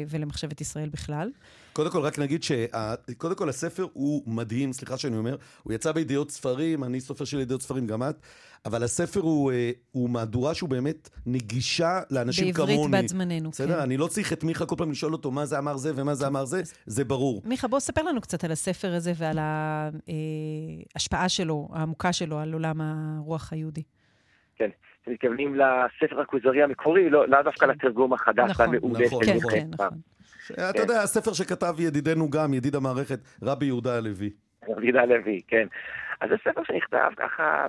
[0.09, 1.29] ולמחשבת ישראל בכלל.
[1.73, 6.31] קודם כל, רק נגיד שקודם כל הספר הוא מדהים, סליחה שאני אומר, הוא יצא בידיעות
[6.31, 8.15] ספרים, אני סופר של ידיעות ספרים, גם את,
[8.65, 12.91] אבל הספר הוא, אה, הוא מהדורה שהוא באמת נגישה לאנשים בעברית כמוני.
[12.91, 13.75] בעברית בת זמננו, בסדר?
[13.75, 13.79] כן.
[13.79, 16.27] אני לא צריך את מיכה כל פעם לשאול אותו מה זה אמר זה ומה זה
[16.27, 17.41] אמר זה, זה ברור.
[17.45, 19.39] מיכה, בוא ספר לנו קצת על הספר הזה ועל
[20.95, 23.83] ההשפעה אה, שלו, העמוקה שלו על עולם הרוח היהודי.
[24.55, 24.69] כן.
[25.07, 29.67] מתכוונים לספר הכוזרי המקורי, לא, לא דווקא לתרגום החדש נכון, והמעובד נכון, של נכון, כן,
[29.73, 29.89] נכון.
[30.69, 34.29] אתה יודע, הספר שכתב ידידנו גם, ידיד המערכת, רבי יהודה הלוי.
[34.69, 35.67] רבי יהודה הלוי, כן.
[36.21, 37.65] אז זה ספר שנכתב ככה,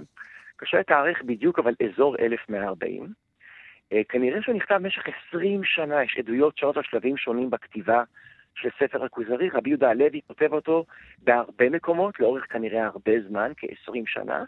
[0.57, 3.13] קשה לתאריך בדיוק, אבל אזור 1140.
[3.93, 8.03] אה, כנראה שהוא נכתב במשך 20 שנה, יש עדויות שונות על שלבים שונים בכתיבה
[8.55, 9.49] של ספר הכוזרי.
[9.49, 10.85] רבי יהודה הלוי כותב אותו
[11.19, 14.45] בהרבה מקומות, לאורך כנראה הרבה זמן, כ-20 שנה.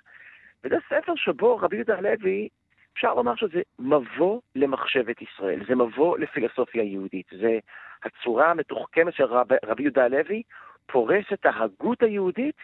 [0.64, 2.48] וזה ספר שבו רבי יהודה הלוי,
[2.92, 7.26] אפשר לומר שזה מבוא למחשבת ישראל, זה מבוא לפילוסופיה יהודית.
[7.40, 7.58] זה
[8.04, 10.42] הצורה המתוחכמת של רב, רבי יהודה הלוי,
[10.86, 12.56] פורס את ההגות היהודית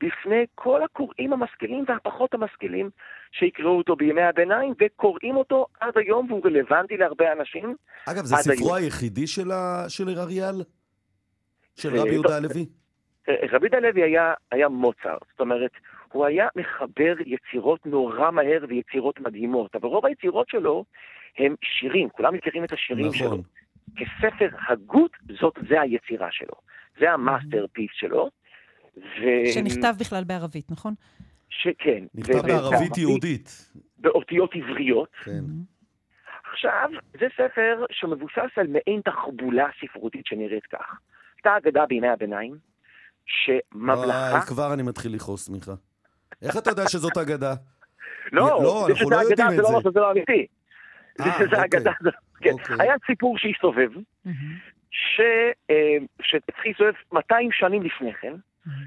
[0.00, 2.90] בפני כל הקוראים המשכילים והפחות המשכילים
[3.32, 7.76] שיקראו אותו בימי הביניים, וקוראים אותו עד היום, והוא רלוונטי להרבה אנשים.
[8.08, 8.84] אגב, זה ספרו היום.
[8.84, 9.84] היחידי של, ה...
[9.88, 10.62] של אריאל?
[11.76, 12.66] של רבי יהודה הלוי?
[13.28, 15.70] רבי יהודה הלוי היה, היה מוצרט, זאת אומרת,
[16.14, 20.84] הוא היה מחבר יצירות נורא מהר ויצירות מדהימות, אבל רוב היצירות שלו
[21.38, 23.18] הם שירים, כולם מכירים את השירים נכון.
[23.18, 23.42] שלו.
[23.96, 25.10] כספר הגות,
[25.40, 26.54] זאת, זה היצירה שלו.
[27.00, 28.30] זה המאסטרפיס שלו.
[28.96, 29.52] ו...
[29.54, 30.94] שנכתב בכלל בערבית, נכון?
[31.48, 32.04] שכן.
[32.14, 33.72] נכתב בערבית יהודית.
[33.98, 35.14] באותיות עבריות.
[35.24, 35.44] כן.
[36.52, 36.90] עכשיו,
[37.20, 40.98] זה ספר שמבוסס על מעין תחבולה ספרותית שנראית כך.
[41.36, 42.54] הייתה אגדה בימי הביניים,
[43.26, 44.30] שממלכה...
[44.32, 45.74] וואי, כבר אני מתחיל לכעוס, מיכה.
[46.44, 47.54] איך אתה יודע שזאת אגדה?
[48.32, 49.62] לא, לא, אנחנו לא יודעים את זה.
[49.62, 50.46] זה לא שזה לא אמיתי.
[51.18, 51.64] זה שזה אוקיי.
[51.64, 51.92] אגדה.
[52.40, 52.50] כן.
[52.50, 52.76] אוקיי.
[52.78, 53.90] היה סיפור שהסתובב,
[55.70, 58.34] אה, שהתחיל להסתובב 200 שנים לפני כן,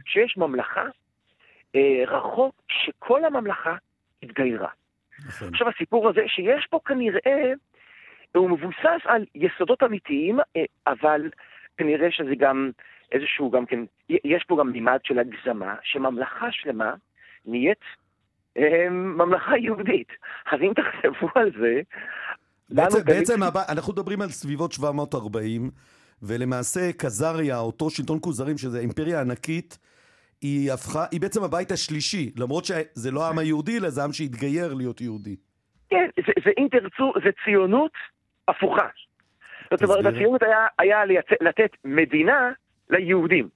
[0.06, 0.86] שיש ממלכה
[1.76, 3.76] אה, רחוק שכל הממלכה
[4.24, 4.70] התגיירה.
[5.28, 5.48] נכון.
[5.48, 7.54] עכשיו הסיפור הזה שיש פה כנראה,
[8.36, 11.30] הוא מבוסס על יסודות אמיתיים, אה, אבל
[11.78, 12.72] כנראה שזה גם
[13.12, 13.80] איזשהו גם כן,
[14.10, 16.94] יש פה גם מימד של הגזמה, שממלכה שלמה
[17.48, 17.82] נהיית
[18.58, 20.08] אה, ממלכה יהודית.
[20.52, 21.82] אז אם תחשבו על זה,
[22.70, 25.72] בעצם, בעצם הבא, אנחנו מדברים על סביבות 740,
[26.24, 29.78] ולמעשה קזריה, אותו שלטון כוזרים, שזה אימפריה ענקית,
[30.42, 34.74] היא הפכה, היא בעצם הבית השלישי, למרות שזה לא העם היהודי, אלא זה העם שהתגייר
[34.74, 35.36] להיות יהודי.
[35.90, 37.92] כן, זה, זה אם תרצו, זה ציונות
[38.48, 38.88] הפוכה.
[39.72, 41.06] זאת אומרת, הציונות היה, היה
[41.42, 42.52] לתת מדינה
[42.90, 43.50] ליהודים.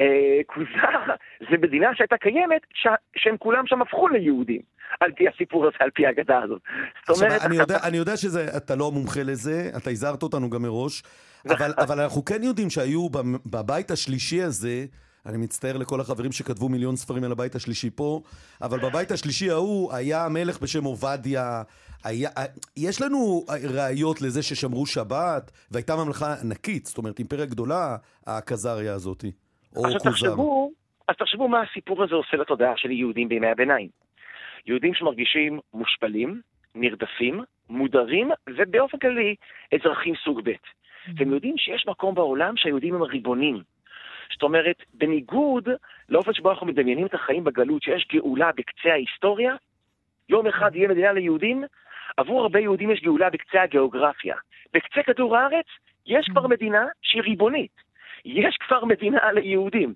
[0.00, 1.14] אה, כוזר
[1.50, 2.86] זה מדינה שהייתה קיימת, ש,
[3.16, 4.60] שהם כולם שם הפכו ליהודים.
[5.00, 6.62] על פי הסיפור הזה, על פי האגדה הזאת.
[7.08, 7.42] זאת אומרת...
[7.42, 11.02] אני יודע, אני יודע שאתה לא מומחה לזה, אתה הזהרת אותנו גם מראש,
[11.52, 13.08] אבל, אבל אנחנו כן יודעים שהיו
[13.46, 14.84] בבית השלישי הזה,
[15.26, 18.22] אני מצטער לכל החברים שכתבו מיליון ספרים על הבית השלישי פה,
[18.62, 21.62] אבל בבית השלישי ההוא היה מלך בשם עובדיה.
[22.04, 22.30] היה,
[22.76, 27.96] יש לנו ראיות לזה ששמרו שבת, והייתה ממלכה ענקית, זאת אומרת אימפריה גדולה,
[28.26, 29.32] הקזריה הזאתי,
[29.76, 29.98] או כוזר.
[29.98, 30.70] תחשבו,
[31.08, 33.88] אז תחשבו מה הסיפור הזה עושה לתודעה של יהודים בימי הביניים.
[34.66, 36.40] יהודים שמרגישים מושפלים,
[36.74, 37.40] נרדפים,
[37.70, 39.34] מודרים, ובאופן כללי
[39.74, 40.52] אזרחים סוג ב'.
[41.16, 43.62] והם יודעים שיש מקום בעולם שהיהודים הם הריבונים.
[44.32, 45.68] זאת אומרת, בניגוד
[46.08, 49.54] לאופן שבו אנחנו מדמיינים את החיים בגלות, שיש גאולה בקצה ההיסטוריה,
[50.28, 51.64] יום אחד יהיה מדינה ליהודים,
[52.16, 54.36] עבור הרבה יהודים יש גאולה בקצה הגיאוגרפיה.
[54.74, 55.66] בקצה כדור הארץ
[56.06, 57.89] יש כבר מדינה שהיא ריבונית.
[58.24, 59.94] יש כבר מדינה ליהודים.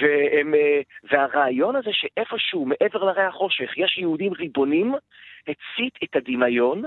[0.00, 0.80] והם, אה,
[1.10, 4.94] והרעיון הזה שאיפשהו מעבר לרי החושך יש יהודים ריבונים,
[5.42, 6.82] הצית את הדמיון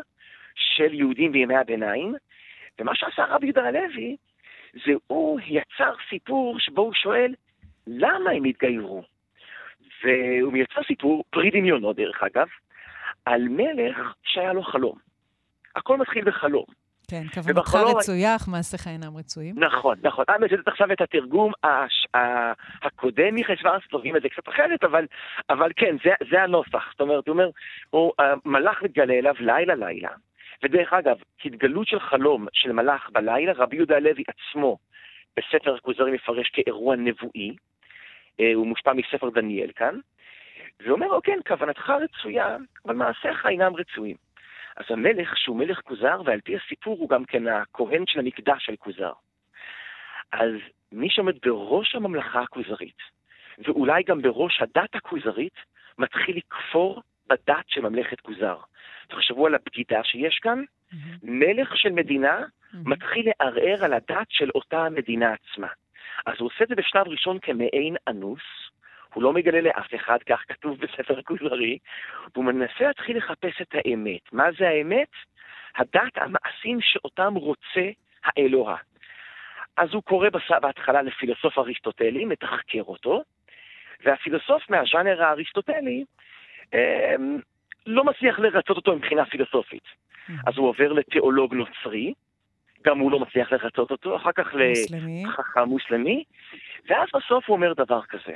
[0.55, 2.15] של יהודים בימי הביניים,
[2.79, 4.15] ומה שעשה רבי יהודה הלוי,
[4.73, 7.33] זה הוא יצר סיפור שבו הוא שואל,
[7.87, 9.03] למה הם התגיירו?
[10.03, 12.47] והוא מייצר סיפור, פרי דמיונו דרך אגב,
[13.25, 14.97] על מלך שהיה לו חלום.
[15.75, 16.65] הכל מתחיל בחלום.
[17.09, 19.55] כן, כוונתך רצויה, אך מעשיך אינם רצויים.
[19.57, 20.25] נכון, נכון.
[20.29, 21.51] אני מצטט עכשיו את התרגום
[22.83, 25.05] הקודם מחשבון סטובים את זה קצת אחרת, אבל,
[25.49, 26.91] אבל כן, זה, זה הנוסח.
[26.91, 27.49] זאת אומרת, הוא אומר,
[27.89, 28.13] הוא,
[28.45, 30.09] מלאך מתגלה אליו לילה-לילה,
[30.63, 34.77] ודרך אגב, התגלות של חלום של מלאך בלילה, רבי יהודה הלוי עצמו
[35.37, 37.55] בספר הכוזרי מפרש כאירוע נבואי,
[38.39, 39.99] אה, הוא מושפע מספר דניאל כאן,
[40.85, 44.15] ואומר, או אוקיי, כוונתך רצויה, אבל מעשיך אינם רצויים.
[44.79, 48.75] אז המלך, שהוא מלך כוזר, ועל פי הסיפור הוא גם כן הכהן של המקדש של
[48.75, 49.11] כוזר.
[50.31, 50.51] אז
[50.91, 52.97] מי שעומד בראש הממלכה הכוזרית,
[53.57, 55.53] ואולי גם בראש הדת הכוזרית,
[55.97, 58.57] מתחיל לכפור בדת של ממלכת כוזר.
[59.07, 60.63] תחשבו על הבגידה שיש כאן.
[60.63, 60.95] Mm-hmm.
[61.23, 62.77] מלך של מדינה mm-hmm.
[62.85, 65.67] מתחיל לערער על הדת של אותה המדינה עצמה.
[66.25, 68.41] אז הוא עושה את זה בשלב ראשון כמעין אנוס,
[69.13, 71.77] הוא לא מגלה לאף אחד, כך כתוב בספר הכוזרי,
[72.33, 74.33] והוא מנסה להתחיל לחפש את האמת.
[74.33, 75.11] מה זה האמת?
[75.75, 77.89] הדת, המעשים שאותם רוצה
[78.23, 78.77] האלוה.
[79.77, 80.29] אז הוא קורא
[80.61, 83.23] בהתחלה לפילוסוף אריסטוטלי, מתחקר אותו,
[84.03, 86.03] והפילוסוף מהז'אנר האריסטוטלי
[86.73, 87.39] אמ,
[87.85, 89.83] לא מצליח לרצות אותו מבחינה פילוסופית.
[89.83, 90.33] Mm-hmm.
[90.47, 92.13] אז הוא עובר לתיאולוג נוצרי,
[92.85, 96.23] גם הוא לא מצליח לרצות אותו, אחר כך לחכם מוסלמי,
[96.89, 98.35] ואז בסוף הוא אומר דבר כזה: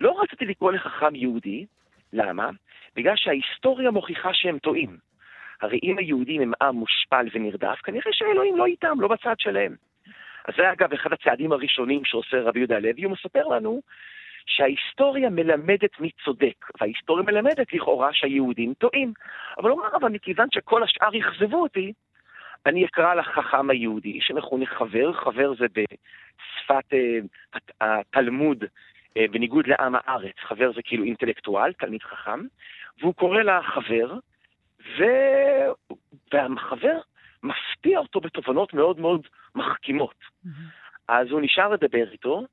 [0.00, 1.66] לא רציתי לקרוא לחכם יהודי,
[2.12, 2.50] למה?
[2.96, 4.96] בגלל שההיסטוריה מוכיחה שהם טועים.
[5.60, 9.74] הרי אם היהודים הם עם מושפל ונרדף, כנראה שאלוהים לא איתם, לא בצד שלהם.
[10.44, 13.80] אז זה אגב אחד הצעדים הראשונים שעושה רבי יהודה הלוי, הוא מספר לנו
[14.46, 19.12] שההיסטוריה מלמדת מי צודק, וההיסטוריה מלמדת לכאורה שהיהודים טועים.
[19.58, 21.92] אבל הוא אמר, אבל מכיוון שכל השאר אכזבו אותי,
[22.66, 28.64] אני אקרא לחכם היהודי, שמכונה חבר, חבר זה בשפת uh, התלמוד,
[29.18, 32.40] בניגוד לעם הארץ, חבר זה כאילו אינטלקטואל, תלמיד חכם,
[33.00, 34.14] והוא קורא לה חבר,
[34.98, 35.04] ו...
[36.32, 36.98] והחבר
[37.42, 40.14] מפתיע אותו בתובנות מאוד מאוד מחכימות.
[40.14, 40.48] Mm-hmm.
[41.08, 42.46] אז הוא נשאר לדבר איתו,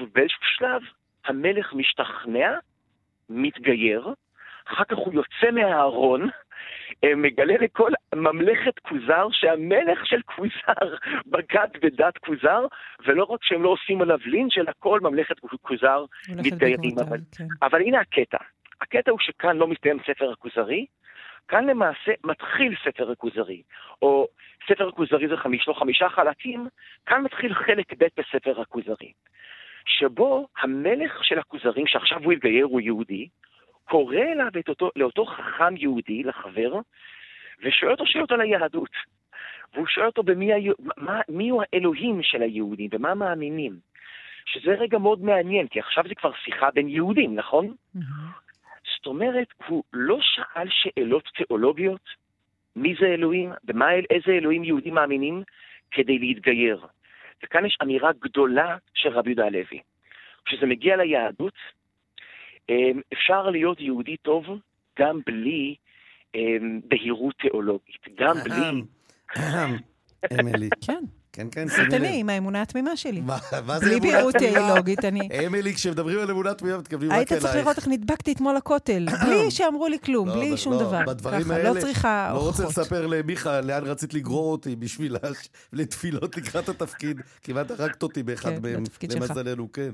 [0.00, 0.82] ובאיזשהו שלב
[1.24, 2.58] המלך משתכנע,
[3.28, 4.14] מתגייר,
[4.64, 6.28] אחר כך הוא יוצא מהארון, אה,
[7.16, 10.96] מגלה לכל ממלכת כוזר שהמלך של כוזר
[11.32, 12.66] בגד בדת כוזר,
[13.06, 16.98] ולא רק שהם לא עושים עליו לינץ', אלא כל ממלכת כוזר מתגיירים.
[16.98, 17.46] אבל, כן.
[17.62, 18.38] אבל הנה הקטע.
[18.80, 20.86] הקטע הוא שכאן לא מסתיים ספר הכוזרי,
[21.48, 23.62] כאן למעשה מתחיל ספר הכוזרי,
[24.02, 24.28] או
[24.68, 26.68] ספר הכוזרי זה חמיש, לא חמישה חלקים,
[27.06, 29.12] כאן מתחיל חלק ב' בספר הכוזרי,
[29.86, 33.28] שבו המלך של הכוזרים, שעכשיו הוא התגייר, הוא יהודי,
[33.90, 36.72] קורא אליו אותו, לאותו חכם יהודי, לחבר,
[37.62, 38.90] ושואל אותו שאלות על היהדות.
[39.74, 40.56] והוא שואל אותו במי ה...
[40.96, 43.78] מה, מי הוא האלוהים של היהודים ומה מאמינים.
[44.46, 47.74] שזה רגע מאוד מעניין, כי עכשיו זה כבר שיחה בין יהודים, נכון?
[47.96, 48.00] Mm-hmm.
[48.96, 52.08] זאת אומרת, הוא לא שאל שאלות תיאולוגיות,
[52.76, 55.42] מי זה אלוהים, במה, איזה אלוהים יהודים מאמינים,
[55.90, 56.86] כדי להתגייר.
[57.44, 59.80] וכאן יש אמירה גדולה של רבי יהודה הלוי.
[60.44, 61.54] כשזה מגיע ליהדות,
[63.12, 64.44] אפשר להיות יהודי טוב
[64.98, 65.74] גם בלי
[66.34, 68.82] אמ, בהירות תיאולוגית, גם בלי...
[70.40, 70.68] אמילי.
[70.86, 71.04] כן.
[71.32, 71.94] כן, כן, שימי לב.
[71.94, 73.20] אני, עם האמונה התמימה שלי.
[73.20, 73.98] מה זה אמונה תמימה?
[73.98, 75.28] בלי בהירות תיאולוגית, אני...
[75.46, 77.32] אמילי, כשמדברים על אמונה תמימה, מתכוונים רק אלייך.
[77.32, 80.80] היית צריך לראות איך נדבקתי אתמול לכותל, בלי שאמרו לי כלום, לא, בלי שום לא,
[80.80, 81.00] דבר.
[81.06, 82.58] בדברים האלה, לא צריכה הוכחות.
[82.58, 85.16] לא רוצה לספר למיכה לאן רצית לגרור אותי בשביל
[85.72, 87.20] לתפילות לקראת התפקיד.
[87.42, 88.82] כמעט הרגת אותי באחד כן, מהם,
[89.16, 89.90] למזלנו, כן.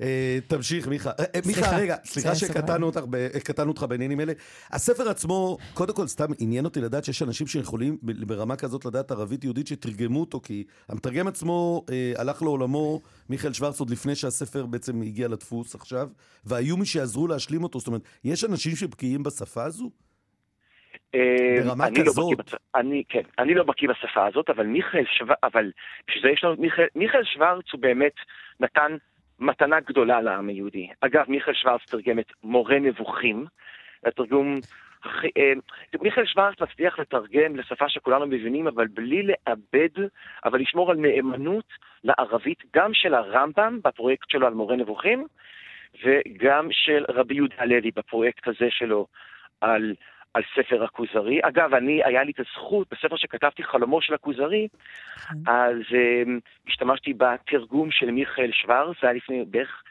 [0.00, 1.10] אה, תמשיך, מיכה.
[1.10, 4.32] אה, אה, מיכה, רגע, סליחה שקטענו אותך בעניינים אלה.
[4.70, 9.44] הספר עצמו, קודם כל, סתם עניין אותי לדעת שיש אנשים שיכולים ברמה כזאת לדעת ערבית
[9.44, 11.84] יהודית שתרגמו אותו, כי המתרגם עצמו
[12.16, 16.08] הלך לעולמו, מיכאל שוורץ, עוד לפני שהספר בעצם הגיע לדפוס עכשיו,
[16.44, 17.78] והיו מי שיעזרו להשלים אותו.
[17.78, 19.90] זאת אומרת, יש אנשים שבקיאים בשפה הזו?
[21.64, 22.54] ברמה לא כזאת.
[22.74, 25.70] אני, כן, אני לא בקיא בשפה הזאת, אבל מיכאל שוורץ, אבל
[26.08, 26.54] בשביל זה יש לנו,
[26.94, 28.12] מיכאל שוורץ הוא באמת
[28.60, 28.96] נתן
[29.38, 30.88] מתנה גדולה לעם היהודי.
[31.00, 33.46] אגב, מיכאל שוורץ תרגם את מורה נבוכים,
[34.04, 34.60] התרגום...
[35.36, 35.52] אה,
[36.02, 40.08] מיכאל שוורץ מצליח לתרגם לשפה שכולנו מבינים, אבל בלי לאבד,
[40.44, 41.72] אבל לשמור על נאמנות
[42.04, 45.26] לערבית, גם של הרמב"ם בפרויקט שלו על מורה נבוכים,
[46.04, 49.06] וגם של רבי יהודה הלוי בפרויקט הזה שלו
[49.60, 49.94] על
[50.36, 51.40] על ספר הכוזרי.
[51.42, 54.68] אגב, אני, היה לי את הזכות, בספר שכתבתי, חלומו של הכוזרי,
[55.28, 55.34] כן.
[55.52, 59.82] אז um, השתמשתי בתרגום של מיכאל שוורץ, זה היה לפני בערך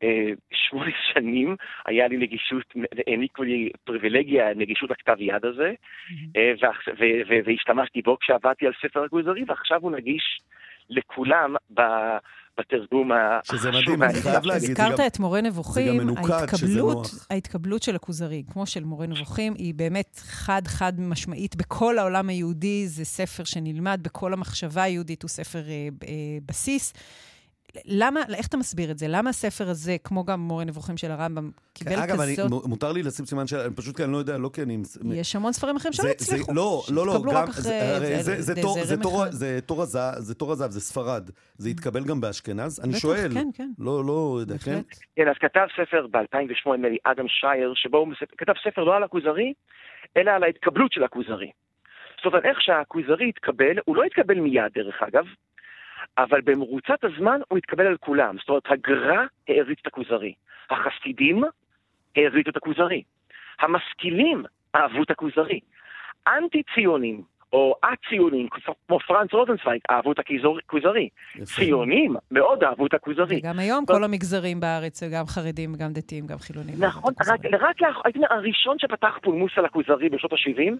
[0.00, 0.04] uh,
[0.52, 1.56] שמונה שנים,
[1.86, 2.74] היה לי נגישות,
[3.06, 5.72] העניקו לי פריבילגיה, נגישות לכתב יד הזה,
[6.12, 6.66] uh,
[7.44, 10.40] והשתמשתי בו כשעבדתי על ספר הכוזרי, ועכשיו הוא נגיש
[10.90, 11.80] לכולם ב...
[12.58, 13.58] בתרגום החשוב.
[13.58, 18.84] שזה מדהים, אני חייב להגיד, הזכרת את מורה נבוכים, ההתקבלות, ההתקבלות של הכוזרי, כמו של
[18.84, 25.22] מורה נבוכים, היא באמת חד-חד משמעית בכל העולם היהודי, זה ספר שנלמד בכל המחשבה היהודית,
[25.22, 26.92] הוא ספר אה, אה, בסיס.
[27.84, 29.06] למה, איך אתה מסביר את זה?
[29.08, 32.04] למה הספר הזה, כמו גם מורה נבוכים של הרמב"ם, קיבל כזאת...
[32.04, 33.70] אגב, אני, מותר לי לשים סימן של...
[33.76, 34.78] פשוט כי אני לא יודע, לא כי אני...
[35.14, 36.52] יש המון ספרים אחרים שלא הצליחו.
[36.54, 37.46] לא, לא, לא, גם...
[39.30, 39.60] זה
[40.34, 41.30] תור הזהב, זה ספרד.
[41.58, 42.80] זה התקבל גם באשכנז?
[42.84, 43.30] אני שואל.
[43.34, 43.70] כן, כן.
[43.78, 44.80] לא, לא יודע, כן?
[45.16, 48.08] כן, אז כתב ספר ב-2008, נדמה לי, אדם שייר, שבו הוא
[48.38, 49.52] כתב ספר לא על הכוזרי,
[50.16, 51.50] אלא על ההתקבלות של הכוזרי.
[52.16, 55.24] זאת אומרת, איך שהכוזרי התקבל, הוא לא התקבל מיד, דרך אגב,
[56.18, 58.36] אבל במרוצת הזמן הוא התקבל על כולם.
[58.38, 60.34] זאת אומרת, הגר"א העריץ את הכוזרי,
[60.70, 61.44] החסידים
[62.16, 63.02] העריצו את הכוזרי,
[63.60, 64.44] המשכילים
[64.74, 65.60] אהבו את הכוזרי,
[66.26, 67.22] אנטי-ציונים
[67.54, 68.48] או א-ציונים,
[68.88, 71.08] כמו פרנץ רוזנצוויג, אהבו את הכוזרי.
[71.44, 73.36] ציונים מאוד אהבו את הכוזרי.
[73.38, 76.74] וגם היום כל המגזרים בארץ, גם חרדים, גם דתיים, גם חילונים.
[76.78, 77.12] נכון,
[77.60, 77.76] רק
[78.30, 80.72] הראשון שפתח פולמוס על הכוזרי בשנות ה-70,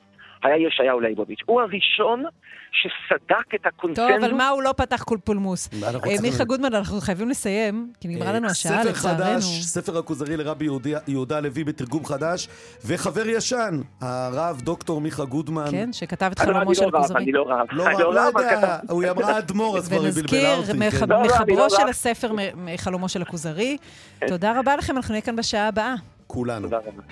[0.43, 1.41] היה ישעיהו ליבוביץ'.
[1.47, 2.25] הוא הראשון
[2.73, 4.11] שסדק את הקונצנזוס.
[4.11, 5.71] טוב, אבל מה הוא לא פתח כל פולמוס?
[5.85, 5.91] אה,
[6.23, 8.95] מיכה גודמן, אנחנו חייבים לסיים, כי נגמרה לנו השעה, לצערנו.
[8.95, 10.67] ספר חדש, ספר הכוזרי לרבי
[11.07, 12.49] יהודה הלוי בתרגום חדש,
[12.87, 15.71] וחבר ישן, הרב דוקטור מיכה גודמן.
[15.71, 17.23] כן, שכתב את מומו של כוזרי.
[17.23, 17.91] אני לא רב, אני לא רב.
[17.91, 20.71] לא, לא, לא יודע, הוא אמרה אדמו"ר, אז כבר היא בלבלה אותי.
[20.73, 23.77] ונזכיר, לא מחברו של הספר מחלומו של הכוזרי.
[24.21, 24.27] כן.
[24.27, 25.95] תודה רבה לכם, אנחנו נהיה כאן בשעה הבאה.
[26.27, 26.63] כולנו.
[26.63, 27.03] תודה רבה.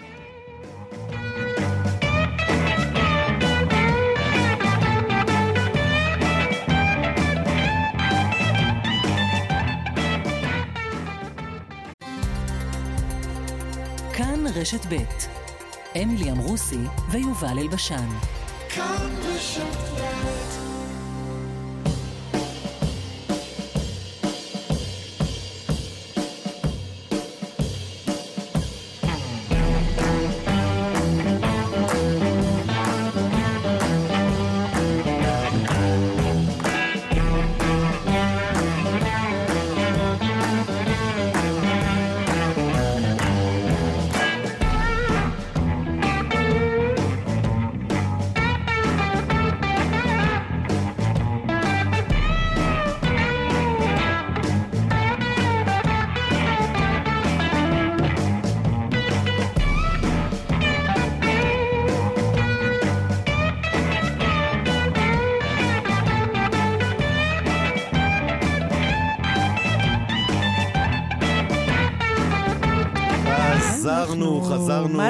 [14.62, 14.96] רשת ב'
[16.02, 16.78] אמיליאם אמרוסי
[17.10, 18.08] ויובל אלבשן.
[18.74, 20.51] כאן רשת ב'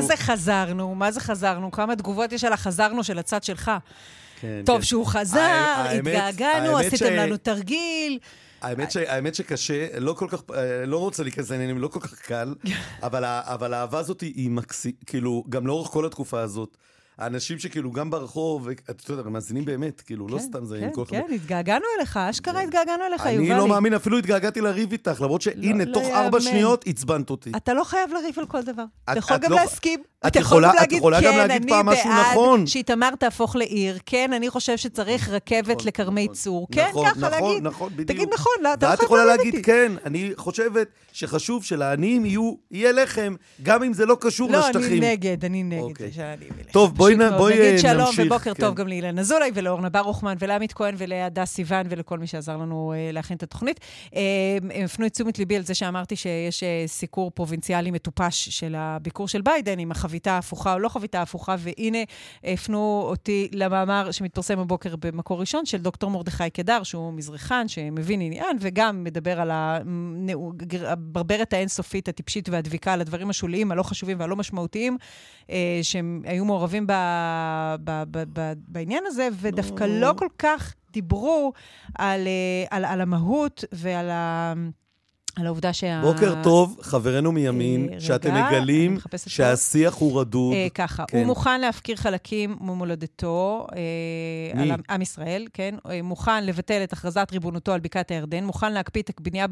[0.03, 0.94] מה זה חזרנו?
[0.94, 1.70] מה זה חזרנו?
[1.70, 3.70] כמה תגובות יש על החזרנו של הצד שלך?
[4.40, 4.82] כן, טוב כן.
[4.82, 7.03] שהוא חזר, התגעגענו, עשיתם ש...
[7.03, 8.18] לנו תרגיל.
[8.62, 12.20] האמת, ש, האמת שקשה, לא כל כך, אה, לא רוצה להיכנס לעניינים, לא כל כך
[12.20, 12.55] קל,
[13.03, 16.76] אבל, אבל האהבה הזאת היא מקסי, כאילו, גם לאורך כל התקופה הזאת.
[17.22, 20.90] האנשים שכאילו גם ברחוב, אתה יודע, הם מאזינים באמת, כאילו, לא כן, סתם זה עם
[20.90, 23.50] כל כן, כן, התגעגענו אליך, אשכרה התגעגענו אליך, יובלי.
[23.52, 27.30] אני לא מאמין, אפילו התגעגעתי לריב איתך, למרות שהנה, לא, תוך לא ארבע שניות עצבנת
[27.30, 27.52] אותי.
[27.56, 28.84] אתה לא חייב לריב על כל דבר.
[29.10, 30.02] אתה יכול גם להסכים.
[30.26, 30.72] את יכולה
[31.20, 32.60] גם להגיד פעם משהו נכון.
[32.60, 33.98] כן, שאיתמר תהפוך לעיר.
[34.06, 36.34] כן, אני חושב שצריך רכבת נכון, לכרמי נכון.
[36.34, 36.66] צור.
[36.72, 37.62] כן, ככה להגיד.
[37.62, 38.08] נכון, בדיוק.
[38.08, 42.24] תגיד נכון, לא, אתה לא יכול יכולה להגיד, כן, אני חושבת שחשוב שלעניים
[42.70, 44.80] יהיה לחם, גם אם זה לא קשור לשטחים.
[44.80, 45.80] לא, אני נגד, אני נגד.
[45.80, 46.10] אוקיי.
[46.72, 47.80] טוב, בואי נמשיך.
[47.80, 52.56] שלום ובוקר טוב גם לאילן אזולאי ולאורנה ברוכמן ולעמית כהן ולהדס סיוון ולכל מי שעזר
[52.56, 53.80] לנו אה, להכין את התוכנית.
[54.16, 54.20] אה,
[54.74, 59.28] הם הפנו את תשומת ליבי על זה שאמרתי שיש אה, סיקור פרובינציאלי מטופש של הביקור
[59.28, 61.98] של ביידן, עם החביתה ההפוכה או לא חביתה הפוכה, והנה
[62.44, 68.56] הפנו אותי למאמר שמתפרסם הבוקר במקור ראשון של דוקטור מרדכי קדר, שהוא מזרחן, שמבין עניין,
[68.60, 69.50] וגם מדבר על
[70.86, 74.98] הברברת האינסופית, הטיפשית והדביקה, על הדברים השוליים, הלא חשובים והלא משמעותיים,
[75.82, 76.95] שהם היו מעורבים ב...
[77.84, 80.01] ב, ב, ב, בעניין הזה, ודווקא לא.
[80.09, 81.53] לא כל כך דיברו
[81.99, 84.55] על, אה, על, על המהות ועל ה...
[85.37, 86.01] על העובדה שה...
[86.03, 90.55] בוקר טוב, חברנו מימין, אה, שאתם מגלים שהשיח הוא רדוד.
[90.55, 91.18] אה, ככה, כן.
[91.18, 95.74] הוא מוכן להפקיר חלקים ממולדתו, אה, על עם ישראל, כן?
[95.91, 99.47] אה, מוכן לבטל את הכרזת ריבונותו על בקעת הירדן, מוכן להקפיא את הבנייה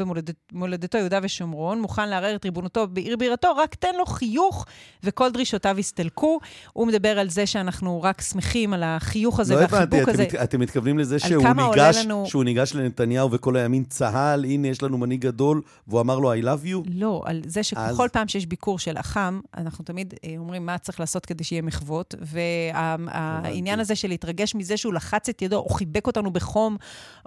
[0.53, 4.67] במולדתו יהודה ושומרון, מוכן לערער את ריבונותו בעיר בירתו, רק תן לו חיוך
[5.05, 6.39] וכל דרישותיו יסתלקו.
[6.73, 10.13] הוא מדבר על זה שאנחנו רק שמחים על החיוך הזה לא והחיבוק הזה.
[10.13, 12.25] לא הבנתי, אתם מתכוונים לזה שהוא ניגש, לנו...
[12.27, 15.63] שהוא ניגש לנתניהו וכל הימין צהל, הנה, יש לנו מנהיג גדול.
[15.89, 16.91] והוא אמר לו, I love you?
[16.95, 18.11] לא, על זה שכל אז...
[18.13, 22.15] פעם שיש ביקור של אח"ם, אנחנו תמיד אה, אומרים מה צריך לעשות כדי שיהיה מחוות,
[22.21, 26.77] והעניין הזה של להתרגש מזה שהוא לחץ את ידו, או חיבק אותנו בחום,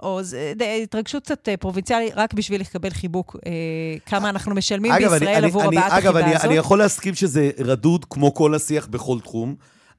[0.02, 3.52] או זה התרגשות קצת אה, פרובינציאלי, רק בשביל לקבל חיבוק, אה,
[4.06, 6.30] כמה אנחנו משלמים אגב, בישראל אני, עבור אני, הבעת החיבה הזאת.
[6.34, 9.54] אגב, אני יכול להסכים שזה רדוד כמו כל השיח בכל תחום.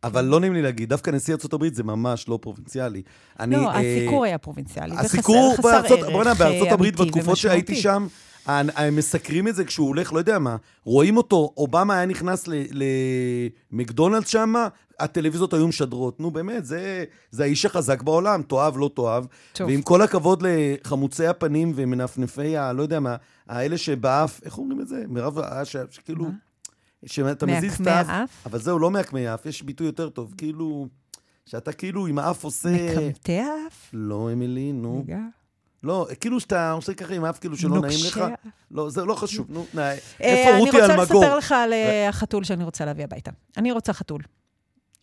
[0.05, 3.01] אבל לא נעים לי להגיד, דווקא נשיא ארה"ב זה ממש לא פרובינציאלי.
[3.47, 4.95] לא, הסיקור היה פרוביnciאלי.
[4.97, 8.07] הסיקור בארצות, בוא'נה, בארצות הברית, בתקופות שהייתי שם,
[8.47, 12.49] הם מסקרים את זה כשהוא הולך, לא יודע מה, רואים אותו, אובמה היה נכנס
[13.71, 14.53] למקדונלדס שם,
[14.99, 16.19] הטלוויזיות היו משדרות.
[16.19, 19.25] נו באמת, זה, זה האיש החזק בעולם, תאהב, לא תאהב.
[19.53, 19.67] טוב.
[19.67, 22.73] ועם כל הכבוד לחמוצי הפנים ומנפנפי ה...
[22.73, 23.15] לא יודע מה,
[23.47, 25.03] האלה שבאף, איך אומרים את זה?
[25.07, 26.25] מירב, אה, שכאילו...
[27.05, 28.29] שאתה מזיז את האף.
[28.45, 30.33] אבל זהו, לא מעקמי האף, יש ביטוי יותר טוב.
[30.37, 30.87] כאילו,
[31.45, 32.97] שאתה כאילו עם האף עושה...
[32.97, 33.89] מקמטי האף?
[33.93, 35.03] לא, אמילי, נו.
[35.03, 35.19] רגע.
[35.85, 38.23] לא, כאילו שאתה עושה ככה עם אף כאילו שלא נעים לך.
[38.71, 39.47] לא, זה לא חשוב.
[39.49, 40.93] נו, אה, איפה רותי אלמגור?
[40.93, 43.31] אני רוצה לספר לך על אה, החתול שאני רוצה להביא הביתה.
[43.57, 44.21] אני רוצה חתול.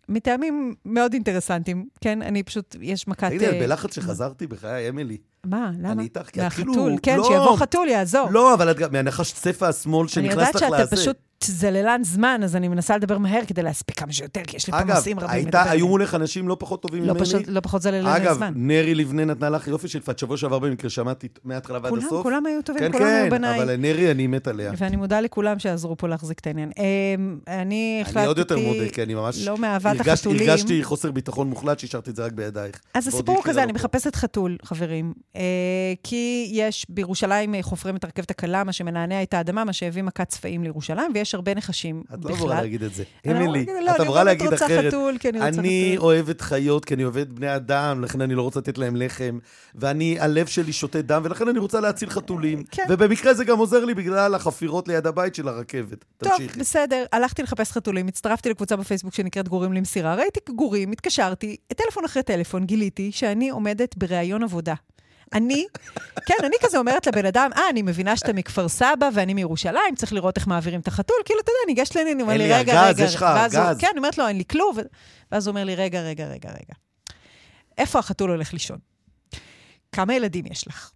[0.08, 2.22] מטעמים מאוד אינטרסנטיים, כן?
[2.22, 3.28] אני פשוט, יש מכת...
[3.28, 5.16] תגידי, את בלחץ שחזרתי בחיי, אמילי.
[5.44, 5.70] מה?
[5.78, 5.92] למה?
[5.92, 6.72] אני איתך, כי את כאילו...
[6.72, 7.24] מהחתול, כן, לא.
[7.24, 8.30] שיבוא חתול, יעזור.
[8.30, 10.66] לא, אבל את גם מהנחש צפה השמאל שנכנס לך לזה.
[10.66, 14.40] אני יודעת שאתה פשוט זללן זמן, אז אני מנסה לדבר מהר כדי להספיק כמה שיותר,
[14.46, 15.48] כי יש לי פה נושאים רבים.
[15.48, 17.24] אגב, היו מולך אנשים לא פחות טובים לא ממני.
[17.26, 18.12] פשוט, לא פחות זללן זמן.
[18.12, 22.08] אגב, נרי לבנה נתנה לך יופי של פת שבוע שעבר במקרה, שמעתי מההתחלה ועד הסוף.
[22.08, 23.62] כולם, כולם היו טובים, כן, כולם כן, היו בניי.
[23.62, 24.72] אבל נרי, אני מת עליה.
[24.78, 26.70] ואני מודה לכולם שעזרו פה להחזיק את העניין.
[26.78, 28.18] אמ, אני החלטתי...
[28.18, 29.46] אני עוד יותר מודה, כי אני ממש...
[29.46, 30.48] לא מאהבת החתולים.
[30.48, 32.80] הרגשתי חוסר ביטחון מוחלט שהשארתי את זה רק בידייך.
[32.94, 35.12] אז הסיפור הוא כזה, אני מחפשת חתול, חברים.
[35.36, 35.42] אה,
[36.02, 40.62] כי יש בירושלים חופרים את הרכבת הקלה, מה שמנענע את האדמה, מה שהביא מכת צפעים
[40.62, 42.30] לירושלים, ויש יש הרבה נחשים את בכלל.
[42.30, 43.04] לא אמורה להגיד את זה.
[43.26, 44.84] אני לא אמילי, לא, את אני אמורה להגיד אחרת.
[44.88, 46.04] חתול, כי אני רוצה אני חתול.
[46.04, 49.38] אוהבת חיות, כי אני אוהבת בני אדם, לכן אני לא רוצה לתת להם לחם,
[49.74, 52.64] ואני, הלב שלי שותה דם, ולכן אני רוצה להציל חתולים.
[52.70, 52.84] כן.
[52.88, 56.04] ובמקרה זה גם עוזר לי בגלל החפירות ליד הבית של הרכבת.
[56.18, 56.60] טוב, תמשיכי.
[56.60, 62.22] בסדר, הלכתי לחפש חתולים, הצטרפתי לקבוצה בפייסבוק שנקראת גורים למסירה, ראיתי גורים, התקשרתי, טלפון אחרי
[62.22, 64.74] טלפון, גיליתי שאני עומדת בראיון עבודה.
[65.34, 65.66] אני,
[66.26, 70.12] כן, אני כזה אומרת לבן אדם, אה, אני מבינה שאתה מכפר סבא ואני מירושלים, צריך
[70.12, 71.16] לראות איך מעבירים את החתול.
[71.24, 73.06] כאילו, אתה יודע, ניגש לעניין, הוא אומר לי, רגע, רגע.
[73.20, 73.64] ואז הוא-.
[73.78, 74.76] כן, אני אומרת לו, אין לי כלום.
[75.32, 76.74] ואז הוא אומר לי, רגע, רגע, רגע, רגע.
[77.78, 78.78] איפה החתול הולך לישון?
[79.92, 80.90] כמה ילדים יש לך?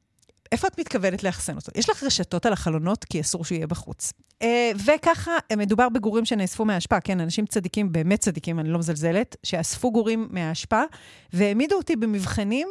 [0.52, 1.72] איפה את מתכוונת לאחסן אותו?
[1.74, 4.12] יש לך רשתות על החלונות, כי אסור שהוא יהיה בחוץ.
[4.42, 9.36] אה, וככה, אה, מדובר בגורים שנאספו מהאשפה, כן, אנשים צדיקים, באמת צדיקים, אני לא מזלזלת,
[9.42, 10.82] שאספו גורים מהאשפה,
[11.32, 12.68] והעמידו אותי במבחנים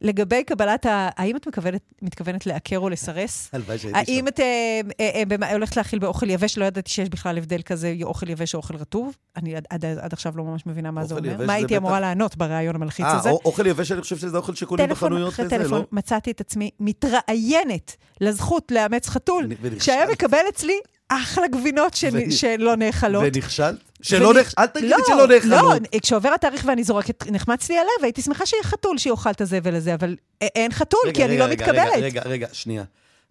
[0.00, 1.08] לגבי קבלת ה...
[1.16, 3.48] האם את מתכוונת, מתכוונת לעקר או לסרס?
[3.52, 4.12] הלוואי שהייתי שם.
[4.12, 6.58] האם את אה, אה, אה, הולכת להאכיל באוכל יבש?
[6.58, 9.16] לא ידעתי שיש בכלל הבדל כזה, אוכל יבש או אוכל רטוב.
[9.36, 11.46] אני עד, עד, עד עכשיו לא ממש מבינה מה זה אומר.
[11.46, 13.30] מה הייתי בטח- אמורה לענות בראיון המלחיץ אה, הזה?
[13.30, 15.84] או- אוכל יבש, אני חושב שזה אוכל שקונים טלפון בחנויות אחרי לזה, טלפון, לא?
[15.92, 19.48] מצאתי את עצמי מתראיינת לזכות לאמץ חתול.
[19.80, 20.78] שהיה מקבל אצלי
[21.08, 23.24] אחלה גבינות ו- שלא נאכלות.
[23.26, 23.76] ונכשלת?
[24.02, 24.54] שלא נאכ...
[24.58, 25.82] אל תגידי לא, שלא נאכלות.
[25.92, 29.74] לא, כשעובר התאריך ואני זורקת, נחמץ לי הלב, הייתי שמחה שיהיה חתול שיאכל את הזבל
[29.74, 31.92] הזה, אבל אין חתול, רגע, כי אני רגע, לא רגע, מתקבלת.
[31.96, 32.84] רגע, רגע, רגע, שנייה.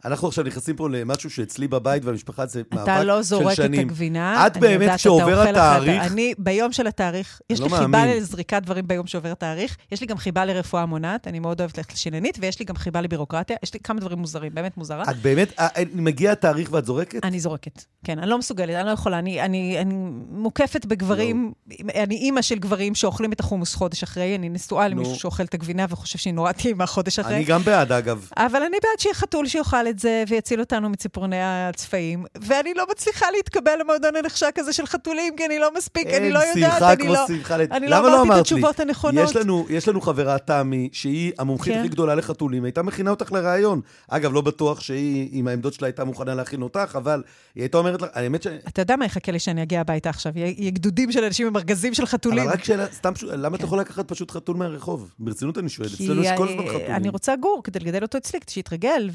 [0.05, 2.93] אנחנו עכשיו נכנסים פה למשהו שאצלי בבית והמשפחה זה מאבק של שנים.
[2.97, 4.47] אתה לא זורק את הגבינה.
[4.47, 8.05] את באמת, כשעובר התאריך- אני, ביום של התאריך, יש לא לי חיבה.
[8.05, 11.93] לזריקת דברים ביום שעובר התאריך, יש לי גם חיבה לרפואה מונעת, אני מאוד אוהבת ללכת
[11.93, 15.03] לשיננית, ויש לי גם חיבה לבירוקרטיה, יש לי כמה דברים מוזרים, באמת מוזרה.
[15.09, 17.25] את באמת, אה, אה, מגיע התאריך ואת זורקת?
[17.25, 17.83] אני זורקת.
[18.03, 19.19] כן, אני לא מסוגלת, אני לא יכולה.
[19.19, 19.93] אני, אני, אני
[20.29, 21.51] מוקפת בגברים,
[21.95, 25.15] אני אימא של גברים שאוכלים את החומוס חודש אחרי, אני נשואה למישהו.
[25.15, 27.35] שאוכל את הגבינה וחושב שהיא נורא טעימה חודש אחרי.
[27.35, 28.29] אני גם בעד, אגב.
[28.37, 33.25] אבל אני בעד שיהיה חתול שיאכל את זה ויציל אותנו מציפורני הצפעים, ואני לא מצליחה
[33.35, 37.25] להתקבל למועדון הנחשק הזה של חתולים, כי אני לא מספיק, אני לא יודעת, אני לא...
[37.57, 38.41] לת- אני לא אמרתי את אמרת לי?
[38.41, 39.29] התשובות הנכונות.
[39.29, 41.79] יש לנו, יש לנו חברה, תמי, שהיא המומחית כן.
[41.79, 43.81] הכי גדולה לחתולים, הייתה מכינה אותך לראיון.
[44.07, 47.23] אגב, לא בטוח שהיא, עם העמדות שלה, הייתה מוכנה להכין אותך, אבל
[47.55, 48.47] היא הייתה אומרת לך, האמת ש...
[48.67, 50.31] אתה יודע מה יחכה לי שאני אגיע הביתה עכשיו?
[50.35, 52.43] יהיה גדודים של אנשים עם ארגזים של חתולים.
[52.43, 53.67] אבל רק שאלה, סתם למה את כן.
[53.67, 55.11] יכולה לקחת פשוט חתול מהרחוב?
[55.19, 56.91] ברצינות אני שואל, כי אצלנו יש כל הזמן חתולים.
[56.91, 59.09] אני רוצה גור כדי לגדל אותו אצלי, כדי שיתרגל,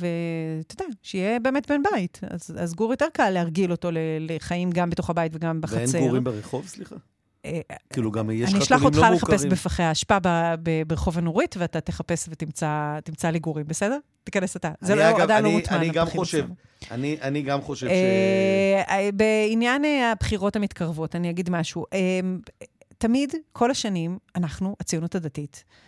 [0.60, 2.20] ואתה יודע, שיהיה באמת בן בית.
[2.30, 3.88] אז, אז גור יותר קל להרגיל אותו
[4.20, 5.92] לחיים גם בתוך הבית וגם בחצר.
[5.92, 6.96] ואין גורים ברחוב, סליחה?
[7.44, 7.60] אה,
[7.92, 9.50] כאילו, גם יש אני אשלח חתולים אותך לא לחפש מוכרים.
[9.50, 10.18] בפחי האשפה
[10.86, 13.98] ברחוב הנורית, ואתה תחפש ותמצא תמצא לי גורים, בסדר?
[14.24, 14.70] תיכנס אתה.
[14.80, 15.76] זה לא, עדיין לא מוטמן.
[15.76, 16.46] אני גם חושב.
[16.90, 17.90] אני אני גם חושב ש...
[17.90, 21.84] אה, אה, בעניין אה, הבחירות המתקרבות, אני אגיד משהו.
[21.92, 22.20] אה,
[22.98, 25.80] תמיד, כל השנים, אנחנו, הציונות הדתית, אה,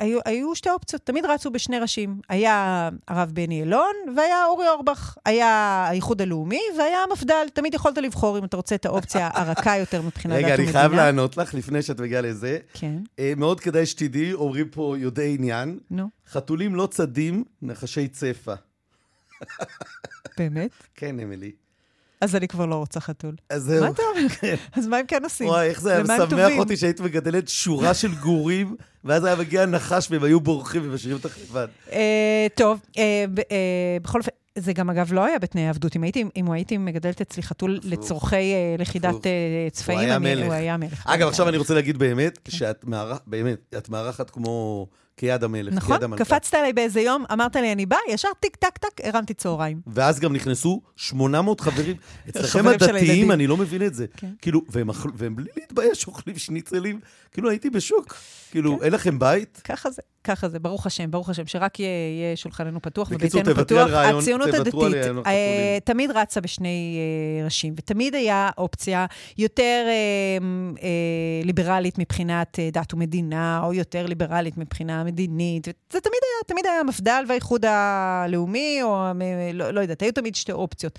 [0.00, 2.20] היו, היו שתי אופציות, תמיד רצו בשני ראשים.
[2.28, 5.16] היה הרב בני אלון והיה אורי אורבך.
[5.24, 5.48] היה
[5.88, 7.46] האיחוד הלאומי והיה המפד"ל.
[7.54, 10.64] תמיד יכולת לבחור אם אתה רוצה את האופציה הרכה יותר מבחינת דת רגע, ומדינה.
[10.64, 12.58] אני חייב לענות לך לפני שאת מגיעה לזה.
[12.72, 18.54] כן, אה, מאוד כדאי שתדעי, אומרים פה יודעי עניין, נו, חתולים לא צדים, נחשי צפה.
[20.38, 20.70] באמת?
[20.94, 21.65] כן, אמילי.
[22.20, 23.34] אז אני כבר לא רוצה חתול.
[23.50, 23.84] אז זהו.
[23.84, 24.26] מה אתה אומר?
[24.78, 25.48] אז מה הם כן עושים?
[25.48, 26.52] וואי, איך זה היה משמח?
[26.58, 31.38] אותי שהיית מגדלת שורה של גורים, ואז היה מגיע נחש והם היו בורחים ומשאירים אותך
[31.42, 31.66] לבד.
[31.92, 35.96] אה, טוב, אה, אה, בכל אופן, זה גם אגב לא היה בתנאי עבדות.
[35.96, 37.80] אם הייתי, אם הייתי מגדלת אצלי חתול.
[37.82, 39.26] לצורכי לכידת
[39.72, 39.98] צפעים,
[40.44, 41.06] הוא היה מלך.
[41.06, 41.48] אגב, עכשיו כן.
[41.48, 42.84] אני רוצה להגיד באמת, שאת
[43.78, 44.86] את מארחת כמו
[45.16, 46.24] כיד המלך, נכון, כיד המלכה.
[46.24, 49.80] קפצת עליי באיזה יום, אמרת לי, אני באה, ישר טיק טק טק, הרמתי צהריים.
[49.86, 51.96] ואז גם נכנסו 800 חברים.
[52.28, 53.30] אצלכם הדתיים.
[53.30, 54.06] אני לא מבין את זה.
[54.16, 54.30] כן.
[54.42, 57.00] כאילו, והם והם בלי להתבייש אוכלים שניצלים.
[57.32, 58.16] כאילו, הייתי בשוק.
[58.50, 58.84] כאילו, כן.
[58.84, 59.60] אין לכם בית?
[59.64, 63.88] ככה זה, ככה זה, ברוך השם, ברוך השם, שרק יהיה, יהיה שולחננו פתוח וביתנו פתוח.
[63.90, 64.74] רעיון- הציונות הדתית
[65.26, 65.78] אה.
[65.84, 66.98] תמיד רצה בשני
[67.40, 69.06] אה, ראשים, ותמיד היה אופציה
[69.38, 69.92] יותר אה,
[70.82, 70.88] אה,
[71.44, 75.64] ליברלית מבחינת אה, דת ומדינה, או יותר ליברלית מבחינה מדינית.
[75.92, 79.20] זה תמיד היה, תמיד היה המפד"ל והאיחוד הלאומי, או המ-
[79.52, 80.98] לא, לא יודעת, היו תמיד שתי אופציות.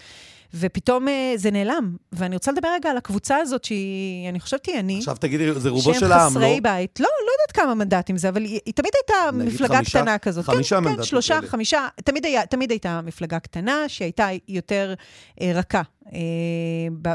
[0.54, 1.96] ופתאום אה, זה נעלם.
[2.12, 4.98] ואני רוצה לדבר רגע על הקבוצה הזאת, שהיא, אני חושבת, היא אני.
[4.98, 6.40] עכשיו תגידי, זה רובו שהם של העם, לא?
[6.40, 7.00] חסרי בית.
[7.00, 7.32] לא, לא
[7.62, 9.14] כמה מנדטים זה, אבל היא, היא תמיד הייתה
[9.46, 10.46] מפלגה חמישה- קטנה כזאת.
[10.46, 11.48] חמישה כן, מנדטים כן, שלושה, כאלה.
[11.52, 11.88] חמישה.
[12.04, 14.94] תמיד, היה, תמיד הייתה מפלגה קטנה, שהייתה יותר
[15.42, 15.82] אה, רכה.
[16.14, 16.20] אה,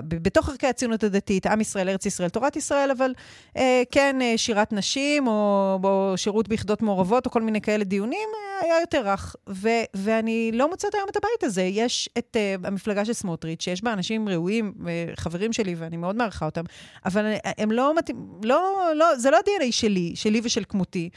[0.09, 3.15] בתוך ערכי הציונות הדתית, עם ישראל, ארץ ישראל, תורת ישראל, אבל
[3.57, 8.29] אה, כן, אה, שירת נשים, או, או שירות ביחידות מעורבות, או כל מיני כאלה דיונים,
[8.63, 9.37] היה יותר רך.
[9.49, 11.63] ו, ואני לא מוצאת היום את הבית הזה.
[11.63, 14.73] יש את אה, המפלגה של סמוטריץ', שיש בה אנשים ראויים,
[15.17, 16.63] חברים שלי, ואני מאוד מעריכה אותם,
[17.05, 21.11] אבל הם לא מתאים, לא, לא, זה לא ה-DNA שלי, שלי ושל כמותי.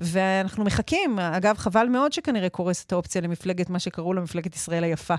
[0.00, 1.18] ואנחנו מחכים.
[1.18, 5.14] אגב, חבל מאוד שכנראה קורסת האופציה למפלגת, מה שקראו לה מפלגת ישראל היפה,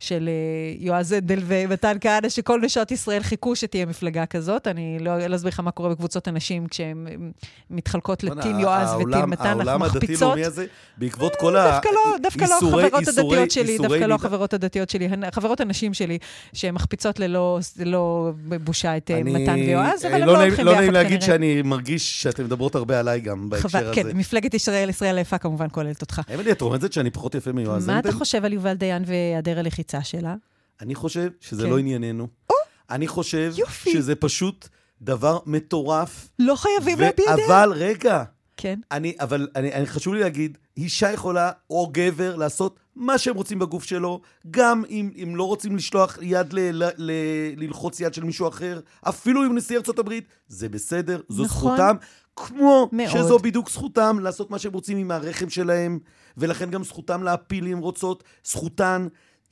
[0.00, 4.66] של uh, יועז הנדל ומתן כהנא, שכל נשות ישראל חיכו שתהיה מפלגה כזאת.
[4.66, 7.06] אני לא, לא אסביר לך מה קורה בקבוצות הנשים כשהן
[7.70, 10.38] מתחלקות לטים יועז וטים מתן, אנחנו מחפיצות.
[10.96, 11.70] בעקבות כל ה...
[11.70, 16.18] דווקא לא, דווקא לא החברות הדתיות שלי, דווקא לא החברות הדתיות שלי, החברות הנשים שלי,
[16.52, 18.32] שהן מחפיצות ללא,
[18.64, 20.74] בושה את אה, מתן ויועז, אבל הם לא, לא הולכים ביחד כנראה.
[20.74, 24.23] לא נעים להגיד שאני מרגיש שאתן מדברות הרבה עליי גם בהקשר הזה.
[24.24, 26.20] מפלגת ישראל, ישראל היפה כמובן כוללת אותך.
[26.34, 30.04] אמילי, את רומזת שאני פחות יפה מיועז מה אתה חושב על יובל דיין והיעדר הלחיצה
[30.04, 30.34] שלה?
[30.80, 31.70] אני חושב שזה כן.
[31.70, 32.28] לא ענייננו.
[32.90, 33.52] אני חושב
[33.82, 34.68] שזה פשוט
[35.02, 36.28] דבר מטורף.
[36.38, 37.46] לא חייבים להביע דעה.
[37.46, 38.24] אבל, רגע.
[38.56, 38.80] כן.
[38.92, 43.58] אני, אבל אני, אני, חשוב לי להגיד, אישה יכולה, או גבר, לעשות מה שהם רוצים
[43.58, 44.20] בגוף שלו,
[44.50, 47.12] גם אם, אם לא רוצים לשלוח יד ל, ל, ל,
[47.56, 51.76] ללחוץ יד של מישהו אחר, אפילו עם נשיא ארצות הברית, זה בסדר, זו נכון.
[51.76, 51.96] זכותם.
[52.36, 53.08] כמו מאוד.
[53.08, 55.98] שזו בדיוק זכותם לעשות מה שהם רוצים עם הרחם שלהם,
[56.36, 59.06] ולכן גם זכותם להפיל אם רוצות, זכותן.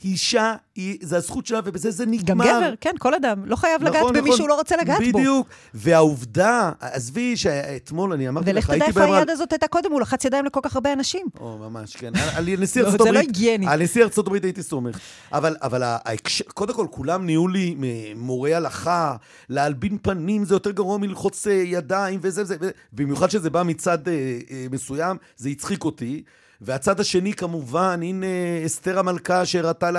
[0.05, 2.45] אישה, היא, זה הזכות שלה, ובזה זה נגמר.
[2.45, 3.45] גם גבר, כן, כל אדם.
[3.45, 5.13] לא חייב לגעת נכון, במי נכון, שהוא לא רוצה לגעת בדיוק.
[5.13, 5.19] בו.
[5.19, 5.47] בדיוק.
[5.75, 8.85] והעובדה, עזבי שאתמול אני אמרתי לך, הייתי...
[8.85, 11.27] ולך תדע איפה היד הזאת הייתה קודם, הוא לחץ ידיים לכל כך הרבה אנשים.
[11.41, 12.13] או, ממש, כן.
[12.37, 13.13] על נשיא ארצות הברית...
[13.13, 13.67] זה לא היגייני.
[13.69, 14.99] על נשיא ארצות הברית הייתי סומך.
[15.33, 17.77] אבל, אבל ההקשר, קודם כל, כולם נהיו לי
[18.17, 19.17] מורי הלכה,
[19.49, 24.39] להלבין פנים זה יותר גרוע מלחוץ אה, ידיים וזה וזה, במיוחד שזה בא מצד אה,
[24.51, 26.23] אה, מסוים, זה הצחיק אותי.
[26.65, 28.27] והצד השני כמובן, הנה
[28.67, 29.91] אסתר המלכה שהראתה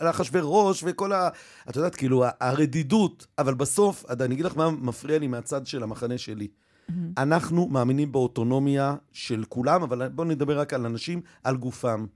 [0.00, 1.28] לאחשוורוש וכל ה...
[1.70, 3.26] את יודעת, כאילו, הרדידות.
[3.38, 6.48] אבל בסוף, אני אגיד לך מה מפריע לי מהצד של המחנה שלי.
[6.48, 6.92] Mm-hmm.
[7.18, 12.06] אנחנו מאמינים באוטונומיה של כולם, אבל בואו נדבר רק על אנשים, על גופם.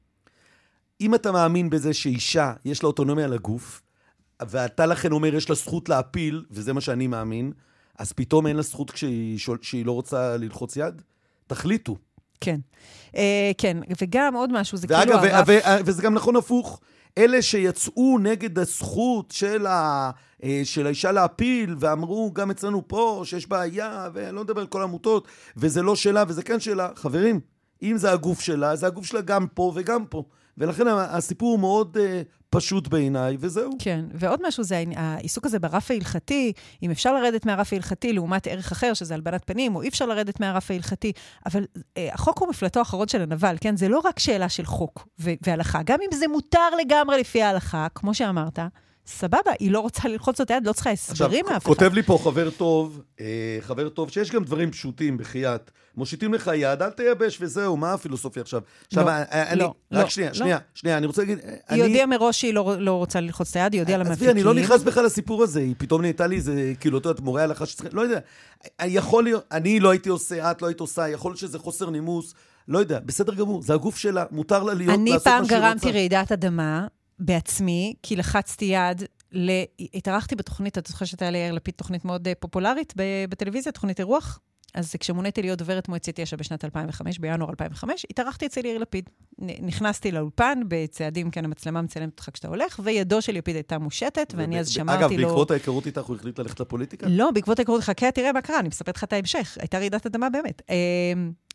[1.00, 3.82] אם אתה מאמין בזה שאישה, יש לה אוטונומיה על הגוף,
[4.42, 7.52] ואתה לכן אומר, יש לה זכות להפיל, וזה מה שאני מאמין,
[7.98, 11.02] אז פתאום אין לה זכות כשהיא, כשהיא לא רוצה ללחוץ יד?
[11.46, 11.96] תחליטו.
[12.40, 12.60] כן.
[13.12, 13.16] Uh,
[13.58, 15.48] כן, וגם עוד משהו, זה ואגב, כאילו הרף...
[15.84, 16.80] וזה גם נכון הפוך.
[17.18, 20.10] אלה שיצאו נגד הזכות של, ה,
[20.44, 24.80] אה, של האישה להפיל, ואמרו גם אצלנו פה שיש בעיה, ואני לא מדבר על כל
[24.80, 27.40] העמותות, וזה לא שלה וזה כן שלה, חברים,
[27.82, 30.24] אם זה הגוף שלה, זה הגוף שלה גם פה וגם פה.
[30.58, 32.00] ולכן הסיפור הוא מאוד uh,
[32.50, 33.70] פשוט בעיניי, וזהו.
[33.78, 36.52] כן, ועוד משהו זה העיסוק הזה ברף ההלכתי,
[36.82, 40.40] אם אפשר לרדת מהרף ההלכתי לעומת ערך אחר, שזה הלבנת פנים, או אי אפשר לרדת
[40.40, 41.12] מהרף ההלכתי,
[41.46, 43.76] אבל uh, החוק הוא מפלטו האחרון של הנבל, כן?
[43.76, 45.80] זה לא רק שאלה של חוק והלכה.
[45.84, 48.58] גם אם זה מותר לגמרי לפי ההלכה, כמו שאמרת,
[49.06, 51.66] סבבה, היא לא רוצה ללחוץ את היד, לא צריכה הסברים מאף אחד.
[51.66, 55.70] כותב לי פה חבר טוב, אה, חבר טוב, שיש גם דברים פשוטים, בחייאת.
[55.96, 58.60] מושיטים לך יד, אל תייבש וזהו, מה הפילוסופיה עכשיו?
[58.86, 60.34] עכשיו, לא, אני, לא, רק לא, שנייה, לא.
[60.34, 61.38] שנייה, שנייה, אני רוצה להגיד...
[61.38, 61.80] היא אני...
[61.80, 64.28] הודיעה מראש שהיא לא, לא רוצה ללחוץ את היד, היא הודיעה למפיקים.
[64.28, 67.22] עזבי, אני לא נכנס בכלל לסיפור הזה, היא פתאום נהייתה לי איזה, כאילו, אתה יודע,
[67.22, 68.18] מורה הלכה שצריך, לא יודע.
[68.84, 72.34] יכול להיות, אני לא הייתי עושה, את לא היית עושה, יכול להיות שזה חוסר נימוס,
[72.68, 75.36] לא יודע, בסדר גמור, זה הגוף שלה, מותר לה להיות, לעשות מה שהיא רוצה.
[75.36, 76.86] אני פעם גרמתי רעידת אדמה
[77.18, 79.02] בעצמי, כי לחצתי יד
[79.32, 79.50] ל...
[79.94, 82.94] התארחתי בתוכנית, את זוכרת שהייתה ליאיר לפיד תוכנית מאוד אה, פופולרית
[83.28, 84.40] בטלוויזיה, תוכנית אירוח?
[84.74, 89.10] אז כשמוניתי להיות דוברת מועצת יש"ע בשנת 2005, בינואר 2005, התארחתי אצל יאיר לפיד.
[89.38, 94.60] נכנסתי לאולפן בצעדים, כן, המצלמה מצלמת אותך כשאתה הולך, וידו של לפיד הייתה מושטת, ואני
[94.60, 95.22] אז שמרתי לו...
[95.22, 97.06] אגב, בעקבות ההיכרות איתך הוא החליט ללכת לפוליטיקה?
[97.10, 99.58] לא, בעקבות ההיכרות, חכה, תראה מה קרה, אני מספרת לך את ההמשך.
[99.60, 100.62] הייתה רעידת אדמה באמת.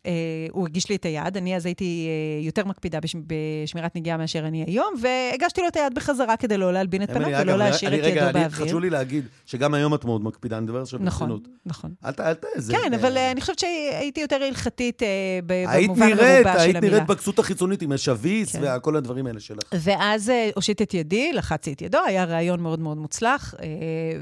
[0.06, 0.12] אה,
[0.50, 4.46] הוא הגיש לי את היד, אני אז הייתי אה, יותר מקפידה בש, בשמירת נגיעה מאשר
[4.46, 7.98] אני היום, והגשתי לו את היד בחזרה כדי לא להלבין את פניו ולא להשאיר את
[7.98, 8.66] ידו רגע, באוויר.
[8.66, 11.48] חשוב לי להגיד שגם היום את מאוד מקפידה, אני מדבר עכשיו נכון, ברצינות.
[11.66, 12.20] נכון, נכון.
[12.20, 12.44] אל ת...
[12.70, 15.02] כן, אבל אה, אני חושבת שהייתי יותר הלכתית
[15.46, 16.62] במובן מרובה של המילה.
[16.62, 18.76] היית נראית בכסות החיצונית עם השביס כן.
[18.76, 19.64] וכל הדברים האלה שלך.
[19.72, 23.54] ואז הושיט את ידי, לחצתי את ידו, היה ראיון מאוד מאוד מוצלח,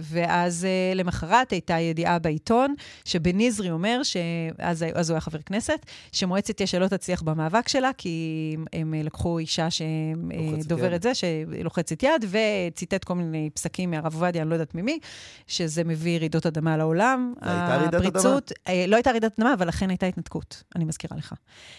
[0.02, 2.74] ואז למחרת הייתה ידיעה בעיתון,
[3.04, 8.56] שבניזרי אומר, שאז הוא היה חבר כנסת, הכנסת, שמועצת יש"ע לא תצליח במאבק שלה, כי
[8.72, 14.54] הם לקחו אישה שדוברת זה, שלוחצת יד, וציטט כל מיני פסקים מהרב עובדיה, אני לא
[14.54, 14.98] יודעת ממי,
[15.46, 17.34] שזה מביא רעידות אדמה לעולם.
[17.40, 18.38] הייתה רעידת אדמה?
[18.68, 21.34] אה, לא הייתה רעידת אדמה, אבל אכן הייתה התנתקות, אני מזכירה לך.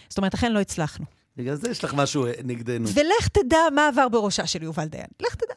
[0.10, 1.06] זאת אומרת, אכן לא הצלחנו.
[1.38, 2.88] בגלל זה יש לך משהו נגדנו.
[2.88, 5.08] ולך תדע מה עבר בראשה של יובל דיין.
[5.22, 5.54] לך תדע.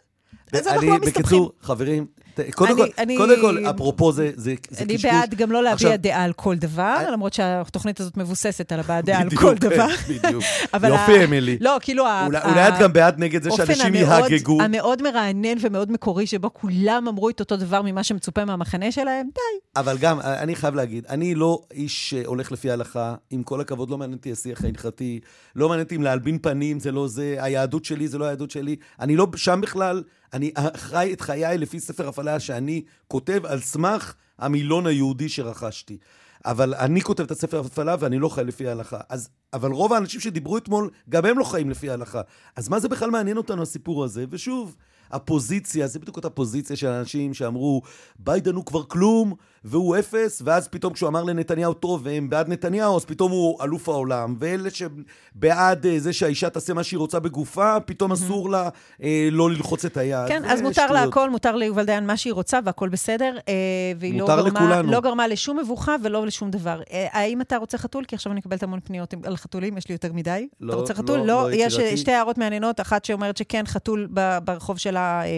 [0.55, 1.22] אז אנחנו לא מסתבכים.
[1.22, 2.06] בקיצור, חברים,
[2.55, 4.78] קודם, כל, אני, קודם כל, אפרופו זה, קשקוש.
[4.78, 7.10] אני בעד גם לא להביע דעה על כל דבר.
[7.12, 9.86] למרות שהתוכנית הזאת מבוססת על הבעת דעה על כל דבר.
[10.09, 10.44] בדיוק,
[10.89, 11.59] יופי, אמילי.
[11.60, 12.05] לא, כאילו...
[12.26, 14.62] אולי, את גם בעד נגד זה שאנשים יהגגו.
[14.62, 19.81] המאוד מרענן ומאוד מקורי, שבו כולם אמרו את אותו דבר ממה שמצופה מהמחנה שלהם, די.
[19.81, 23.98] אבל גם, אני חייב להגיד, אני לא איש שהולך לפי ההלכה, עם כל הכבוד, לא
[23.98, 25.20] מעניין אותי השיח ההלכתי,
[25.56, 28.76] לא מעניין אותי אם להלבין פנים זה לא זה, היהדות שלי זה לא היהדות שלי.
[29.01, 30.02] אני לא שם בכלל...
[30.35, 35.98] אני חי את חיי לפי ספר הפעלה שאני כותב על סמך המילון היהודי שרכשתי.
[36.44, 39.01] אבל אני כותב את הספר הפעלה ואני לא חי לפי ההלכה.
[39.09, 42.20] אז, אבל רוב האנשים שדיברו אתמול, גם הם לא חיים לפי ההלכה.
[42.56, 44.24] אז מה זה בכלל מעניין אותנו, הסיפור הזה?
[44.31, 44.77] ושוב,
[45.11, 47.82] הפוזיציה, זה בדיוק אותה פוזיציה של אנשים שאמרו,
[48.19, 49.35] ביידן הוא כבר כלום,
[49.65, 53.89] והוא אפס, ואז פתאום כשהוא אמר לנתניהו טוב, והם בעד נתניהו, אז פתאום הוא אלוף
[53.89, 54.36] העולם.
[54.39, 58.69] ואלה שבעד אה, זה שהאישה תעשה מה שהיא רוצה בגופה, פתאום אסור לה
[59.03, 60.28] אה, לא ללחוץ את היד.
[60.28, 63.36] כן, אז מותר לה הכל, מותר ליובל דיין מה שהיא רוצה, והכל בסדר.
[63.49, 63.55] אה,
[63.99, 66.81] והיא לא גרמה, לא גרמה לשום מבוכה ולא לשום דבר.
[66.93, 68.05] אה, האם אתה רוצה חתול?
[68.05, 70.49] כי עכשיו אני מקבלת המון פניות על חתולים, יש לי יותר מדי.
[70.61, 71.19] לא, אתה רוצה חתול?
[71.19, 74.09] לא, לא, לא יש שתי הערות מעניינות, אחת שאומרת שכן, חתול
[74.45, 75.31] ברחוב שלה אה, אה,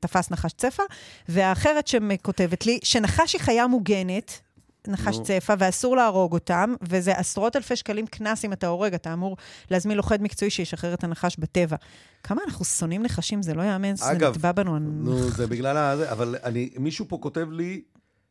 [0.00, 0.82] תפס נחש צפה,
[1.28, 4.40] והאחרת שכותבת לי, שנחש היא חיה מוגנת,
[4.88, 5.22] נחש no.
[5.22, 9.36] צפה, ואסור להרוג אותם, וזה עשרות אלפי שקלים קנס אם אתה הורג, אתה אמור
[9.70, 11.76] להזמין לוכד מקצועי שישחרר את הנחש בטבע.
[12.22, 14.78] כמה אנחנו שונאים נחשים, זה לא יאמן, זה נטבע בנו.
[14.78, 16.12] נו, זה בגלל ה...
[16.12, 17.82] אבל אני, מישהו פה כותב לי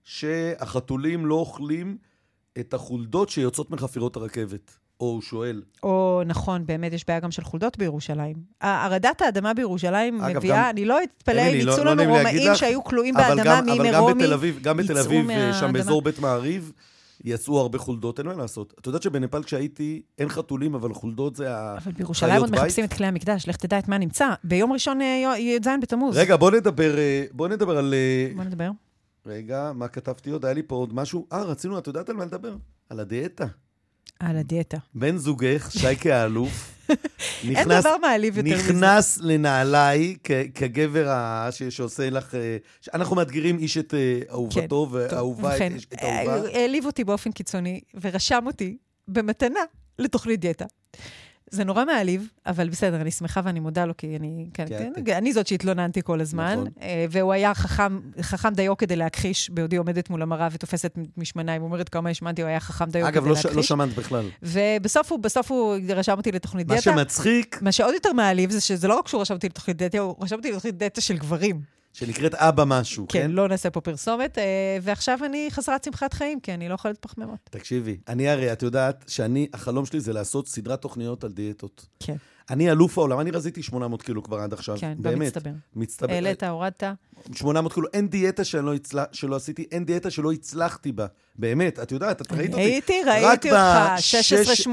[0.04, 1.98] שהחתולים לא אוכלים
[2.60, 4.78] את החולדות שיוצאות מחפירות הרכבת.
[5.00, 5.62] או הוא שואל.
[5.84, 8.36] או נכון, באמת יש בעיה גם של חולדות בירושלים.
[8.62, 12.56] הרעדת האדמה בירושלים אגב, מביאה, גם, אני לא אתפלא אם יצאו לא, לנו לא רומאים
[12.56, 16.72] שהיו כלואים באדמה ממרומי, אבל גם בתל אביב, גם בתל אביב, שם באזור בית מעריב,
[17.24, 18.74] יצאו הרבה חולדות, אין מה לעשות.
[18.80, 21.88] את יודעת שבנפאל כשהייתי, אין חתולים, אבל חולדות זה החיות בית.
[21.88, 24.28] אבל בירושלים עוד מחפשים את כלי המקדש, לך תדע את מה נמצא.
[24.44, 26.18] ביום ראשון אה, י"ז בתמוז.
[26.18, 27.94] רגע, בוא נדבר, אה, בוא נדבר על...
[27.94, 28.70] אה, בוא נדבר.
[29.26, 30.46] רגע, מה כתבתי עוד?
[30.46, 31.28] היה לי פה עוד משהו.
[31.34, 32.56] אה, רצינו, את יודעת על מה לדבר?
[32.90, 33.46] על הדיאטה.
[34.20, 34.78] על הדיאטה.
[34.96, 36.80] בן זוגך, שייקה האלוף,
[37.56, 38.74] אין דבר מעליב יותר מזה.
[38.74, 40.16] נכנס לנעליי
[40.56, 41.10] כגבר
[41.70, 42.36] שעושה לך...
[42.36, 42.58] אה,
[42.94, 45.56] אנחנו מאתגרים איש את אה, אהובתו, כן, ואהובה את אהובה.
[46.02, 48.78] אה, העליב אותי באופן קיצוני, ורשם אותי
[49.08, 49.60] במתנה
[50.00, 50.66] לתוכנית דיאטה.
[51.52, 55.16] זה נורא מעליב, אבל בסדר, אני שמחה ואני מודה לו, כי אני, כן, כן, כן,
[55.16, 56.54] אני זאת שהתלוננתי כל הזמן.
[56.54, 56.68] נכון.
[56.82, 61.90] אה, והוא היה חכם, חכם דיו כדי להכחיש, בעודי עומדת מול המראה ותופסת משמניים, אומרת
[61.90, 63.46] כמה השמנתי, הוא היה חכם דיו כדי להכחיש.
[63.46, 64.26] אגב, לא שמנת בכלל.
[64.44, 66.92] ובסוף הוא, בסוף הוא רשם אותי לתוכנית דיאטה.
[66.92, 67.60] מה שמצחיק...
[67.62, 70.36] מה שעוד יותר מעליב זה שזה לא רק שהוא רשם אותי לתוכנית דיאטה, הוא רשם
[70.36, 71.79] אותי לתוכנית דיאטה של גברים.
[72.00, 73.22] שנקראת אבא משהו, כן?
[73.22, 74.38] כן, לא נעשה פה פרסומת.
[74.38, 74.44] אה,
[74.82, 77.40] ועכשיו אני חסרת שמחת חיים, כי אני לא אוכלת פחמימות.
[77.44, 81.86] תקשיבי, אני הרי, את יודעת שאני, החלום שלי זה לעשות סדרת תוכניות על דיאטות.
[82.00, 82.16] כן.
[82.50, 84.78] אני אלוף העולם, אני רזיתי 800 קילו כבר עד עכשיו.
[84.80, 85.18] כן, באמת.
[85.18, 85.52] במצטבר.
[85.76, 86.14] מצטבר.
[86.14, 86.84] העלית, הורדת.
[87.36, 91.06] 800 קילו, אין דיאטה שלא, הצלה, שלא עשיתי, אין דיאטה שלא הצלחתי בה.
[91.36, 92.62] באמת, את יודעת, את ראית אותי.
[92.62, 93.60] הייתי, ראיתי אותך,
[94.68, 94.70] 16-8.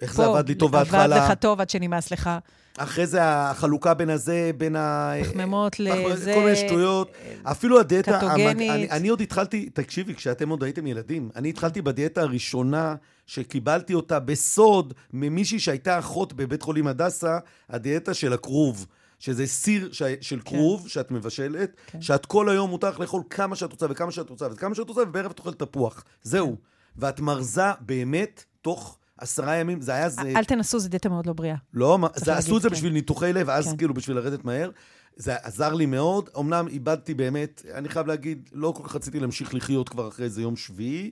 [0.00, 1.04] איך זה עבד לי טוב בהתחלה.
[1.04, 2.30] עבד לך טוב עד שנמאס לך.
[2.78, 5.12] אחרי זה החלוקה בין הזה, בין ה...
[5.24, 6.32] פחמימות לזה...
[6.34, 7.12] כל מיני שטויות.
[7.42, 8.18] אפילו הדיאטה...
[8.18, 8.70] קטוגנית.
[8.70, 12.94] אני, אני עוד התחלתי, תקשיבי, כשאתם עוד הייתם ילדים, אני התחלתי בדיאטה הראשונה
[13.26, 17.38] שקיבלתי אותה בסוד ממישהי שהייתה אחות בבית חולים הדסה,
[17.70, 18.86] הדיאטה של הכרוב.
[19.18, 20.02] שזה סיר ש...
[20.20, 20.50] של כן.
[20.50, 22.02] כרוב שאת מבשלת, כן.
[22.02, 25.02] שאת כל היום מותר לך לאכול כמה שאת רוצה וכמה שאת רוצה וכמה שאת רוצה,
[25.02, 26.04] ובערב את אוכלת תפוח.
[26.22, 26.56] זהו.
[26.96, 28.98] ואת מרזה באמת תוך...
[29.18, 30.32] עשרה ימים, זה היה זה...
[30.36, 31.56] אל תנסו, זו דיאטה מאוד לא בריאה.
[31.74, 32.74] לא, זה, עשו את זה כן.
[32.74, 33.76] בשביל ניתוחי לב, אז כן.
[33.76, 34.70] כאילו בשביל לרדת מהר.
[35.16, 36.30] זה עזר לי מאוד.
[36.38, 40.42] אמנם איבדתי באמת, אני חייב להגיד, לא כל כך רציתי להמשיך לחיות כבר אחרי איזה
[40.42, 41.10] יום שביעי.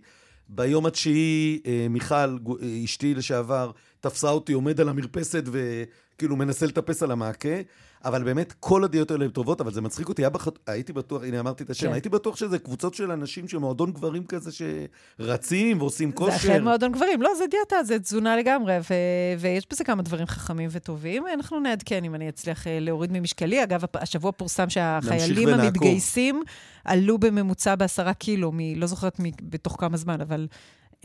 [0.49, 2.37] ביום התשיעי, אה, מיכל, אה,
[2.85, 3.71] אשתי לשעבר,
[4.01, 7.57] תפסה אותי עומד על המרפסת וכאילו מנסה לטפס על המעקה.
[8.05, 10.23] אבל באמת, כל הדיאטות האלה הן טובות, אבל זה מצחיק אותי.
[10.29, 10.49] בח...
[10.67, 11.93] הייתי בטוח, הנה אמרתי את השם, כן.
[11.93, 16.31] הייתי בטוח שזה קבוצות של אנשים שמועדון גברים כזה שרצים ועושים כושר.
[16.31, 18.95] זה אכן מועדון גברים, לא, זה דיאטה, זה תזונה לגמרי, ו...
[19.39, 21.25] ויש בזה כמה דברים חכמים וטובים.
[21.35, 23.63] אנחנו נעדכן אם אני אצליח אה, להוריד ממשקלי.
[23.63, 26.43] אגב, השבוע פורסם שהחיילים המתגייסים
[26.85, 28.59] עלו בממוצע בעשרה קילו, מ...
[28.77, 29.25] לא זוכרת מ...
[29.43, 30.47] בתוך כמה זמן, אבל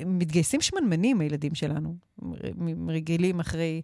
[0.06, 1.96] מתגייסים שמנמנים, הילדים שלנו.
[2.88, 3.82] רגילים אחרי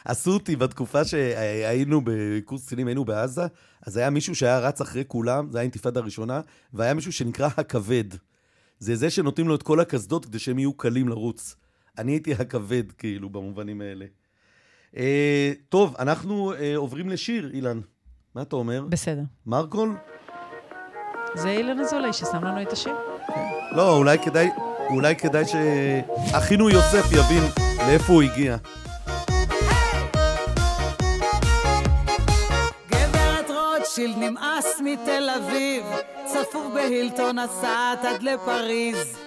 [0.05, 3.41] עשו אותי בתקופה שהיינו בקורס קצינים, היינו בעזה,
[3.85, 6.41] אז היה מישהו שהיה רץ אחרי כולם, זו הייתה אינתיפאדה הראשונה,
[6.73, 8.03] והיה מישהו שנקרא הכבד.
[8.79, 11.55] זה זה שנותנים לו את כל הקסדות כדי שהם יהיו קלים לרוץ.
[11.97, 14.05] אני הייתי הכבד, כאילו, במובנים האלה.
[14.97, 17.79] אה, טוב, אנחנו אה, עוברים לשיר, אילן.
[18.37, 18.83] מה אתה אומר?
[18.89, 19.21] בסדר.
[19.45, 19.95] מרקול?
[21.35, 22.95] זה אילן אזולאי ששם לנו את השיר.
[23.71, 24.49] לא, אולי כדאי,
[24.89, 27.43] אולי כדאי שאחינו יוסף יבין
[27.87, 28.57] לאיפה הוא הגיע.
[33.49, 35.85] רוטשילד נמאס מתל אביב,
[36.25, 39.17] צפוף בהילטון נסעת עד לפריז.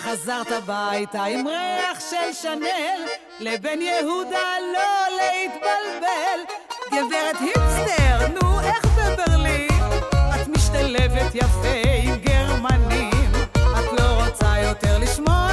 [0.00, 3.00] חזרת הביתה עם ריח של שנל,
[3.40, 6.54] לבן יהודה לא להתבלבל.
[6.92, 8.43] גברת היפסטר, נו
[8.74, 9.68] איך בברלין?
[10.34, 13.10] את משתלבת יפה עם גרמנים,
[13.56, 15.48] את לא רוצה יותר לשמוע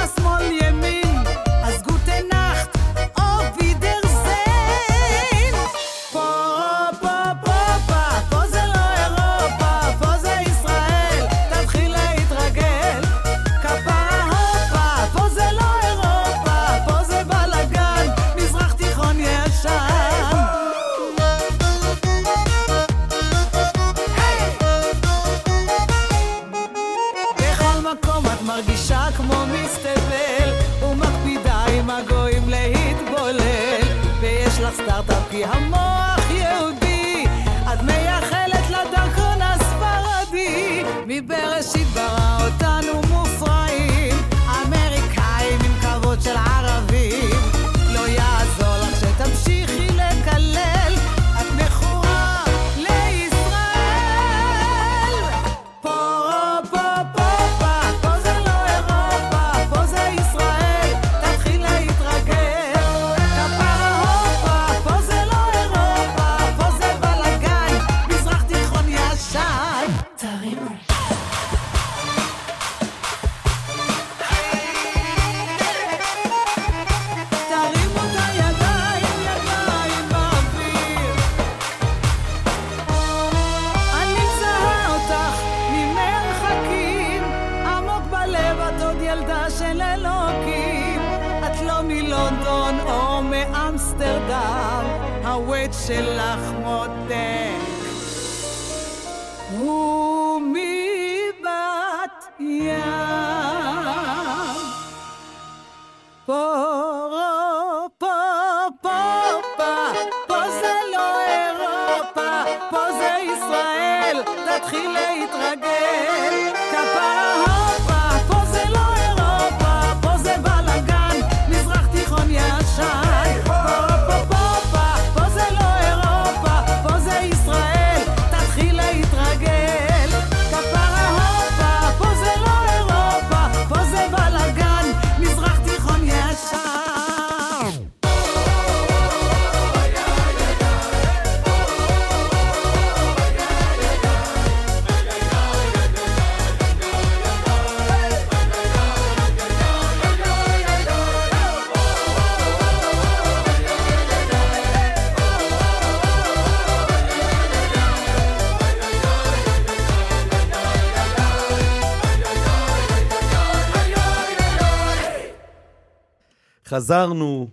[166.72, 167.48] חזרנו.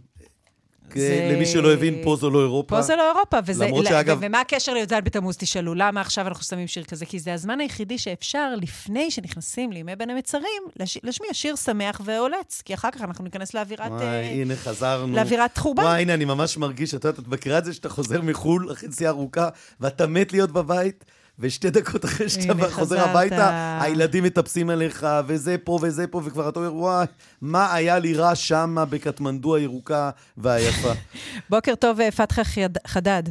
[0.96, 1.30] זה...
[1.34, 2.76] למי שלא הבין, פה זו לא אירופה.
[2.76, 3.38] פה זה לא אירופה.
[3.46, 4.18] וזה, למרות שאגב...
[4.22, 5.76] ומה הקשר לי"ז בתמוז, תשאלו?
[5.76, 7.06] למה עכשיו אנחנו שמים שיר כזה?
[7.06, 10.98] כי זה הזמן היחידי שאפשר, לפני שנכנסים לימי בין המצרים, לש...
[11.04, 12.62] להשמיע שיר שמח ועולץ.
[12.66, 13.92] כי אחר כך אנחנו ניכנס לאווירת...
[13.92, 14.42] וואי, uh...
[14.42, 15.16] הנה, חזרנו.
[15.16, 15.84] לאווירת חורבן.
[15.84, 18.90] וואי, הנה, אני ממש מרגיש, את יודעת, את מכירה את זה שאתה חוזר מחו"ל, אחרי
[18.90, 21.06] נסיעה ארוכה, ואתה מת להיות בבית?
[21.40, 26.60] ושתי דקות אחרי שאתה חוזר הביתה, הילדים מטפסים עליך, וזה פה וזה פה, וכבר אתה
[26.60, 27.06] אומר, וואי,
[27.42, 30.92] מה היה לי רע שמה בקטמנדו הירוקה והיפה.
[31.50, 32.42] בוקר טוב, אה, פתחה
[32.88, 33.24] חדד.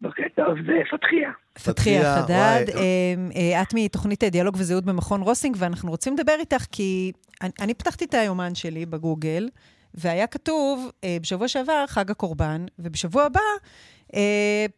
[0.00, 1.30] בוקר טוב, זה פתחיה.
[1.64, 7.12] פתחיה חדד, אה, אה, את מתוכנית דיאלוג וזהות במכון רוסינג, ואנחנו רוצים לדבר איתך כי
[7.60, 9.48] אני פתחתי את היומן שלי בגוגל,
[9.94, 10.90] והיה כתוב
[11.20, 13.91] בשבוע שעבר חג הקורבן, ובשבוע הבא אה,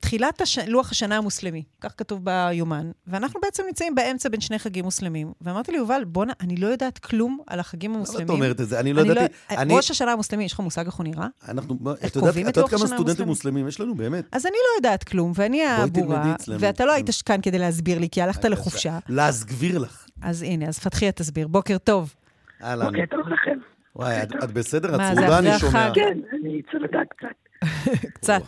[0.00, 0.58] תחילת הש...
[0.58, 5.32] לוח השנה המוסלמי, כך כתוב ביומן, ואנחנו בעצם נמצאים באמצע בין שני חגים מוסלמים.
[5.40, 8.26] ואמרתי לי, יובל, בואנה, אני לא יודעת כלום על החגים המוסלמים.
[8.26, 8.80] למה את אומרת את זה?
[8.80, 9.34] אני לא ידעתי...
[9.50, 9.56] לא...
[9.56, 9.74] אני...
[9.76, 11.26] ראש השנה המוסלמי, יש לך מושג איך הוא נראה?
[11.48, 11.78] אנחנו...
[12.06, 14.24] את יודעת, את יודעת כמה סטודנטים מוסלמים יש לנו, באמת?
[14.32, 18.22] אז אני לא יודעת כלום, ואני הבורה, ואתה לא היית כאן כדי להסביר לי, כי
[18.22, 18.98] הלכת לחופשה.
[19.08, 20.06] להסגביר לך.
[20.22, 21.48] אז הנה, אז פתחי את תסביר.
[21.48, 22.14] בוקר טוב.
[22.62, 22.86] אהלן.
[22.86, 23.58] בוקר טוב לכם.
[23.96, 24.94] וואי, את בסדר?
[24.94, 25.90] את צרודה, אני שומע.
[25.94, 27.43] כן, אני צרודה קצת.
[28.14, 28.42] קצת.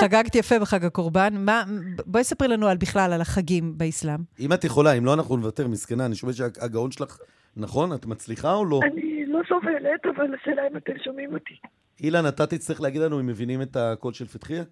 [0.00, 1.34] חגגת יפה בחג הקורבן.
[1.44, 1.64] מה,
[2.06, 4.20] בואי ספרי לנו על בכלל על החגים באסלאם.
[4.40, 6.06] אם את יכולה, אם לא, אנחנו נוותר, מסכנה.
[6.06, 7.18] אני שומע שהגאון שלך,
[7.56, 7.92] נכון?
[7.92, 8.80] את מצליחה או לא?
[8.92, 11.54] אני לא סובלת, אבל השאלה אם אתם שומעים אותי.
[12.00, 14.62] אילן, אתה תצטרך להגיד לנו אם מבינים את הקול של פתחיה?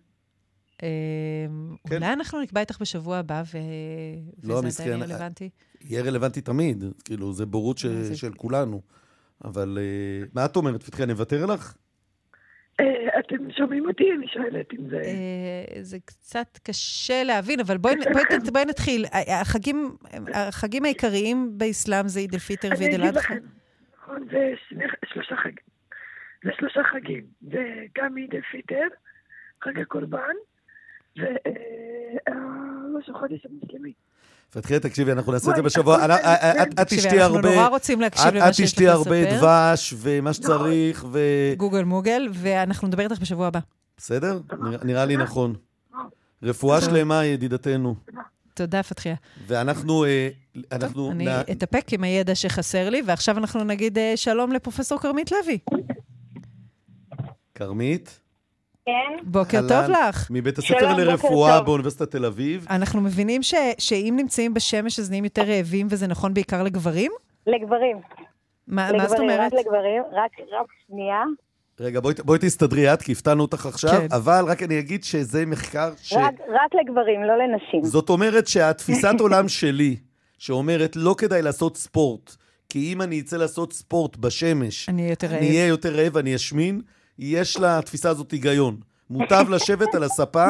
[0.82, 0.89] אמ,
[1.89, 1.97] כן.
[1.97, 3.43] אולי אנחנו נקבע איתך בשבוע הבא,
[4.43, 5.51] לא, וזה עדיין רלוונטי.
[5.81, 7.78] יהיה רלוונטי תמיד, כאילו, זה בורות
[8.14, 8.81] של כולנו.
[9.44, 11.74] אבל אה, מה את אומרת, פתחיה, נוותר לך?
[12.81, 14.12] אה, אתם שומעים אותי?
[14.12, 14.97] אני שואלת אם זה...
[14.97, 19.05] אה, זה קצת קשה להבין, אבל בואי, בואי, בואי נתחיל.
[19.40, 19.97] החגים,
[20.35, 23.35] החגים העיקריים באסלאם זה עיד אל-פיטר ועיד אל-אדחא.
[24.03, 24.55] נכון, זה
[25.05, 25.66] שלושה חגים.
[26.44, 27.24] זה שלושה חגים.
[27.40, 28.86] זה גם עיד אל-פיטר,
[29.65, 30.35] חג הקורבן,
[31.16, 31.28] וראש
[33.09, 33.93] החודש המוסלמי.
[34.51, 36.06] פתחייה, תקשיבי, אנחנו נעשה את זה בשבוע.
[36.82, 37.39] את תשתי הרבה...
[37.39, 39.02] אנחנו נורא רוצים להקשיב למה שיש לך לספר.
[39.02, 41.20] את תשתי הרבה דבש ומה שצריך, ו...
[41.56, 43.60] גוגל מוגל, ואנחנו נדבר איתך בשבוע הבא.
[43.97, 44.40] בסדר?
[44.85, 45.55] נראה לי נכון.
[46.43, 47.94] רפואה שלמה, ידידתנו.
[48.55, 49.14] תודה, פתחיה.
[49.47, 50.05] ואנחנו...
[50.05, 50.28] אה,
[50.73, 51.10] אנחנו...
[51.10, 55.59] אני אתאפק עם הידע שחסר לי, ועכשיו אנחנו נגיד אה, שלום לפרופסור כרמית לוי.
[57.55, 58.20] כרמית?
[58.86, 59.16] כן.
[59.22, 60.28] בוקר טוב לך.
[60.30, 62.66] מבית הספר לרפואה באוניברסיטת תל אביב.
[62.70, 67.12] אנחנו מבינים ש, שאם נמצאים בשמש אז נהיים יותר רעבים, וזה נכון בעיקר לגברים?
[67.46, 67.96] לגברים.
[68.66, 69.52] מה, לגברים, מה זאת אומרת?
[69.52, 70.30] רק לגברים, רק,
[70.60, 71.22] רק שנייה.
[71.80, 74.06] רגע, בואי, בואי תסתדרי את, כי הפתענו אותך עכשיו, כן.
[74.10, 76.12] אבל רק אני אגיד שזה מחקר ש...
[76.12, 77.84] רק, רק לגברים, לא לנשים.
[77.84, 79.96] זאת אומרת שהתפיסת עולם שלי,
[80.38, 82.36] שאומרת לא כדאי לעשות ספורט,
[82.68, 86.80] כי אם אני אצא לעשות ספורט בשמש, אני אהיה יותר רעב, אני אשמין,
[87.18, 88.76] יש לתפיסה הזאת היגיון.
[89.10, 90.47] מוטב לשבת על הספה,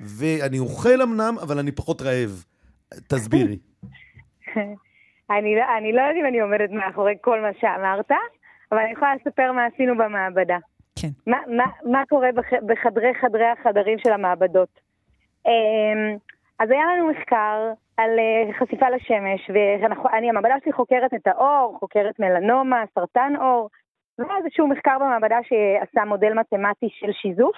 [0.00, 2.44] ואני אוכל אמנם, אבל אני פחות רעב.
[3.08, 3.58] תסבירי.
[5.30, 8.10] אני, לא, אני לא יודעת אם אני עומדת מאחורי כל מה שאמרת,
[8.72, 10.58] אבל אני יכולה לספר מה עשינו במעבדה.
[10.98, 11.08] כן.
[11.26, 14.80] מה, מה, מה קורה בח, בחדרי חדרי החדרים של המעבדות.
[15.46, 16.16] אמ,
[16.58, 22.20] אז היה לנו מחקר על אה, חשיפה לשמש, ואני, המעבדה שלי חוקרת את האור, חוקרת
[22.20, 23.70] מלנומה, סרטן עור,
[24.18, 27.56] והיה איזשהו מחקר במעבדה שעשה מודל מתמטי של שיזוף,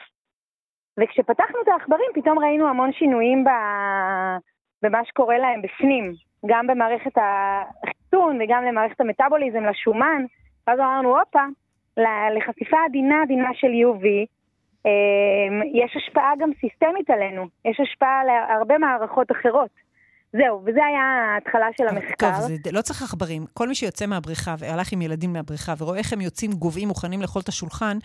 [1.00, 3.48] וכשפתחנו את העכברים פתאום ראינו המון שינויים ב...
[4.82, 6.12] במה שקורה להם בפנים,
[6.46, 10.24] גם במערכת החיסון וגם למערכת המטאבוליזם, לשומן,
[10.66, 11.44] ואז אמרנו, הופה,
[12.36, 14.06] לחשיפה עדינה עדינה של UV,
[15.74, 19.85] יש השפעה גם סיסטמית עלינו, יש השפעה על הרבה מערכות אחרות.
[20.32, 22.30] זהו, וזה היה ההתחלה של המחקר.
[22.30, 23.42] טוב, זה לא צריך עכברים.
[23.54, 27.42] כל מי שיוצא מהבריכה והלך עם ילדים מהבריכה ורואה איך הם יוצאים גוועים מוכנים לאכול
[27.42, 27.96] את השולחן,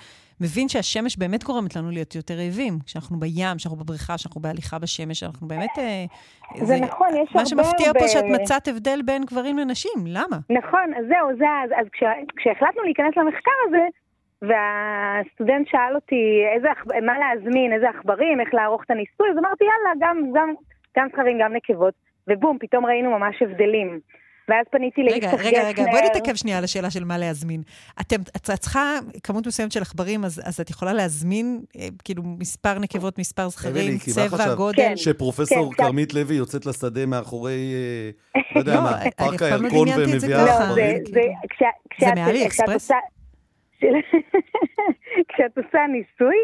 [0.41, 2.73] מבין שהשמש באמת גורמת לנו להיות יותר רעבים.
[2.85, 5.75] כשאנחנו בים, כשאנחנו בבריכה, כשאנחנו בהליכה בשמש, אנחנו באמת...
[5.77, 6.05] אה,
[6.55, 7.39] זה, זה נכון, יש הרבה...
[7.39, 10.37] מה שמפתיע פה שאת מצאת הבדל בין גברים לנשים, למה?
[10.49, 13.85] נכון, אז זהו, זה, אז, אז כשה, כשהחלטנו להיכנס למחקר הזה,
[14.41, 16.67] והסטודנט שאל אותי איזה,
[17.05, 20.53] מה להזמין, איזה עכברים, איך לערוך את הניסוי, אז אמרתי, יאללה, גם, גם,
[20.97, 21.93] גם זכרים, גם נקבות.
[22.27, 23.99] ובום, פתאום ראינו ממש הבדלים.
[24.49, 25.47] ואז פניתי ליפתח גפנר.
[25.47, 27.61] רגע, רגע, בואי נתעכב שנייה על השאלה של מה להזמין.
[28.01, 28.93] אתם, את צריכה
[29.23, 33.97] כמות מסוימת של עכברים, אז, אז את יכולה להזמין, אה, כאילו, מספר נקבות, מספר זכרים,
[33.97, 34.77] צבע, גודל.
[34.77, 37.73] כן, שפרופסור כן, כרמית לוי יוצאת לשדה מאחורי,
[38.35, 40.97] אה, לא יודע מה, פארק הירקון ומביאה עכברים?
[41.99, 42.91] זה מאלי אקספרס?
[45.29, 46.35] כשאת עושה ניסוי,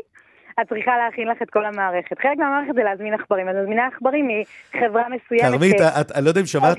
[0.61, 2.17] את צריכה להכין לך את כל המערכת.
[2.21, 3.47] חלק מהמערכת זה להזמין עכברים.
[3.47, 5.51] אז מזמינה עכברים מחברה מסוימת.
[5.51, 5.81] כרמית,
[6.15, 6.77] אני לא יודע אם שמעת,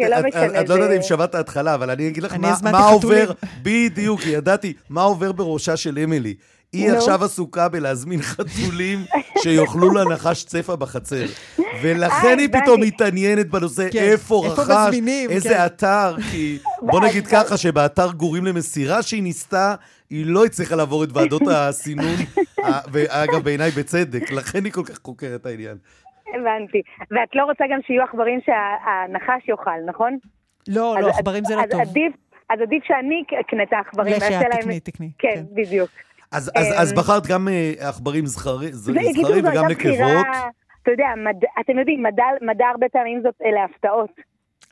[0.61, 3.31] את לא יודעת אם שמעת ההתחלה, אבל אני אגיד לך מה עובר,
[3.63, 6.35] בדיוק, ידעתי, מה עובר בראשה של אמילי.
[6.73, 8.99] היא עכשיו עסוקה בלהזמין חתולים
[9.43, 11.25] שיאכלו לה נחש צפה בחצר.
[11.83, 14.95] ולכן אה, היא פתאום מתעניינת בנושא כן, איפה רכש,
[15.31, 15.67] איזה כן.
[15.67, 19.75] אתר, כי בוא נגיד ככה, שבאתר גורים למסירה שהיא ניסתה,
[20.11, 22.17] היא לא הצליחה לעבור את ועדות הסינון,
[22.93, 25.77] ואגב, בעיניי בצדק, לכן היא כל כך חוקרת העניין.
[26.29, 26.83] הבנתי.
[27.11, 30.19] ואת לא רוצה גם שיהיו עכברים שהנחש יאכל, נכון?
[30.69, 31.81] לא, לא, עכברים זה לא טוב.
[32.51, 34.15] אז עדיף שאני אקנה את העכברים.
[34.17, 35.11] לכי, תקני, תקני.
[35.19, 35.43] כן, כן.
[35.55, 35.91] בדיוק.
[36.33, 38.73] אז, אז, אז אמ, בחרת גם אה, עכברים זכרים
[39.45, 40.27] וגם נקבות?
[40.83, 42.03] אתה יודע, מד, אתם יודעים,
[42.41, 44.11] מדע, הרבה פעמים זאת, אלה הפתעות.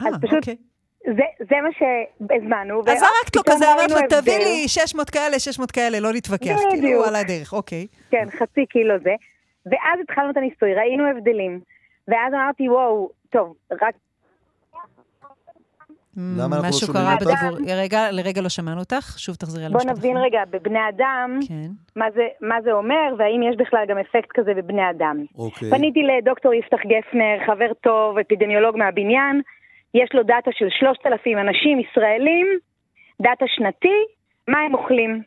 [0.02, 0.06] אה,
[0.36, 0.56] אוקיי.
[1.04, 2.80] זה, זה מה שהזמנו.
[2.80, 6.56] אז זרקת לו כזה, אמרת לו, תביא לי 600 כאלה, 600 כאלה, לא להתווכח.
[6.70, 7.86] כאילו, על הדרך, אוקיי.
[8.10, 9.14] כן, חצי קילו זה.
[9.66, 11.60] ואז התחלנו את הניסוי, ראינו הבדלים.
[12.08, 13.94] ואז אמרתי, וואו, טוב, רק
[16.16, 17.26] למה אנחנו לא שומעים אותך?
[17.26, 17.74] בדיבור...
[17.76, 19.86] רגע, לרגע לא שמענו אותך, שוב תחזרי על המשפט.
[19.86, 21.70] בוא נבין רגע, בבני אדם, כן.
[21.96, 25.24] מה, זה, מה זה אומר, והאם יש בכלל גם אפקט כזה בבני אדם.
[25.38, 25.70] אוקיי.
[25.70, 29.42] פניתי לדוקטור יפתח גפנר, חבר טוב, אפידמיולוג מהבניין,
[30.02, 32.46] יש לו דאטה של 3,000 אנשים ישראלים,
[33.22, 33.98] דאטה שנתי,
[34.48, 35.22] מה הם אוכלים.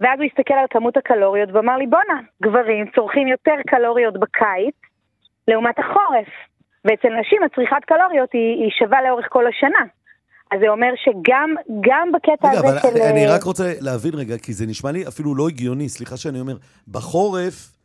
[0.00, 4.74] ואז הוא הסתכל על כמות הקלוריות ואמר לי, בואנה, גברים צורכים יותר קלוריות בקיץ
[5.48, 6.28] לעומת החורף.
[6.84, 9.84] ואצל נשים הצריכת קלוריות היא, היא שווה לאורך כל השנה.
[10.52, 12.88] אז זה אומר שגם גם בקטע רגע, הזה של...
[12.88, 16.16] רגע, אבל אני רק רוצה להבין רגע, כי זה נשמע לי אפילו לא הגיוני, סליחה
[16.16, 16.54] שאני אומר,
[16.88, 17.77] בחורף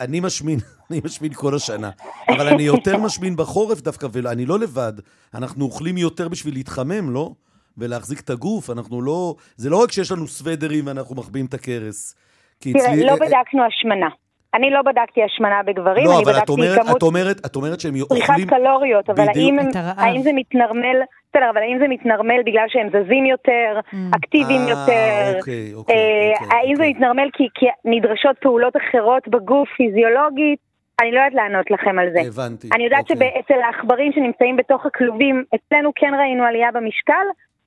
[0.00, 0.58] אני משמין,
[0.90, 1.90] אני משמין כל השנה,
[2.28, 4.92] אבל אני יותר משמין בחורף דווקא, ואני לא לבד,
[5.34, 7.30] אנחנו אוכלים יותר בשביל להתחמם, לא?
[7.78, 9.34] ולהחזיק את הגוף, אנחנו לא...
[9.56, 12.14] זה לא רק שיש לנו סוודרים ואנחנו מחביאים את הכרס.
[12.58, 13.04] תראה, אצלי...
[13.04, 14.08] לא בדקנו השמנה.
[14.54, 16.96] אני לא בדקתי השמנה בגברים, לא, אני בדקתי את אומרת, כמות...
[16.96, 18.22] את אומרת, את אומרת שהם אוכלים...
[18.22, 19.56] צריכת קלוריות, אבל האם,
[19.96, 20.96] האם זה מתנרמל...
[21.30, 23.96] בסדר, אבל האם זה מתנרמל בגלל שהם זזים יותר, mm.
[24.16, 25.38] אקטיביים אה, יותר?
[25.38, 26.58] אוקיי, אוקיי, אה, אוקיי.
[26.58, 30.58] האם זה מתנרמל כי, כי נדרשות פעולות אחרות בגוף פיזיולוגית?
[31.00, 32.20] אני לא יודעת לענות לכם על זה.
[32.20, 32.68] הבנתי.
[32.74, 33.30] אני יודעת אוקיי.
[33.36, 37.26] שאצל העכברים שנמצאים בתוך הכלובים, אצלנו כן ראינו עלייה במשקל,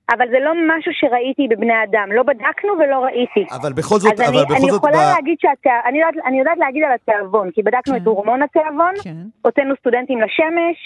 [0.10, 2.11] אבל זה לא משהו שראיתי בבני אדם.
[2.11, 3.45] לא בדקנו ולא ראיתי.
[3.61, 4.78] אבל בכל זאת, אבל אני, בכל אני זאת...
[4.78, 5.14] יכולה ב...
[5.15, 5.69] להגיד שהתא...
[5.86, 8.02] אני, יודעת, אני יודעת להגיד על התיאבון, כי בדקנו כן.
[8.02, 9.18] את הורמון התיאבון, כן.
[9.41, 10.78] הוצאנו סטודנטים לשמש,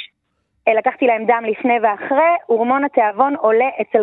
[0.67, 3.99] אה, לקחתי להם דם לפני ואחרי, הורמון התיאבון עולה אצל,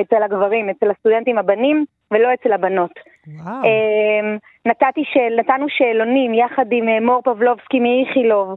[0.00, 2.90] אצל הגברים, אצל הסטודנטים הבנים, ולא אצל הבנות.
[3.26, 3.64] וואו.
[3.64, 8.54] אמ, נתתי של, נתנו שאלונים יחד עם אה, מור פבלובסקי מאיכילוב,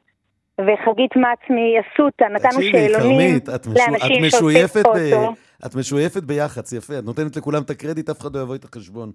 [0.60, 5.34] וחגית מצ מאסותא, נתנו שאלונים לאנשים שעושים פוטו.
[5.65, 9.11] את משויפת ביח"צ, יפה, את נותנת לכולם את הקרדיט, אף אחד לא יבוא איתך חשבון.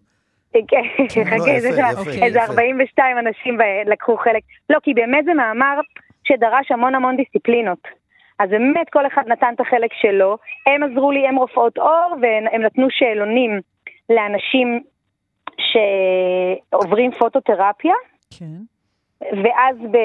[0.53, 1.47] כן, חכה, לא,
[2.23, 4.43] איזה 42 אנשים לקחו חלק.
[4.71, 5.81] לא, כי באמת זה מאמר
[6.25, 7.79] שדרש המון המון דיסציפלינות.
[8.39, 10.37] אז באמת כל אחד נתן את החלק שלו.
[10.67, 13.61] הם עזרו לי, הם רופאות עור, והם נתנו שאלונים
[14.11, 14.83] לאנשים
[15.59, 17.95] שעוברים פוטותרפיה.
[18.39, 18.74] כן.
[19.23, 19.97] ואז ב,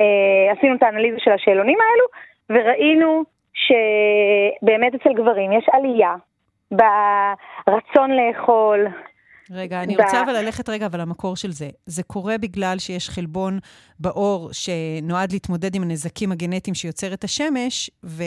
[0.00, 2.06] אה, עשינו את האנליזה של השאלונים האלו,
[2.50, 3.22] וראינו
[3.54, 6.14] שבאמת אצל גברים יש עלייה
[6.70, 8.86] ברצון לאכול,
[9.52, 11.66] רגע, אני רוצה אבל ללכת רגע אבל למקור של זה.
[11.86, 13.58] זה קורה בגלל שיש חלבון
[14.00, 18.22] בעור שנועד להתמודד עם הנזקים הגנטיים שיוצר את השמש, ו...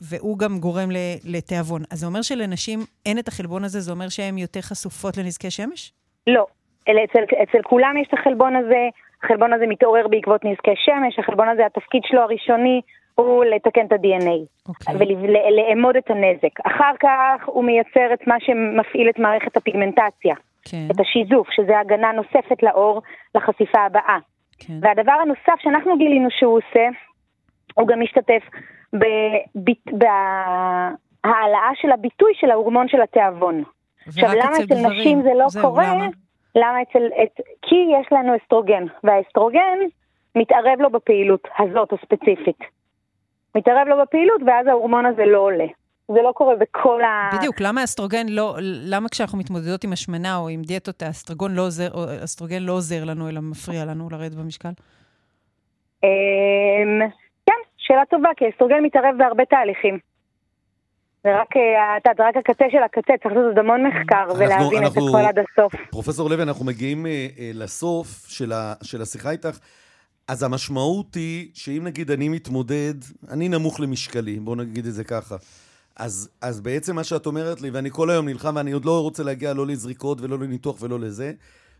[0.00, 0.88] והוא גם גורם
[1.24, 1.82] לתיאבון.
[1.92, 5.92] אז זה אומר שלנשים אין את החלבון הזה, זה אומר שהן יותר חשופות לנזקי שמש?
[6.26, 6.46] לא.
[6.82, 8.88] אצל, אצל כולם יש את החלבון הזה,
[9.24, 12.80] החלבון הזה מתעורר בעקבות נזקי שמש, החלבון הזה, התפקיד שלו הראשוני
[13.14, 14.68] הוא לתקן את ה-DNA.
[14.68, 14.92] Okay.
[14.92, 15.16] אוקיי.
[15.16, 16.60] ולאמוד את הנזק.
[16.66, 20.34] אחר כך הוא מייצר את מה שמפעיל את מערכת הפיגמנטציה.
[20.64, 20.86] כן.
[20.90, 23.02] את השיזוף, שזה הגנה נוספת לאור
[23.34, 24.18] לחשיפה הבאה.
[24.58, 24.74] כן.
[24.82, 26.88] והדבר הנוסף שאנחנו גילינו שהוא עושה,
[27.74, 28.42] הוא גם משתתף
[29.92, 33.62] בהעלאה של הביטוי של ההורמון של התיאבון.
[34.06, 35.00] עכשיו, למה אצל גברים.
[35.00, 35.94] נשים זה לא זהו, קורה?
[35.94, 36.06] למה?
[36.58, 37.06] למה אצל...
[37.22, 39.78] את, כי יש לנו אסטרוגן, והאסטרוגן
[40.36, 42.58] מתערב לו בפעילות הזאת הספציפית.
[43.54, 45.66] מתערב לו בפעילות, ואז ההורמון הזה לא עולה.
[46.08, 47.30] זה לא קורה בכל ה...
[47.38, 48.56] בדיוק, למה האסטרוגן לא...
[48.60, 51.88] למה כשאנחנו מתמודדות עם השמנה או עם דיאטות, האסטרוגן לא עוזר,
[52.20, 54.68] האסטרוגן לא עוזר לנו, אלא מפריע לנו לרדת במשקל?
[56.04, 57.00] אמ,
[57.46, 59.98] כן, שאלה טובה, כי האסטרוגן מתערב בהרבה תהליכים.
[61.24, 61.48] זה רק,
[61.96, 65.38] אתה יודע, רק הקצה של הקצה, צריך לעשות עוד המון מחקר ולהבין את הכל עד
[65.38, 65.72] הסוף.
[65.90, 69.58] פרופסור לוי, אנחנו מגיעים אה, אה, לסוף של, ה, של השיחה איתך.
[70.28, 72.94] אז המשמעות היא שאם נגיד אני מתמודד,
[73.32, 75.34] אני נמוך למשקלי, בואו נגיד את זה ככה.
[75.98, 79.22] אז, אז בעצם מה שאת אומרת לי, ואני כל היום נלחם, ואני עוד לא רוצה
[79.22, 81.32] להגיע לא לזריקות ולא לניתוח ולא לזה,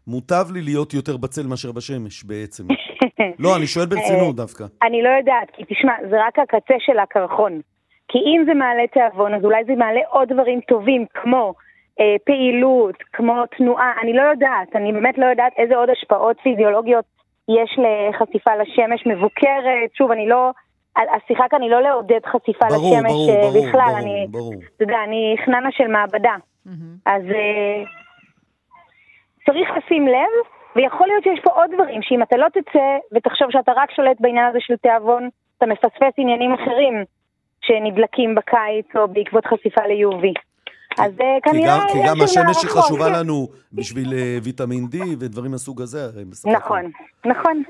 [0.07, 2.65] מוטב לי להיות יותר בצל מאשר בשמש בעצם.
[3.45, 4.65] לא, אני שואל ברצינות דווקא.
[4.83, 7.61] אני לא יודעת, כי תשמע, זה רק הקצה של הקרחון.
[8.09, 11.55] כי אם זה מעלה תיאבון, אז אולי זה מעלה עוד דברים טובים, כמו
[12.01, 17.05] אה, פעילות, כמו תנועה, אני לא יודעת, אני באמת לא יודעת איזה עוד השפעות פיזיולוגיות
[17.49, 19.95] יש לחשיפה לשמש מבוקרת.
[19.95, 20.51] שוב, אני לא...
[20.97, 24.53] השיחה כאן היא לא לעודד חשיפה ברור, לשמש ברור, אה, ברור, בכלל, ברור, אני, ברור.
[24.77, 26.35] אתה יודע, אני חננה של מעבדה.
[26.67, 26.71] Mm-hmm.
[27.07, 27.83] אז אה,
[29.47, 30.33] צריך לשים לב,
[30.77, 34.47] ויכול להיות שיש פה עוד דברים, שאם אתה לא תצא ותחשוב שאתה רק שולט בעניין
[34.47, 35.29] הזה של תיאבון,
[35.59, 37.05] אתה מפספס עניינים אחרים
[37.61, 40.41] שנדלקים בקיץ או בעקבות חשיפה ל-UV.
[40.99, 41.79] אז אה, כנראה...
[41.93, 43.13] כי גם השמש היא חשובה כן.
[43.13, 46.09] לנו בשביל אה, ויטמין D ודברים מהסוג הזה.
[46.45, 46.91] נכון,
[47.25, 47.63] נכון.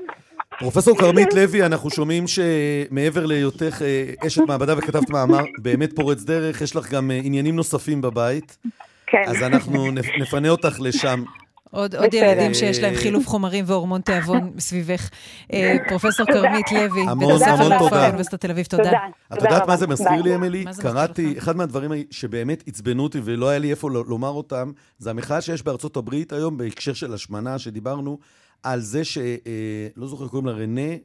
[0.59, 6.61] פרופסור כרמית לוי, אנחנו שומעים שמעבר להיותך אה, אשת מעבדה וכתבת מאמר באמת פורץ דרך,
[6.61, 8.57] יש לך גם עניינים נוספים בבית.
[9.07, 9.23] כן.
[9.27, 11.23] אז אנחנו נפנה אותך לשם.
[11.71, 15.09] עוד, עוד ילדים שיש להם חילוף חומרים והורמון תיאבון סביבך.
[15.87, 17.89] פרופסור כרמית לוי, המון המון תודה.
[17.89, 18.91] באוניברסיטת תל אביב, תודה.
[19.33, 20.65] את יודעת מה זה מזכיר לי, אמילי?
[20.81, 25.63] קראתי, אחד מהדברים שבאמת עצבנו אותי ולא היה לי איפה לומר אותם, זה המחאה שיש
[25.63, 28.19] בארצות הברית היום בהקשר של השמנה, שדיברנו
[28.63, 29.17] על זה ש...
[29.95, 30.95] לא זוכר איך קוראים לה, רנה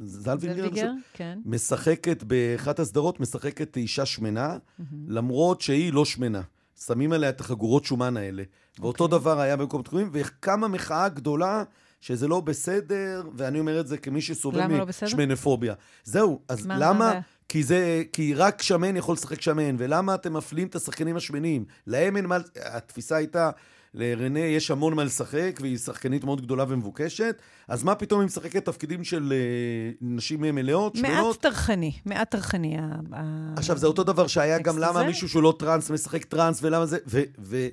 [0.00, 1.38] זלווינגר, כן.
[1.44, 4.56] משחקת באחת הסדרות, משחקת אישה שמנה,
[5.08, 6.40] למרות שהיא לא שמנה.
[6.86, 8.42] שמים עליה את החגורות שומן האלה.
[8.80, 9.06] ואותו okay.
[9.06, 9.18] אוקיי.
[9.18, 11.62] דבר היה במקום תקועים, וקמה מחאה גדולה
[12.00, 15.74] שזה לא בסדר, ואני אומר את זה כמי שסובל לא משמנפוביה.
[16.04, 16.98] זהו, אז מה, למה?
[16.98, 21.64] מה כי, זה, כי רק שמן יכול לשחק שמן, ולמה אתם מפלים את השחקנים השמנים?
[21.86, 22.36] להם אין מה...
[22.56, 23.50] התפיסה הייתה,
[23.94, 27.36] לרנה יש המון מה לשחק, והיא שחקנית מאוד גדולה ומבוקשת,
[27.68, 31.26] אז מה פתאום היא משחקת תפקידים של uh, נשים מלאות, שמנות?
[31.26, 32.76] מעט טרחני, מעט טרחני.
[33.56, 35.04] עכשיו, זה אותו דבר שהיה גם למה?
[35.04, 36.98] מישהו שהוא לא טראנס משחק טראנס, ולמה זה...
[37.06, 37.66] ו, ו,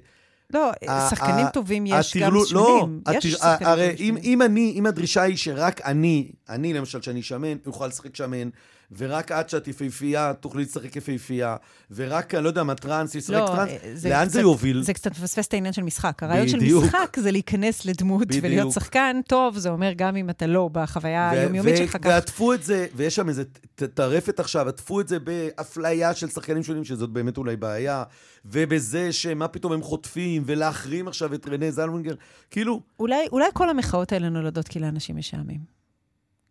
[0.53, 0.71] לא,
[1.09, 2.33] שחקנים טובים יש גם.
[2.51, 7.57] לא, יש שחקנים הרי אם אני, אם הדרישה היא שרק אני, אני למשל, שאני שמן,
[7.65, 8.49] אוכל לשחק שמן,
[8.97, 11.55] ורק את שאת יפהפייה, תוכלי לשחק יפהפייה,
[11.91, 14.83] ורק, אני לא יודע מה, טראנס, ישחק לא, טראנס, זה לאן קצת, זה יוביל?
[14.83, 16.23] זה קצת מפספס את העניין של משחק.
[16.23, 16.83] הרעיון בדיוק.
[16.83, 18.45] של משחק זה להיכנס לדמות בדיוק.
[18.45, 22.09] ולהיות שחקן טוב, זה אומר גם אם אתה לא בחוויה היומיומית שלך כך.
[22.09, 23.43] ועטפו את זה, ויש שם איזה
[23.75, 28.03] טרפת עכשיו, עטפו את זה באפליה של שחקנים שונים, שזאת באמת אולי בעיה,
[28.45, 32.13] ובזה שמה פתאום הם חוטפים, ולהחרים עכשיו את רנה זלמונגר,
[32.51, 32.81] כאילו...
[32.99, 35.80] אולי, אולי כל המחאות האלה נולדות כי לאנשים משעמם.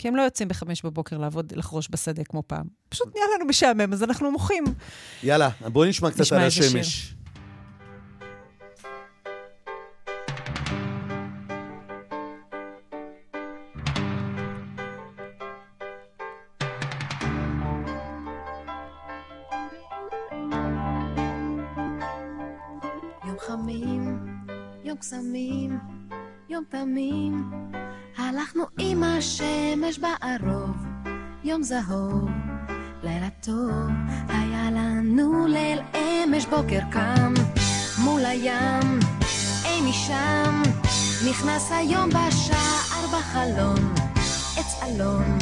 [0.00, 2.64] כי הם לא יוצאים בחמש בבוקר לעבוד, לחרוש בשדה כמו פעם.
[2.88, 4.64] פשוט נהיה לנו משעמם, אז אנחנו מוחים.
[5.22, 6.70] יאללה, בואי נשמע קצת נשמע על השמש.
[6.70, 7.16] שיר.
[23.24, 24.18] יום חמים,
[24.84, 25.78] יום קסמים,
[26.48, 27.52] יום תמים.
[28.18, 30.76] הלכנו עם השמש בערוב,
[31.44, 32.28] יום זהוב,
[33.02, 33.90] לילה טוב,
[34.28, 37.34] היה לנו ליל אמש בוקר קם,
[37.98, 38.98] מול הים,
[39.64, 40.62] אי משם,
[41.30, 43.94] נכנס היום בשער בחלון,
[44.56, 45.38] עץ אלון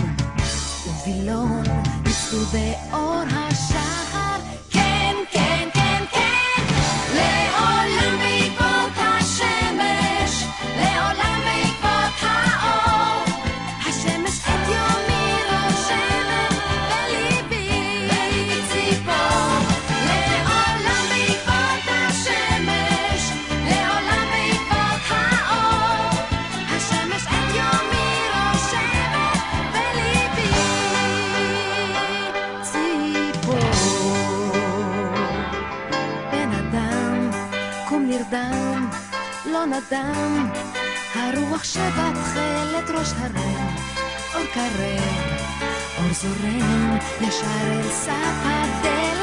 [0.87, 1.63] ובילון,
[2.05, 4.18] ניצלו באור השחר,
[39.93, 40.51] אדם,
[41.15, 43.77] הרוח שבתכלת ראש הרם,
[44.35, 45.01] אור קרב,
[45.99, 49.18] אור זורם, ישר אל סף הדלת,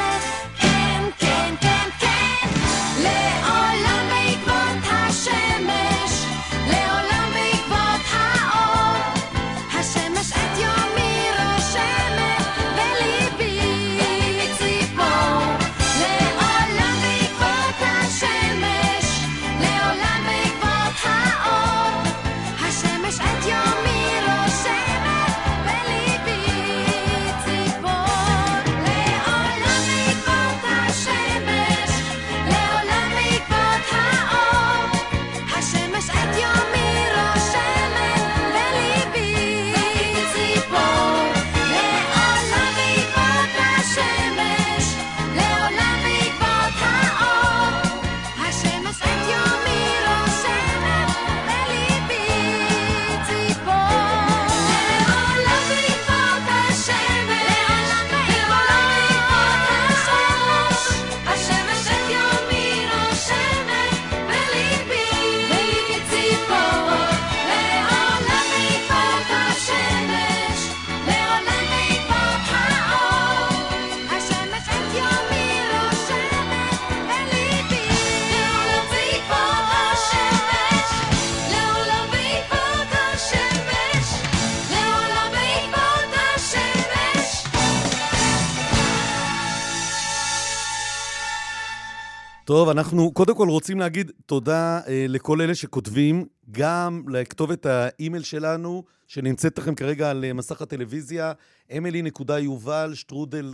[92.56, 98.82] טוב, אנחנו קודם כל רוצים להגיד תודה אה, לכל אלה שכותבים, גם לכתובת האימייל שלנו,
[99.06, 101.32] שנמצאת לכם כרגע על אה, מסך הטלוויזיה,
[101.70, 102.94] emily.יובל,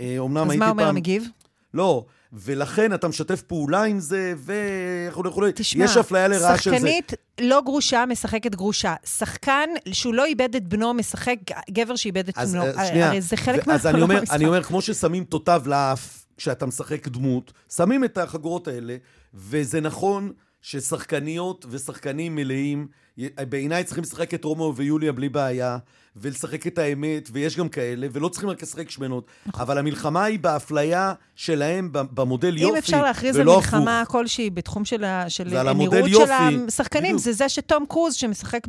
[0.00, 0.78] אה, אומנם אז הייתי מה פעם...
[0.78, 1.28] אומר המגיב?
[1.74, 5.52] לא, ולכן אתה משתף פעולה עם זה, וכולי וכולי.
[5.54, 6.76] תשמע, יש אפליה לרעה של זה.
[6.76, 8.94] שחקנית לא גרושה משחקת גרושה.
[9.06, 11.36] שחקן שהוא לא איבד את בנו משחק
[11.70, 12.64] גבר שאיבד את אז בנו.
[12.64, 13.08] אה, שנייה.
[13.08, 13.86] הרי זה חלק ו- אז.
[14.30, 18.96] אני אומר, כמו ששמים תותב לאף כשאתה משחק דמות, שמים את החגורות האלה,
[19.34, 20.32] וזה נכון
[20.62, 22.88] ששחקניות ושחקנים מלאים,
[23.48, 25.78] בעיניי צריכים לשחק את רומאו ויוליה בלי בעיה,
[26.20, 29.26] ולשחק את האמת, ויש גם כאלה, ולא צריכים רק לשחק שמנות.
[29.54, 34.12] אבל המלחמה היא באפליה שלהם במודל יופי, אם אפשר להכריז על ולא מלחמה הפוך.
[34.12, 36.26] כלשהי בתחום של, של הנראות יופי.
[36.26, 36.32] של
[36.68, 37.18] השחקנים.
[37.18, 38.66] זה זה שתום קרוז, שמשחק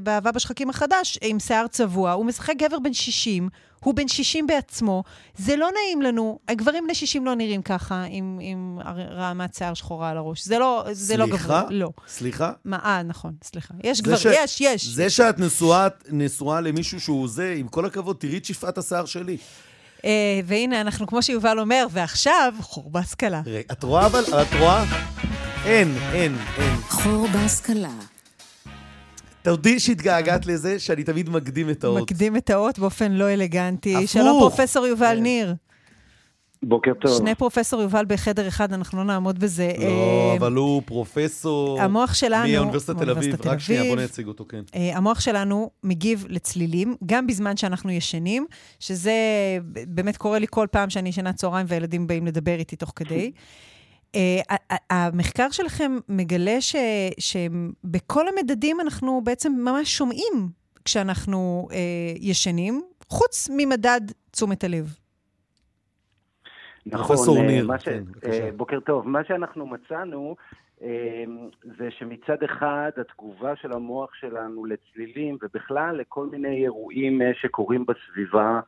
[0.00, 3.48] באהבה בשחקים החדש, עם שיער צבוע, הוא משחק גבר בן 60,
[3.84, 5.02] הוא בן 60 בעצמו.
[5.38, 8.78] זה לא נעים לנו, הגברים בני 60 לא נראים ככה, עם, עם
[9.10, 10.44] רעמת שיער שחורה על הראש.
[10.44, 11.62] זה לא, זה לא סליחה?
[11.62, 11.90] גברי, לא.
[12.08, 12.52] סליחה?
[12.64, 13.74] מה, אה, נכון, סליחה.
[13.84, 14.86] יש גברים, ש- יש, יש.
[14.86, 15.34] זה שאת
[16.08, 19.36] נשואה, למישהו שהוא זה, עם כל הכבוד, תראי את שפעת השיער שלי.
[20.04, 23.40] אה, והנה, אנחנו, כמו שיובל אומר, ועכשיו, חורבה השכלה.
[23.44, 24.84] תראה, את רואה אבל, את רואה?
[25.64, 26.76] אין, אין, אין.
[26.88, 27.92] חור בהשכלה.
[29.42, 32.02] תודי שהתגעגעת לזה שאני תמיד מקדים את האות.
[32.02, 33.96] מקדים את האות באופן לא אלגנטי.
[33.96, 34.10] הפוך.
[34.10, 35.22] שלום, פרופסור יובל כן.
[35.22, 35.54] ניר.
[36.62, 37.18] בוקר טוב.
[37.18, 39.72] שני פרופסור יובל בחדר אחד, אנחנו לא נעמוד בזה.
[39.78, 41.80] לא, אה, אבל הוא פרופסור...
[41.80, 42.52] המוח שלנו...
[42.52, 43.34] מאוניברסיטת תל אביב.
[43.44, 43.96] רק שנייה, בוא.
[44.02, 44.62] נציג אותו, כן.
[44.74, 48.46] אה, המוח שלנו מגיב לצלילים, גם בזמן שאנחנו ישנים,
[48.80, 49.12] שזה
[49.86, 53.32] באמת קורה לי כל פעם שאני ישנה צהריים והילדים באים לדבר איתי תוך כדי.
[54.14, 56.76] אה, ה- המחקר שלכם מגלה ש-
[57.18, 60.48] שבכל המדדים אנחנו בעצם ממש שומעים
[60.84, 61.78] כשאנחנו אה,
[62.20, 64.00] ישנים, חוץ ממדד
[64.30, 64.94] תשומת הלב.
[66.86, 67.84] נכון, פרופסור אה, ניר, ש...
[67.84, 68.44] כן, בבקשה.
[68.44, 69.08] אה, בוקר טוב.
[69.08, 70.36] מה שאנחנו מצאנו
[70.82, 71.24] אה,
[71.78, 78.60] זה שמצד אחד התגובה של המוח שלנו לצלילים ובכלל לכל מיני אירועים שקורים בסביבה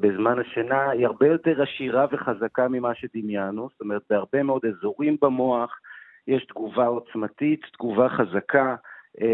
[0.00, 3.68] בזמן השינה היא הרבה יותר עשירה וחזקה ממה שדמיינו.
[3.72, 5.80] זאת אומרת, בהרבה מאוד אזורים במוח
[6.26, 8.76] יש תגובה עוצמתית, תגובה חזקה.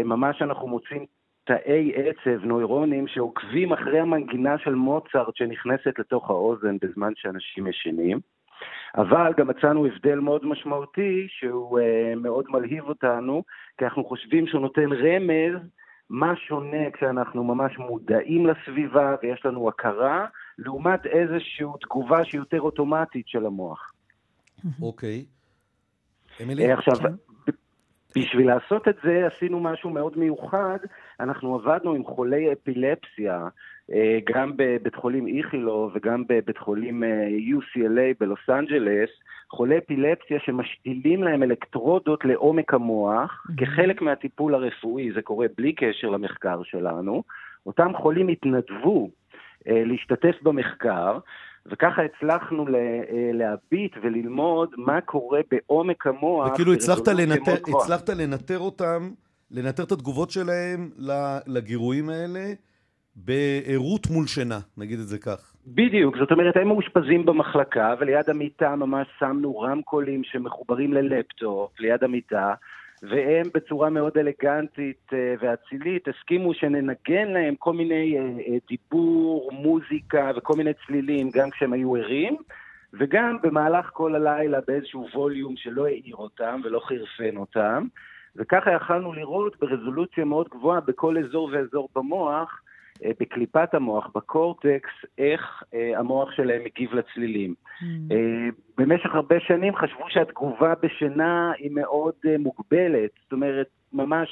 [0.05, 1.05] ממש אנחנו מוצאים
[1.43, 8.19] תאי עצב, נוירונים, שעוקבים אחרי המנגינה של מוצרט שנכנסת לתוך האוזן בזמן שאנשים ישנים.
[8.97, 13.43] אבל גם מצאנו הבדל מאוד משמעותי, שהוא uh, מאוד מלהיב אותנו,
[13.77, 15.69] כי אנחנו חושבים שהוא נותן רמז
[16.09, 20.25] מה שונה כשאנחנו ממש מודעים לסביבה ויש לנו הכרה,
[20.57, 23.93] לעומת איזושהי תגובה שהיא יותר אוטומטית של המוח.
[24.81, 25.25] אוקיי.
[26.43, 26.65] אמילי?
[26.65, 26.95] אה, עכשיו,
[28.15, 30.77] בשביל לעשות את זה עשינו משהו מאוד מיוחד,
[31.19, 33.47] אנחנו עבדנו עם חולי אפילפסיה,
[33.93, 39.09] אה, גם בבית חולים איכילוב וגם בבית חולים אה, UCLA בלוס אנג'לס,
[39.49, 46.63] חולי אפילפסיה שמשתילים להם אלקטרודות לעומק המוח, כחלק מהטיפול הרפואי, זה קורה בלי קשר למחקר
[46.63, 47.23] שלנו.
[47.65, 49.09] אותם חולים התנדבו
[49.67, 51.17] אה, להשתתף במחקר,
[51.71, 52.65] וככה הצלחנו
[53.33, 56.51] להביט וללמוד מה קורה בעומק המוח.
[56.53, 57.53] וכאילו הצלחת לנטר.
[57.77, 59.09] הצלחת לנטר אותם,
[59.51, 60.89] לנטר את התגובות שלהם
[61.47, 62.53] לגירויים האלה
[63.15, 65.53] בערות מול שינה, נגיד את זה כך.
[65.67, 72.53] בדיוק, זאת אומרת, הם מאושפזים במחלקה, וליד המיטה ממש שמנו רמקולים שמחוברים ללפטופ, ליד המיטה,
[73.09, 80.31] והם בצורה מאוד אלגנטית אה, ואצילית הסכימו שננגן להם כל מיני אה, אה, דיבור, מוזיקה
[80.35, 82.37] וכל מיני צלילים, גם כשהם היו ערים,
[82.93, 87.87] וגם במהלך כל הלילה באיזשהו ווליום שלא העיר אותם ולא חירפן אותם,
[88.35, 92.61] וככה יכלנו לראות ברזולוציה מאוד גבוהה בכל אזור ואזור במוח,
[93.01, 97.53] בקליפת המוח, בקורטקס, איך אה, המוח שלהם מגיב לצלילים.
[98.11, 98.17] אה,
[98.77, 104.29] במשך הרבה שנים חשבו שהתגובה בשינה היא מאוד אה, מוגבלת, זאת אומרת, ממש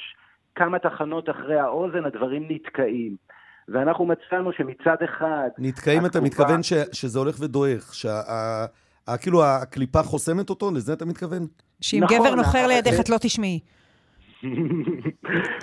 [0.54, 3.16] כמה תחנות אחרי האוזן הדברים נתקעים.
[3.68, 5.48] ואנחנו מצאנו שמצד אחד...
[5.58, 10.70] נתקעים, אתה התגובה- מתכוון ש, שזה הולך ודועך, שכאילו הקליפה חוסמת אותו?
[10.70, 11.46] לזה אתה מתכוון?
[11.80, 13.60] שאם נכון, גבר נוחר לידך את לא תשמעי.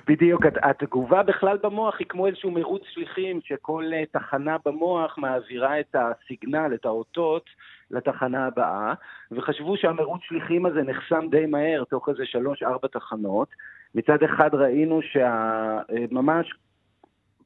[0.07, 5.79] בדיוק, הת- התגובה בכלל במוח היא כמו איזשהו מירוץ שליחים, שכל אה, תחנה במוח מעבירה
[5.79, 7.49] את הסיגנל, את האותות,
[7.91, 8.93] לתחנה הבאה,
[9.31, 13.47] וחשבו שהמירוץ שליחים הזה נחסם די מהר, תוך איזה שלוש-ארבע תחנות.
[13.95, 16.53] מצד אחד ראינו שממש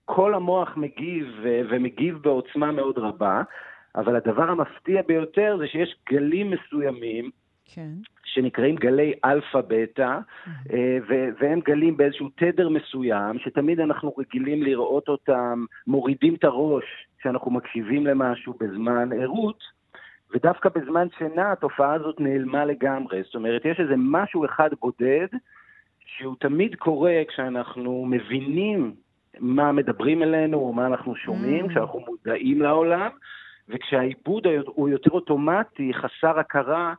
[0.06, 3.42] כל המוח מגיב, אה, ומגיב בעוצמה מאוד רבה,
[3.96, 7.30] אבל הדבר המפתיע ביותר זה שיש גלים מסוימים
[7.66, 7.90] כן.
[8.34, 10.18] שנקראים גלי אלפא-בטא,
[10.74, 10.98] אה,
[11.40, 16.84] והם גלים באיזשהו תדר מסוים, שתמיד אנחנו רגילים לראות אותם מורידים את הראש
[17.20, 19.64] כשאנחנו מקשיבים למשהו בזמן ערות,
[20.34, 23.24] ודווקא בזמן שינה התופעה הזאת נעלמה לגמרי.
[23.24, 25.28] זאת אומרת, יש איזה משהו אחד בודד,
[26.06, 28.94] שהוא תמיד קורה כשאנחנו מבינים
[29.40, 31.70] מה מדברים אלינו או מה אנחנו שומעים, Mm.
[31.70, 33.10] כשאנחנו מודעים לעולם,
[33.70, 36.94] וכשהעיבוד הוא יותר אוטומטי, חסר הכרה,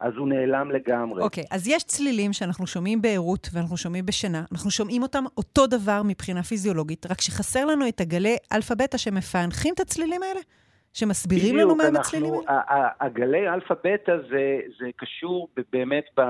[0.00, 1.22] אז הוא נעלם לגמרי.
[1.22, 4.44] אוקיי, אז יש צלילים שאנחנו שומעים בערות ואנחנו שומעים בשינה.
[4.52, 9.80] אנחנו שומעים אותם אותו דבר מבחינה פיזיולוגית, רק שחסר לנו את הגלי אלפא-בטא שמפענחים את
[9.80, 10.40] הצלילים האלה?
[10.92, 12.88] שמסבירים לנו מה הם הצלילים האלה?
[13.00, 16.22] הגלי אלפא-בטא זה, זה קשור באמת ב...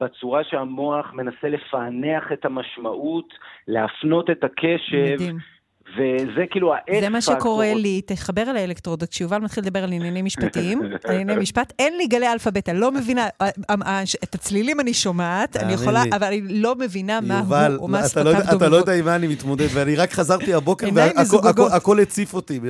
[0.00, 3.34] בצורה שהמוח מנסה לפענח את המשמעות,
[3.68, 5.53] להפנות את הקשב, מדהים.
[5.92, 7.80] וזה כאילו ה-X זה מה שקורה פקטור.
[7.80, 12.06] לי, תחבר על האלקטרודות, כשיובל מתחיל לדבר על עניינים משפטיים, על ענייני משפט, אין לי
[12.06, 16.02] גלי אלפא-בטא, לא מבינה, אה, אה, את הצלילים אני שומעת, אני יכולה.
[16.12, 18.76] אבל אני לא מבינה מה הוא, או מה אתה לא, שפתיו אתה לא.
[18.76, 20.88] יודע עם מה אני מתמודד, ואני רק חזרתי הבוקר,
[21.56, 22.60] והכל הציף אותי.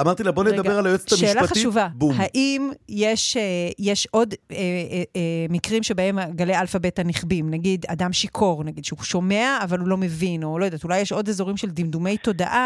[0.00, 1.32] אמרתי לה, בוא נדבר על היועצת המשפטית.
[1.32, 1.88] שאלה חשובה.
[2.16, 3.42] האם יש, אה,
[3.78, 7.50] יש עוד אה, אה, אה, מקרים שבהם גלי אלפא-בטא נכבים?
[7.50, 11.12] נגיד, אדם שיכור, נגיד, שהוא שומע אבל הוא לא מבין, או לא יודעת, אולי יש
[11.12, 12.59] עוד אזורים של דמדומי תודעה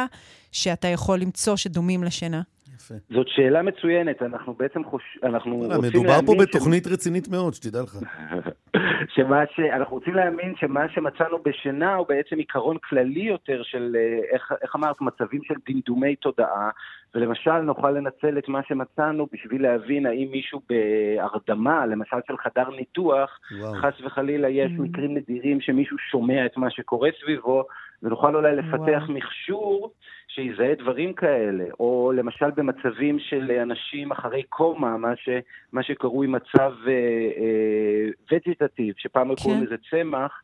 [0.52, 2.42] שאתה יכול למצוא שדומים לשינה?
[2.76, 2.94] יפה.
[3.10, 5.02] זאת שאלה מצוינת, אנחנו בעצם חוש...
[5.22, 7.96] אנחנו וואלה, רוצים מדובר פה להאמין ש- בתוכנית רצינית מאוד, שתדע לך.
[9.14, 9.60] שמה ש...
[9.60, 14.76] אנחנו רוצים להאמין שמה שמצאנו בשינה הוא בעצם עיקרון כללי יותר של, אה, איך, איך
[14.76, 16.70] אמרת, מצבים של דמדומי תודעה,
[17.14, 23.38] ולמשל נוכל לנצל את מה שמצאנו בשביל להבין האם מישהו בהרדמה, למשל של חדר ניתוח,
[23.60, 23.74] וואו.
[23.74, 24.82] חס וחלילה יש Mm.
[24.82, 27.64] מקרים נדירים שמישהו שומע את מה שקורה סביבו,
[28.04, 29.12] ונוכל אולי לפתח וואו.
[29.12, 29.92] מכשור
[30.28, 35.28] שיזהה דברים כאלה, או למשל במצבים של אנשים אחרי קומה, מה, ש,
[35.72, 39.66] מה שקרוי מצב אה, אה, וג'טטיב, שפעם היו קוראים כן.
[39.66, 40.42] לזה צמח,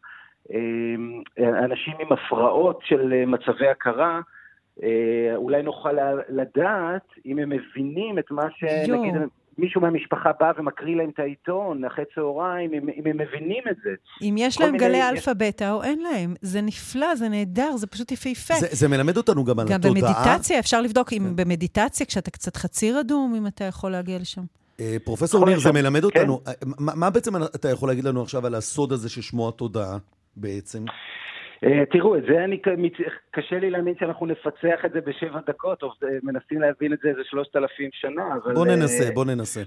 [0.53, 4.21] אה, אנשים עם הפרעות של אה, מצבי הכרה,
[4.83, 5.93] אה, אולי נוכל
[6.29, 8.49] לדעת אם הם מבינים את מה.
[8.57, 9.15] שנגיד
[9.59, 13.91] מישהו מהמשפחה בא ומקריא להם את העיתון אחרי צהריים, אם, אם הם מבינים את זה.
[14.23, 18.13] אם יש להם מיני- גלי אלפא-בטא או אין להם, זה נפלא, זה נהדר, זה פשוט
[18.13, 18.55] יפהפה.
[18.55, 20.13] זה, זה מלמד אותנו גם על גם התודעה.
[20.25, 21.37] במדיטציה, אפשר לבדוק אם כן.
[21.37, 24.43] במדיטציה, כשאתה קצת חציר אדום, אם אתה יכול להגיע לשם.
[24.81, 25.73] אה, פרופסור ניר, זה.
[25.73, 26.05] מלמד כן.
[26.07, 29.99] אותנו, אה, מה, מה בעצם אתה יכול להגיד לנו עכשיו על הסוד הזה ששמו התודעה,
[30.37, 30.85] בעצם?
[31.65, 32.61] אה, תראו, את זה אני,
[33.31, 37.09] קשה לי להאמין שאנחנו נפצח את זה בשבע דקות, או אה, מנסים להבין את זה
[37.09, 38.55] איזה שלושת אלפים שנה, אבל...
[38.55, 39.61] בוא אה, ננסה, בוא ננסה.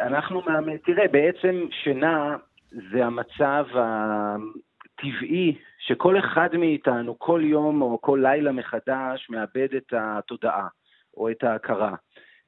[0.00, 0.76] אנחנו מאמן...
[0.76, 2.36] תראה, בעצם שינה
[2.70, 10.66] זה המצב הטבעי שכל אחד מאיתנו, כל יום או כל לילה מחדש, מאבד את התודעה
[11.16, 11.94] או את ההכרה.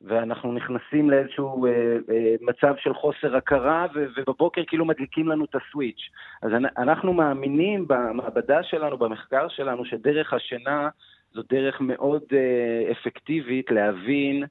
[0.03, 1.71] ואנחנו נכנסים לאיזשהו אה,
[2.11, 6.11] אה, מצב של חוסר הכרה, ו- ובבוקר כאילו מדליקים לנו את הסוויץ'.
[6.43, 10.89] אז אנ- אנחנו מאמינים במעבדה שלנו, במחקר שלנו, שדרך השינה
[11.33, 14.45] זו דרך מאוד אה, אפקטיבית להבין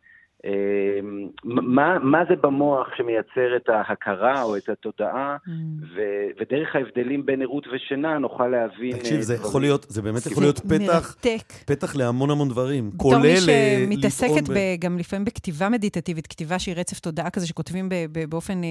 [1.43, 5.49] מה, מה זה במוח שמייצר את ההכרה או את התודעה, Mm.
[5.95, 5.99] ו-
[6.41, 8.97] ודרך ההבדלים בין ערות ושינה נוכל להבין...
[8.97, 9.49] תקשיב, אה, זה דברים.
[9.49, 11.53] יכול להיות, זה באמת יכול זה להיות פתח, מרתק.
[11.65, 12.89] פתח להמון המון דברים.
[12.93, 17.29] בתור מי כולל אה, שמתעסקת ב- ב- גם לפעמים בכתיבה מדיטטיבית, כתיבה שהיא רצף תודעה
[17.29, 18.69] כזה, שכותבים ב- ב- באופן אה,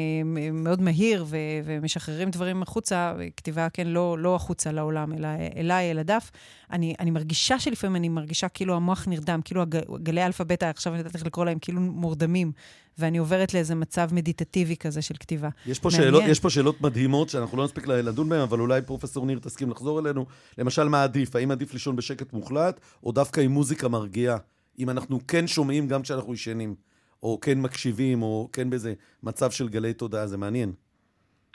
[0.53, 5.99] מאוד מהיר ו- ומשחררים דברים החוצה, כתיבה, כן, לא, לא החוצה לעולם, אלא אליי, אל
[5.99, 6.31] הדף.
[6.71, 11.01] אני, אני מרגישה שלפעמים אני מרגישה כאילו המוח נרדם, כאילו הג, גלי אלפא-בטא, עכשיו אני
[11.01, 12.53] יודעת איך לקרוא להם, כאילו מורדמים,
[12.99, 15.49] ואני עוברת לאיזה מצב מדיטטיבי כזה של כתיבה.
[15.67, 16.13] יש פה, מעניין.
[16.13, 19.71] שאלות, יש פה שאלות מדהימות שאנחנו לא נספיק לדון בהן, אבל אולי פרופסור ניר תסכים
[19.71, 20.27] לחזור אלינו.
[20.59, 21.37] למשל, מה עדיף?
[21.37, 24.37] האם עדיף לישון בשקט מוחלט, או דווקא עם מוזיקה מרגיעה?
[24.79, 26.75] אם אנחנו כן שומעים גם כשאנחנו ישנים,
[27.23, 30.73] או כן מקשיבים, או כן באיזה מצב של גלי תודעה, זה מעניין.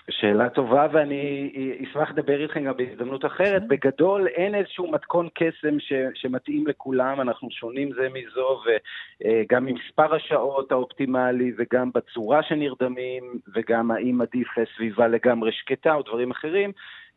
[0.09, 1.51] שאלה טובה, ואני
[1.83, 3.67] אשמח לדבר איתכם גם בהזדמנות אחרת.
[3.67, 8.61] בגדול, אין איזשהו מתכון קסם ש, שמתאים לכולם, אנחנו שונים זה מזו,
[9.21, 13.23] וגם ממספר השעות האופטימלי, וגם בצורה שנרדמים,
[13.55, 16.71] וגם האם עדיף סביבה לגמרי שקטה או דברים אחרים.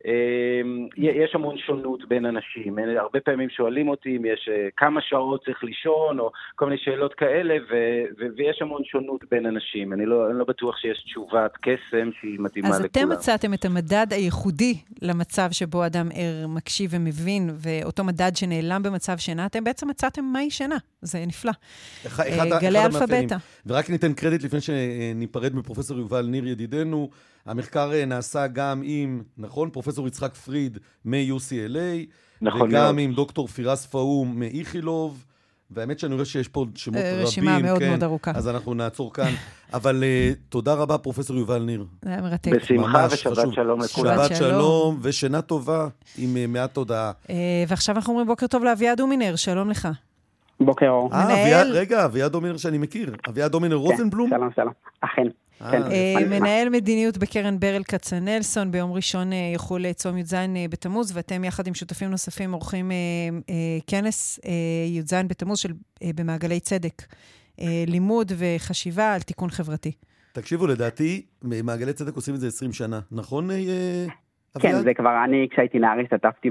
[0.05, 2.77] אמ, יש המון שונות בין אנשים.
[2.99, 7.13] הרבה פעמים שואלים אותי אם יש אה, כמה שעות צריך לישון, או כל מיני שאלות
[7.13, 9.93] כאלה, ו- ו- ויש המון שונות בין אנשים.
[9.93, 13.05] אני לא, אני לא בטוח שיש תשובת קסם שהיא מתאימה אז לכולם.
[13.05, 19.17] אתם מצאתם את המדד הייחודי למצב שבו אדם ער, מקשיב ומבין, ואותו מדד שנעלם במצב
[19.17, 20.77] שינה, אתם בעצם מצאתם מהי שינה.
[21.01, 21.51] זה נפלא.
[22.07, 23.25] אחד, אה, אחד, גלי אחד אלפא.
[23.25, 23.35] בטא.
[23.65, 27.09] ורק ניתן קרדיט לפני שניפרד מפרופסור יובל ניר ידידנו.
[27.47, 32.05] המחקר אה, נעשה גם עם, נכון, פרופסור יצחק פריד מ-UCLA,
[32.41, 32.99] נכון וגם מאוד.
[32.99, 35.23] עם דוקטור פיראס פאהום מאיכילוב.
[35.71, 37.25] והאמת שאני רואה שיש פה עוד שמות אה, רבים.
[37.25, 38.31] רשימה מאוד כן, מאוד ארוכה.
[38.35, 39.31] אז אנחנו נעצור כאן.
[39.73, 41.85] אבל אה, תודה רבה, פרופסור יובל ניר.
[42.01, 42.51] זה היה מרתק.
[42.51, 43.53] בשמחה ושבת חשוב.
[43.53, 44.15] שלום לכולם.
[44.17, 44.51] שבת שבת שלום.
[44.51, 45.87] שלום ושינה טובה
[46.17, 47.11] עם אה, מעט תודעה.
[47.29, 47.35] אה,
[47.67, 49.87] ועכשיו אנחנו אומרים בוקר טוב לאביעד הומינר, שלום לך.
[50.59, 51.13] בוקר אור.
[51.13, 53.15] אה, רגע, אביעד דומינר שאני מכיר.
[53.29, 54.29] אביעד דומינר רוזנבלום?
[54.29, 54.73] שלום, שלום.
[55.01, 55.27] אכן.
[55.61, 55.81] אה, כן.
[55.83, 56.39] אה.
[56.39, 60.35] מנהל מדיניות בקרן ברל כצנלסון, ביום ראשון אה, יחול צום י"ז
[60.69, 62.91] בתמוז, ואתם יחד עם שותפים נוספים עורכים
[63.87, 64.39] כנס
[64.87, 65.73] י"ז בתמוז של,
[66.15, 67.01] במעגלי צדק.
[67.87, 69.91] לימוד וחשיבה על תיקון חברתי.
[70.31, 72.99] תקשיבו, לדעתי, מעגלי צדק עושים את זה 20 שנה.
[73.11, 73.49] נכון,
[74.59, 74.81] כן?
[74.83, 76.49] זה כבר אני, כשהייתי נער, השתתפתי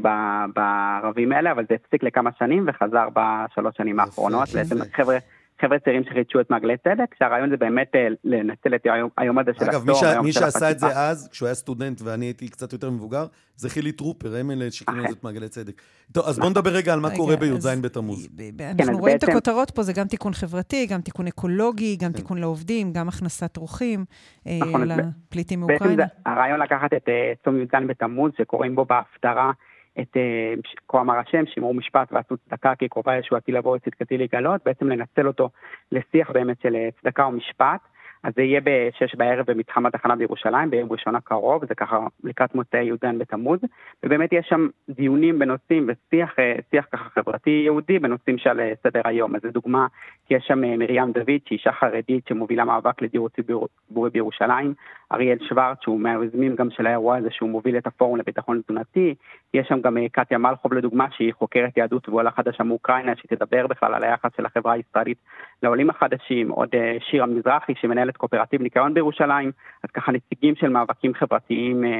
[0.54, 4.48] בערבים האלה, אבל זה הפסיק לכמה שנים וחזר בשלוש שנים האחרונות.
[4.48, 5.18] בעצם חבר'ה...
[5.60, 9.50] חבר'ה צעירים שחידשו את מעגלי צדק, שהרעיון זה באמת אה, לנצל את היום, היום הזה
[9.58, 10.02] של אגב, הסטור, מי, ש...
[10.02, 11.02] היום מי של שעשה את זה החשיפה.
[11.08, 13.26] אז, כשהוא היה סטודנט ואני הייתי קצת יותר מבוגר,
[13.56, 15.12] זה חילי טרופר, הם אלה שכינו אכן.
[15.12, 15.82] את מעגלי צדק.
[16.12, 18.28] טוב, אז בואו נדבר רגע על מה רגע, קורה בי"ז בתמוז.
[18.58, 22.12] כן, אנחנו רואים את בעצם- הכותרות פה, זה גם תיקון חברתי, גם תיקון אקולוגי, גם
[22.12, 22.16] כן.
[22.16, 24.04] תיקון לעובדים, גם הכנסת אורחים
[24.46, 25.96] אה, נכון, לפליטים בעצם מאוקראינה.
[26.24, 29.52] זה הרעיון לקחת את אה, צום י"ז בתמוז, שקוראים בו בהפטרה
[30.00, 30.54] את אה,
[30.88, 35.26] כה אמר השם, שמרו משפט ועשו צדקה, כי קרובה ישועתי לבוא וצדקתי לגלות, בעצם לנצל
[35.26, 35.50] אותו
[35.92, 37.80] לשיח באמת של אה, צדקה ומשפט.
[38.26, 42.84] אז זה יהיה בשש בערב במתחם התחנה בירושלים, ביום ראשון הקרוב, זה ככה לקראת מוצאי
[42.84, 43.58] י"ז בתמוז,
[44.02, 49.00] ובאמת יש שם דיונים בנושאים ושיח אה, שיח ככה חברתי יהודי בנושאים שעל אה, סדר
[49.04, 49.36] היום.
[49.36, 49.86] אז לדוגמה,
[50.30, 54.74] יש שם אה, מרים דוד, שהיא אישה חרדית שמובילה מאבק לדיור ציבור- ציבורי בירושלים,
[55.12, 59.14] אריאל שוורץ, שהוא מהיוזמים גם של האירוע הזה, שהוא מוביל את הפורום לביטחון תזונתי,
[59.54, 64.04] יש שם גם קטיה מלכוב לדוגמה, שהיא חוקרת יהדות ועולה חדשה מאוקראינה, שתדבר בכלל על
[64.04, 65.18] היחס של החברה הישראלית
[65.62, 66.68] לעולים החדשים, עוד
[67.10, 69.50] שירה מזרחי, שמנהלת קואופרטיב ניקיון בירושלים,
[69.84, 71.90] אז ככה נציגים של מאבקים חברתיים אה,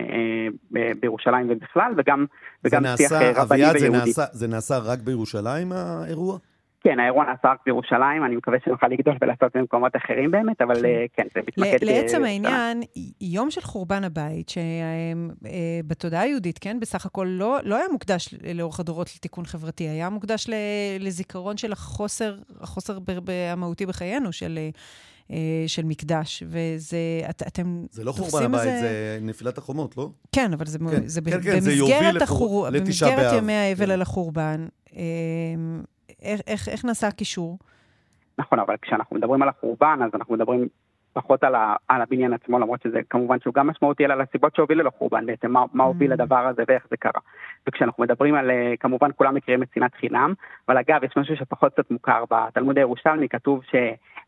[0.77, 2.27] אה, בירושלים ובכלל, וגם,
[2.65, 4.09] וגם שיח נעשה, אה, רבני אביעד, זה ויהודי.
[4.09, 6.39] נעשה, זה נעשה רק בירושלים, האירוע?
[6.87, 11.05] כן, האירוע נעשה רק בירושלים, אני מקווה שנוכל לגדול ולעשות במקומות אחרים באמת, אבל אה,
[11.13, 12.25] כן, זה מתמקד לעצם.
[12.25, 12.83] העניין,
[13.21, 19.11] יום של חורבן הבית, שבתודעה היהודית, כן, בסך הכל לא, לא היה מוקדש לאורך הדורות
[19.17, 20.47] לתיקון חברתי, היה מוקדש
[21.01, 22.99] לזיכרון של החוסר, החוסר
[23.53, 24.59] המהותי בחיינו, של,
[25.67, 26.43] של מקדש.
[26.47, 26.97] וזה,
[27.31, 30.09] את, אתם זה לא חורבן תופסים הבית, איזה- זה נפילת החומות, לא?
[30.33, 32.81] כן, אבל זה, כן, זה, כן, כן, זה יוביל במסגרת, לחור- החור...
[32.81, 33.33] במסגרת.
[33.43, 33.91] ימי האבל כן.
[33.93, 34.67] על החורבן,
[34.97, 35.03] אה,
[36.23, 37.59] איך, איך, איך נעשה הקישור?
[38.39, 40.69] נכון, אבל כשאנחנו מדברים על החורבן, אז אנחנו מדברים
[41.13, 44.57] פחות על, ה, על הבניין עצמו, למרות שזה כמובן שהוא גם משמעותי, אלא על הסיבות
[44.57, 47.21] שהובילו לחורבן בעצם, מה, מה הוביל לדבר הזה ואיך זה קרה.
[47.69, 50.35] וכשאנחנו מדברים על, אה, כמובן כולם מכירים את שנאת חינם,
[50.69, 53.61] אבל אגב, יש משהו שפחות קצת מוכר בתלמוד הירושלמי, כתוב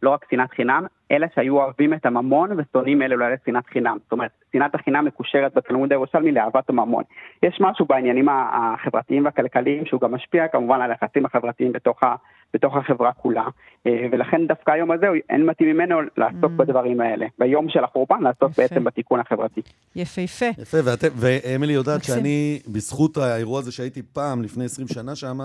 [0.01, 3.97] שלא רק שנאת חינם, אלא שהיו אוהבים את הממון ושונאים אלו לאלה שנאת חינם.
[4.03, 7.03] זאת אומרת, שנאת החינם מקושרת בתלמוד הירושלמי לאהבת הממון.
[7.43, 12.15] יש משהו בעניינים החברתיים והכלכליים שהוא גם משפיע כמובן על היחסים החברתיים בתוך, ה,
[12.55, 13.45] בתוך החברה כולה,
[13.87, 16.57] אה, ולכן דווקא היום הזה אין מתאים ממנו לעסוק Mm.
[16.57, 17.27] בדברים האלה.
[17.39, 18.63] ביום של החורבן לעסוק יפה.
[18.63, 19.61] בעצם בתיקון החברתי.
[19.97, 20.47] יפהפה.
[20.63, 22.15] יפה, ואת, ואמילי יודעת מקסים.
[22.15, 25.39] שאני, בזכות האירוע הזה שהייתי פעם, לפני 20 שנה שם,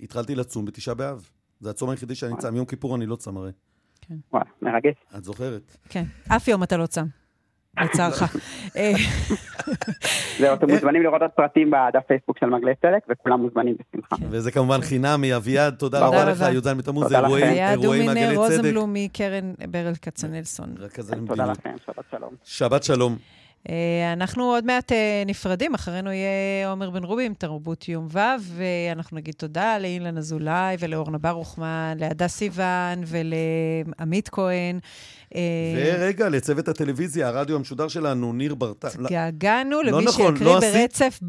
[0.00, 1.28] התחלתי לצום בתשעה באב.
[1.60, 2.56] זה הצום היחידי שאני צם.
[2.56, 3.50] יום כיפור אני לא צם הרי.
[4.32, 4.94] וואלה, מרגש.
[5.18, 5.76] את זוכרת?
[5.88, 6.04] כן.
[6.28, 7.06] אף יום אתה לא צם.
[7.80, 8.22] לצערך.
[8.76, 8.92] אה,
[10.40, 14.16] זהו, אתם מוזמנים לראות עוד פרטים בדף פייסבוק של מגלי צדק, וכולם מוזמנים בשמחה.
[14.30, 15.36] וזה כמובן חינמי.
[15.36, 16.50] אביעד, תודה תודה רבה לך, רבה.
[16.50, 17.52] י"ז בתמוז, תודה אירועים, לכם.
[17.52, 18.36] היה אירועים דומין צדק.
[18.36, 20.74] רוזנבלום מקרן ברל כצנלסון.
[21.26, 22.34] תודה לכם, שבת שלום.
[22.44, 23.39] שבת שלום.
[23.68, 28.18] אה, אנחנו עוד מעט אה, נפרדים, אחרינו יהיה עומר בן רובי עם תרבות יום ו',
[28.40, 34.78] ואנחנו נגיד תודה לאילן אזולאי ולאורנה ברוכמן, להדס סיוון ולעמית כהן.
[35.34, 35.40] אה,
[35.76, 38.88] ורגע, לצוות הטלוויזיה, הרדיו המשודר שלנו, ניר ברטל.
[39.04, 41.20] התגעגענו לא למי נכון, שיקריא לא ברצף,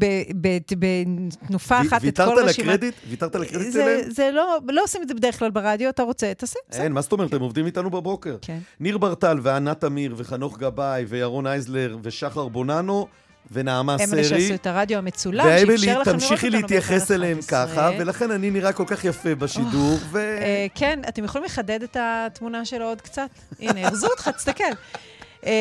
[0.70, 2.68] בתנופה אחת את ויתרת כל על רשימת...
[2.68, 2.94] הקרדיט?
[3.08, 4.10] ויתרת על הקרדיט שלהם?
[4.10, 6.58] זה לא, לא עושים את זה בדרך כלל ברדיו, אתה רוצה, תעשה.
[6.70, 6.82] בסדר.
[6.82, 7.34] אין, מה זאת אומרת?
[7.34, 8.36] הם עובדים איתנו בבוקר.
[8.42, 8.58] כן.
[8.80, 13.06] ניר ברטל וענת תמיר וחנוך גבאי וירון אייזלר ושחר בוננו
[13.52, 14.18] ונעמה הם סרי.
[14.18, 17.66] אלה שעשו את הרדיו המצולם, ואמילי, שאפשר לכם לראות תמשיכי אותנו להתייחס בכאן אליהם 11.
[17.66, 20.18] ככה, ולכן אני נראה כל כך יפה בשידור, ו...
[20.18, 23.30] אה, כן, אתם יכולים לחדד את התמונה שלו עוד קצת?
[23.60, 24.64] הנה, הרזו אותך, תסתכל.
[25.46, 25.52] אה,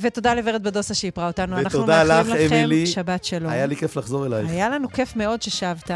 [0.00, 1.58] ותודה לוורד בדוסה שאיפרה אותנו.
[1.58, 2.86] אנחנו ותודה לך, מאחלים לכם אמילי.
[2.86, 3.52] שבת שלום.
[3.52, 4.50] היה לי כיף לחזור אלייך.
[4.50, 5.90] היה לנו כיף מאוד ששבת,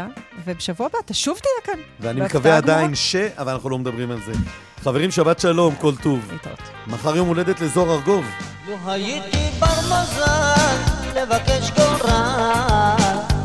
[0.45, 1.83] ובשבוע הבא תשוב תהיה כאן.
[1.99, 2.57] ואני מקווה.
[2.57, 3.15] עדיין ש...
[3.15, 4.31] אבל אנחנו לא מדברים על זה.
[4.81, 6.19] חברים, שבת שלום, כל טוב.
[6.31, 6.59] להתראות.
[6.87, 8.25] מחר יום הולדת לזוהר ארגוב.
[8.67, 12.97] לו הייתי בר מזל לבקש גורל,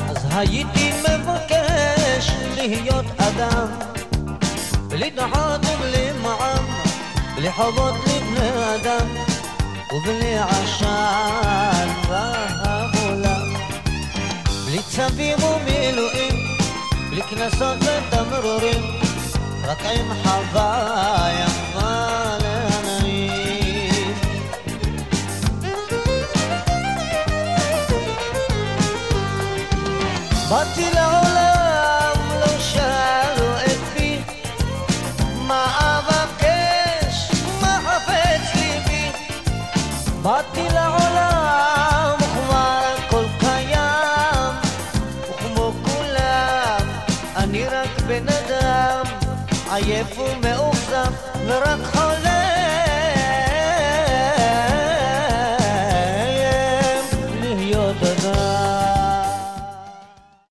[0.09, 3.67] אז הייתי מבקש להיות אדם,
[4.89, 6.65] בלי דחות ובלי מע"מ,
[7.37, 9.07] בלי חובות לבני אדם,
[9.93, 13.55] ובלי עשן בעולם.
[14.67, 16.35] בלי צווים ומילואים,
[17.11, 18.83] בלי קנסות ותמרורים,
[19.65, 22.48] רק עם חווה יפה
[30.49, 34.19] באתי לעולם, לא שאלו את פי,
[35.47, 37.31] מה אבקש,
[37.61, 39.11] מה חפץ ליבי.
[40.23, 40.58] באתי